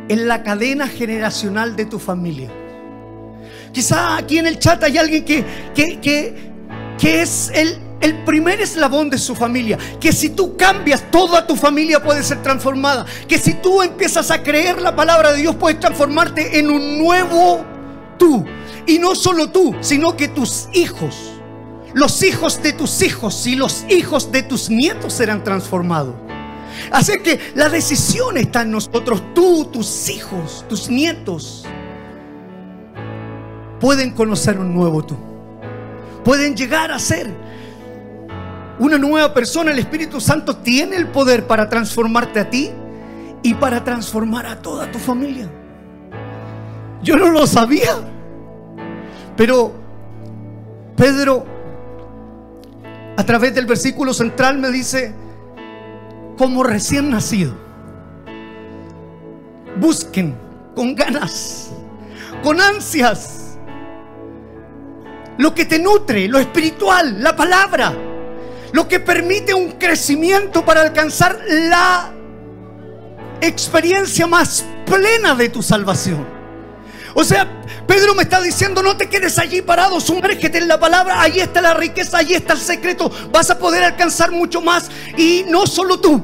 en 0.10 0.28
la 0.28 0.44
cadena 0.44 0.88
generacional 0.88 1.76
de 1.76 1.86
tu 1.86 1.98
familia. 1.98 2.52
Quizá 3.72 4.18
aquí 4.18 4.38
en 4.38 4.48
el 4.48 4.60
chat 4.60 4.84
hay 4.84 4.98
alguien 4.98 5.24
que, 5.24 5.46
que, 5.74 6.00
que 6.98 7.22
es 7.22 7.52
el, 7.54 7.78
el 8.02 8.24
primer 8.26 8.60
eslabón 8.60 9.10
de 9.10 9.18
su 9.18 9.34
familia. 9.34 9.78
Que 10.00 10.12
si 10.12 10.30
tú 10.30 10.58
cambias, 10.58 11.10
toda 11.10 11.48
tu 11.48 11.56
familia 11.56 12.04
puede 12.04 12.22
ser 12.22 12.42
transformada. 12.44 13.06
Que 13.28 13.38
si 13.38 13.54
tú 13.54 13.82
empiezas 13.82 14.30
a 14.30 14.44
creer 14.44 14.82
la 14.82 14.96
palabra 14.96 15.32
de 15.32 15.40
Dios, 15.40 15.56
puedes 15.56 15.80
transformarte 15.80 16.60
en 16.60 16.70
un 16.70 17.00
nuevo 17.00 17.64
tú. 18.20 18.46
Y 18.86 19.00
no 19.00 19.16
solo 19.16 19.50
tú, 19.50 19.76
sino 19.82 20.18
que 20.18 20.28
tus 20.28 20.68
hijos, 20.74 21.16
los 21.94 22.24
hijos 22.24 22.62
de 22.62 22.74
tus 22.74 23.02
hijos 23.02 23.48
y 23.48 23.56
los 23.56 23.86
hijos 23.90 24.32
de 24.32 24.44
tus 24.44 24.70
nietos 24.70 25.14
serán 25.14 25.44
transformados. 25.44 26.16
Así 26.92 27.20
que 27.20 27.40
la 27.56 27.70
decisión 27.70 28.38
está 28.38 28.64
en 28.64 28.72
nosotros. 28.72 29.22
Tú, 29.34 29.66
tus 29.66 30.10
hijos, 30.10 30.66
tus 30.68 30.90
nietos 30.90 31.66
pueden 33.80 34.12
conocer 34.12 34.58
un 34.58 34.74
nuevo 34.74 35.04
tú. 35.04 35.16
Pueden 36.24 36.56
llegar 36.56 36.92
a 36.92 37.00
ser 37.00 37.30
una 38.80 38.98
nueva 38.98 39.34
persona. 39.34 39.72
El 39.72 39.80
Espíritu 39.80 40.20
Santo 40.20 40.58
tiene 40.58 40.96
el 40.96 41.08
poder 41.08 41.48
para 41.48 41.70
transformarte 41.70 42.40
a 42.40 42.50
ti 42.50 42.72
y 43.44 43.54
para 43.54 43.84
transformar 43.84 44.46
a 44.46 44.62
toda 44.62 44.92
tu 44.92 45.00
familia. 45.00 45.50
Yo 47.02 47.18
no 47.18 47.30
lo 47.30 47.46
sabía. 47.46 47.96
Pero 49.36 49.74
Pedro, 50.96 51.46
a 53.18 53.24
través 53.24 53.56
del 53.56 53.66
versículo 53.66 54.14
central, 54.14 54.60
me 54.60 54.70
dice, 54.70 55.14
como 56.38 56.64
recién 56.64 57.10
nacido, 57.10 57.54
busquen 59.80 60.36
con 60.76 60.96
ganas, 60.96 61.72
con 62.44 62.62
ansias, 62.62 63.58
lo 65.38 65.56
que 65.56 65.66
te 65.66 65.80
nutre, 65.80 66.28
lo 66.28 66.38
espiritual, 66.40 67.24
la 67.24 67.36
palabra, 67.36 67.94
lo 68.72 68.88
que 68.88 69.00
permite 69.00 69.54
un 69.54 69.72
crecimiento 69.74 70.64
para 70.64 70.82
alcanzar 70.82 71.40
la 71.48 72.14
experiencia 73.42 74.28
más 74.28 74.66
plena 74.86 75.36
de 75.36 75.50
tu 75.50 75.62
salvación. 75.62 76.43
O 77.14 77.24
sea, 77.24 77.62
Pedro 77.88 78.16
me 78.16 78.24
está 78.24 78.42
diciendo, 78.42 78.82
no 78.82 78.98
te 78.98 79.08
quedes 79.08 79.38
allí 79.38 79.62
parado, 79.62 80.00
sumérgete 80.00 80.58
en 80.58 80.68
la 80.68 80.80
palabra, 80.80 81.22
ahí 81.22 81.40
está 81.40 81.62
la 81.62 81.74
riqueza, 81.74 82.20
ahí 82.20 82.34
está 82.34 82.54
el 82.54 82.60
secreto, 82.60 83.12
vas 83.32 83.50
a 83.50 83.60
poder 83.60 83.84
alcanzar 83.84 84.32
mucho 84.32 84.62
más. 84.62 84.90
Y 85.18 85.46
no 85.48 85.68
solo 85.68 86.00
tú, 86.00 86.22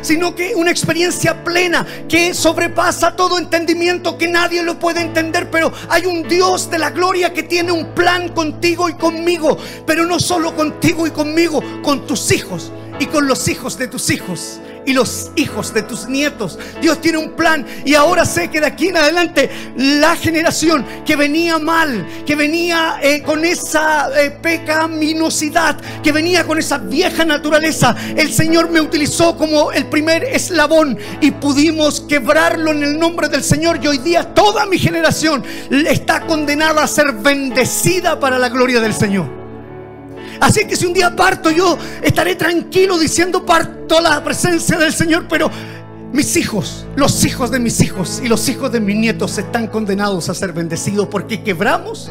sino 0.00 0.34
que 0.34 0.54
una 0.54 0.70
experiencia 0.70 1.44
plena 1.44 1.86
que 2.08 2.34
sobrepasa 2.34 3.14
todo 3.14 3.38
entendimiento, 3.38 4.18
que 4.18 4.28
nadie 4.28 4.62
lo 4.62 4.78
puede 4.78 5.00
entender, 5.00 5.50
pero 5.50 5.72
hay 5.88 6.06
un 6.06 6.26
Dios 6.28 6.70
de 6.70 6.78
la 6.78 6.90
gloria 6.90 7.32
que 7.32 7.44
tiene 7.44 7.72
un 7.72 7.94
plan 7.94 8.30
contigo 8.30 8.88
y 8.88 8.94
conmigo, 8.94 9.58
pero 9.86 10.06
no 10.06 10.18
solo 10.18 10.56
contigo 10.56 11.06
y 11.06 11.10
conmigo, 11.10 11.62
con 11.82 12.06
tus 12.06 12.32
hijos 12.32 12.72
y 12.98 13.06
con 13.06 13.26
los 13.26 13.48
hijos 13.48 13.78
de 13.78 13.86
tus 13.86 14.10
hijos 14.10 14.60
y 14.86 14.92
los 14.92 15.30
hijos 15.36 15.72
de 15.74 15.82
tus 15.82 16.08
nietos. 16.08 16.58
Dios 16.80 17.00
tiene 17.00 17.18
un 17.18 17.32
plan 17.32 17.66
y 17.84 17.94
ahora 17.94 18.24
sé 18.24 18.50
que 18.50 18.60
de 18.60 18.66
aquí 18.66 18.88
en 18.88 18.96
adelante 18.96 19.50
la 19.76 20.16
generación 20.16 20.84
que 21.04 21.16
venía 21.16 21.58
mal, 21.58 22.06
que 22.26 22.36
venía 22.36 22.98
eh, 23.02 23.22
con 23.22 23.44
esa 23.44 24.10
eh, 24.20 24.30
pecaminosidad, 24.30 25.80
que 26.02 26.12
venía 26.12 26.44
con 26.44 26.58
esa 26.58 26.78
vieja 26.78 27.24
naturaleza, 27.24 27.96
el 28.16 28.32
Señor 28.32 28.70
me 28.70 28.80
utilizó 28.80 29.36
como 29.36 29.72
el 29.72 29.86
primer 29.86 30.24
eslabón 30.24 30.98
y 31.20 31.30
pudimos 31.30 32.00
quebrarlo 32.02 32.70
en 32.70 32.82
el 32.82 32.98
nombre 32.98 33.28
del 33.28 33.42
Señor 33.42 33.78
y 33.82 33.86
hoy 33.86 33.98
día 33.98 34.34
toda 34.34 34.66
mi 34.66 34.78
generación 34.78 35.44
está 35.70 36.20
condenada 36.26 36.82
a 36.82 36.88
ser 36.88 37.12
bendecida 37.12 38.18
para 38.18 38.38
la 38.38 38.48
gloria 38.48 38.80
del 38.80 38.94
Señor. 38.94 39.41
Así 40.42 40.64
que 40.66 40.74
si 40.74 40.86
un 40.86 40.92
día 40.92 41.14
parto, 41.14 41.52
yo 41.52 41.78
estaré 42.02 42.34
tranquilo 42.34 42.98
diciendo 42.98 43.46
parto 43.46 43.98
a 43.98 44.00
la 44.00 44.24
presencia 44.24 44.76
del 44.76 44.92
Señor, 44.92 45.26
pero 45.28 45.48
mis 46.12 46.36
hijos, 46.36 46.84
los 46.96 47.24
hijos 47.24 47.52
de 47.52 47.60
mis 47.60 47.80
hijos 47.80 48.20
y 48.24 48.26
los 48.26 48.48
hijos 48.48 48.72
de 48.72 48.80
mis 48.80 48.96
nietos 48.96 49.38
están 49.38 49.68
condenados 49.68 50.28
a 50.28 50.34
ser 50.34 50.52
bendecidos 50.52 51.06
porque 51.06 51.44
quebramos 51.44 52.10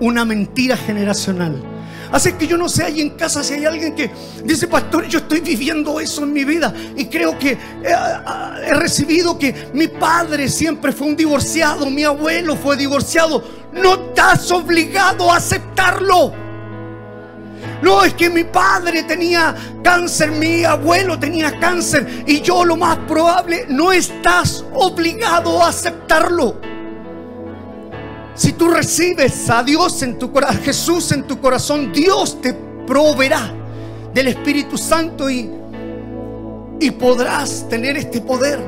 una 0.00 0.26
mentira 0.26 0.76
generacional. 0.76 1.62
Así 2.10 2.34
que 2.34 2.46
yo 2.46 2.58
no 2.58 2.68
sé 2.68 2.84
ahí 2.84 3.00
en 3.00 3.16
casa 3.16 3.42
si 3.42 3.54
hay 3.54 3.64
alguien 3.64 3.94
que 3.94 4.10
dice, 4.44 4.68
pastor, 4.68 5.08
yo 5.08 5.20
estoy 5.20 5.40
viviendo 5.40 5.98
eso 5.98 6.24
en 6.24 6.32
mi 6.34 6.44
vida 6.44 6.74
y 6.94 7.06
creo 7.06 7.38
que 7.38 7.52
he, 7.52 8.68
he 8.68 8.74
recibido 8.74 9.38
que 9.38 9.70
mi 9.72 9.88
padre 9.88 10.50
siempre 10.50 10.92
fue 10.92 11.06
un 11.06 11.16
divorciado, 11.16 11.88
mi 11.88 12.04
abuelo 12.04 12.54
fue 12.54 12.76
divorciado. 12.76 13.42
No 13.72 13.94
estás 13.94 14.50
obligado 14.50 15.32
a 15.32 15.38
aceptarlo. 15.38 16.41
No, 17.82 18.04
es 18.04 18.14
que 18.14 18.30
mi 18.30 18.44
padre 18.44 19.02
tenía 19.02 19.56
cáncer, 19.82 20.30
mi 20.30 20.62
abuelo 20.62 21.18
tenía 21.18 21.58
cáncer 21.58 22.24
y 22.28 22.40
yo 22.40 22.64
lo 22.64 22.76
más 22.76 22.96
probable 23.08 23.66
no 23.68 23.90
estás 23.90 24.64
obligado 24.72 25.60
a 25.60 25.68
aceptarlo. 25.68 26.60
Si 28.34 28.52
tú 28.52 28.70
recibes 28.70 29.50
a 29.50 29.64
Dios 29.64 30.00
en 30.02 30.16
tu 30.16 30.30
corazón, 30.30 30.62
Jesús 30.62 31.10
en 31.10 31.24
tu 31.24 31.40
corazón, 31.40 31.92
Dios 31.92 32.40
te 32.40 32.54
proveerá 32.86 33.52
del 34.14 34.28
Espíritu 34.28 34.78
Santo 34.78 35.28
y, 35.28 35.50
y 36.78 36.90
podrás 36.92 37.68
tener 37.68 37.96
este 37.96 38.20
poder. 38.20 38.60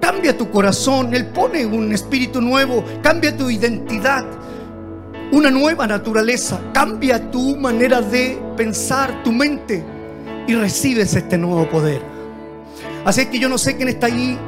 Cambia 0.00 0.36
tu 0.38 0.48
corazón, 0.48 1.12
Él 1.12 1.26
pone 1.26 1.66
un 1.66 1.92
espíritu 1.92 2.40
nuevo, 2.40 2.84
cambia 3.02 3.36
tu 3.36 3.50
identidad 3.50 4.24
una 5.32 5.50
nueva 5.50 5.86
naturaleza. 5.86 6.60
Cambia 6.72 7.30
tu 7.30 7.56
manera 7.56 8.00
de 8.00 8.40
pensar, 8.56 9.22
tu 9.24 9.32
mente 9.32 9.84
y 10.46 10.54
recibes 10.54 11.14
este 11.14 11.36
nuevo 11.36 11.68
poder. 11.68 12.02
Así 13.04 13.26
que 13.26 13.38
yo 13.38 13.48
no 13.48 13.58
sé 13.58 13.76
quién 13.76 13.88
está 13.88 14.06
ahí 14.06 14.38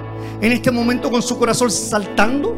en 0.41 0.53
este 0.53 0.71
momento 0.71 1.11
con 1.11 1.23
su 1.23 1.39
corazón 1.39 1.71
saltando. 1.71 2.55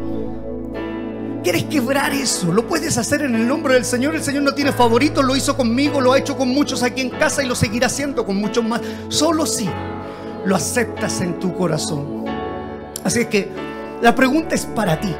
¿Quieres 1.43 1.63
quebrar 1.65 2.11
eso? 2.13 2.51
Lo 2.51 2.67
puedes 2.67 2.97
hacer 2.97 3.21
en 3.21 3.33
el 3.33 3.47
nombre 3.47 3.73
del 3.75 3.85
Señor. 3.85 4.15
El 4.15 4.23
Señor 4.23 4.43
no 4.43 4.53
tiene 4.53 4.73
favoritos, 4.73 5.23
lo 5.23 5.35
hizo 5.35 5.55
conmigo, 5.55 6.01
lo 6.01 6.11
ha 6.11 6.19
hecho 6.19 6.37
con 6.37 6.49
muchos 6.49 6.83
aquí 6.83 7.01
en 7.01 7.09
casa 7.09 7.41
y 7.41 7.47
lo 7.47 7.55
seguirá 7.55 7.87
haciendo 7.87 8.25
con 8.25 8.35
muchos 8.35 8.65
más. 8.65 8.81
Solo 9.07 9.45
si 9.45 9.69
lo 10.45 10.55
aceptas 10.55 11.21
en 11.21 11.39
tu 11.39 11.53
corazón. 11.55 12.25
Así 13.03 13.25
que 13.25 13.49
la 14.01 14.13
pregunta 14.13 14.55
es 14.55 14.65
para 14.65 14.99
ti. 14.99 15.15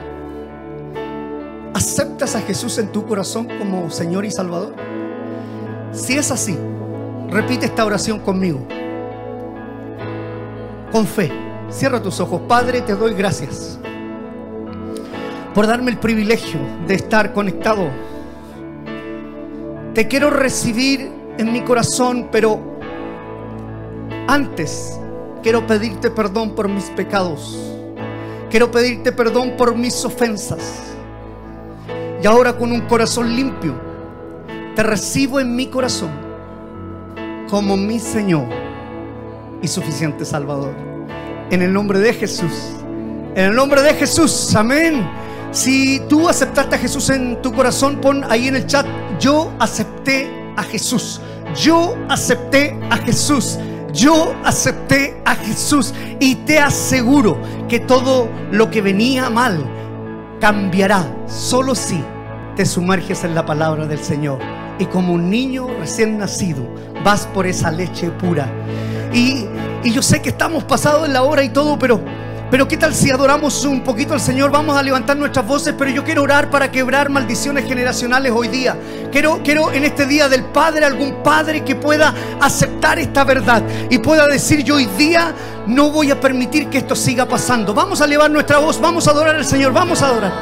¿Aceptas 1.78 2.36
a 2.36 2.42
Jesús 2.42 2.80
en 2.80 2.92
tu 2.92 3.06
corazón 3.06 3.48
como 3.60 3.92
Señor 3.92 4.26
y 4.26 4.32
Salvador? 4.32 4.74
Si 5.92 6.18
es 6.18 6.32
así, 6.32 6.58
repite 7.30 7.68
esta 7.68 7.86
oración 7.86 8.20
conmigo. 8.20 8.68
Con 10.92 11.06
fe. 11.06 11.32
Cierra 11.70 12.02
tus 12.02 12.20
ojos. 12.20 12.42
Padre, 12.48 12.82
te 12.82 12.96
doy 12.96 13.14
gracias 13.14 13.78
por 15.54 15.68
darme 15.68 15.92
el 15.92 16.00
privilegio 16.00 16.60
de 16.88 16.96
estar 16.96 17.32
conectado. 17.32 17.92
Te 19.94 20.08
quiero 20.08 20.32
recibir 20.32 21.12
en 21.38 21.54
mi 21.54 21.62
corazón, 21.62 22.30
pero 22.32 22.60
antes 24.28 25.00
quiero 25.44 25.68
pedirte 25.68 26.10
perdón 26.10 26.56
por 26.56 26.70
mis 26.70 26.86
pecados. 26.86 27.56
Quiero 28.50 28.72
pedirte 28.72 29.12
perdón 29.12 29.54
por 29.56 29.76
mis 29.76 30.04
ofensas. 30.04 30.87
Y 32.22 32.28
ahora 32.28 32.54
con 32.58 32.72
un 32.72 32.82
corazón 32.82 33.36
limpio, 33.36 33.76
te 34.76 34.84
recibo 34.84 35.40
en 35.40 35.56
mi 35.56 35.68
corazón 35.68 36.12
como 37.50 37.78
mi 37.78 38.00
Señor 38.00 38.48
y 39.62 39.68
suficiente 39.68 40.26
Salvador. 40.26 40.74
En 41.50 41.62
el 41.62 41.72
nombre 41.72 42.00
de 42.00 42.14
Jesús. 42.14 42.74
En 43.36 43.46
el 43.46 43.56
nombre 43.56 43.82
de 43.82 43.94
Jesús. 43.94 44.56
Amén. 44.56 45.08
Si 45.52 46.02
tú 46.10 46.28
aceptaste 46.28 46.76
a 46.76 46.80
Jesús 46.80 47.10
en 47.10 47.42
tu 47.42 47.54
corazón, 47.54 48.00
pon 48.02 48.24
ahí 48.30 48.48
en 48.48 48.56
el 48.58 48.68
chat, 48.68 48.86
yo 49.20 49.52
acepté 49.60 50.30
a 50.56 50.64
Jesús. 50.64 51.22
Yo 51.56 51.96
acepté 52.10 52.78
a 52.90 52.98
Jesús. 52.98 53.58
Yo 53.94 54.36
acepté 54.44 55.20
a 55.26 55.36
Jesús 55.36 55.94
y 56.20 56.36
te 56.36 56.60
aseguro 56.60 57.38
que 57.68 57.80
todo 57.80 58.30
lo 58.52 58.70
que 58.70 58.82
venía 58.82 59.30
mal, 59.30 59.64
cambiará 60.40 61.06
solo 61.28 61.76
si 61.76 62.04
te 62.56 62.66
sumerges 62.66 63.24
en 63.24 63.36
la 63.36 63.46
palabra 63.46 63.86
del 63.86 64.00
Señor. 64.00 64.40
Y 64.80 64.86
como 64.86 65.14
un 65.14 65.30
niño 65.30 65.68
recién 65.80 66.18
nacido, 66.18 66.68
vas 67.04 67.28
por 67.28 67.48
esa 67.48 67.72
leche 67.72 68.10
pura. 68.12 68.48
Y, 69.14 69.48
yo 69.84 70.02
sé 70.02 70.22
que 70.22 70.30
estamos 70.30 70.66
pasados 70.66 71.06
en 71.06 71.14
la 71.14 71.24
hora 71.24 71.44
y 71.44 71.50
todo, 71.50 71.80
pero, 71.80 72.02
pero 72.50 72.68
¿qué 72.68 72.78
tal 72.78 72.94
si 72.94 73.12
adoramos 73.12 73.66
un 73.66 73.82
poquito 73.82 74.14
al 74.14 74.22
Señor? 74.22 74.52
Vamos 74.52 74.78
a 74.78 74.84
levantar 74.84 75.18
nuestras 75.18 75.46
voces, 75.46 75.76
pero 75.78 75.92
yo 75.92 76.04
quiero 76.04 76.24
orar 76.24 76.50
para 76.50 76.72
quebrar 76.72 77.10
maldiciones 77.10 77.66
generacionales 77.66 78.32
hoy 78.34 78.48
día. 78.48 78.78
Quiero, 79.12 79.42
quiero 79.44 79.72
en 79.72 79.84
este 79.84 80.06
día 80.06 80.30
del 80.30 80.46
Padre, 80.46 80.86
algún 80.86 81.22
Padre 81.24 81.64
que 81.64 81.76
pueda 81.76 82.14
aceptar 82.40 83.00
esta 83.00 83.24
verdad 83.24 83.64
y 83.90 83.98
pueda 83.98 84.28
decir, 84.28 84.64
yo 84.64 84.76
hoy 84.76 84.86
día 84.98 85.34
no 85.68 85.92
voy 85.92 86.12
a 86.12 86.20
permitir 86.20 86.70
que 86.70 86.78
esto 86.78 86.96
siga 86.96 87.26
pasando. 87.26 87.74
Vamos 87.74 88.00
a 88.02 88.06
elevar 88.06 88.32
nuestra 88.32 88.60
voz, 88.60 88.80
vamos 88.80 89.08
a 89.08 89.12
adorar 89.12 89.36
al 89.36 89.46
Señor, 89.46 89.74
vamos 89.74 90.02
a 90.02 90.08
adorar. 90.08 90.34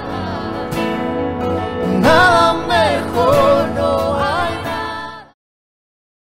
Nada 2.00 2.54
mejor 2.68 3.70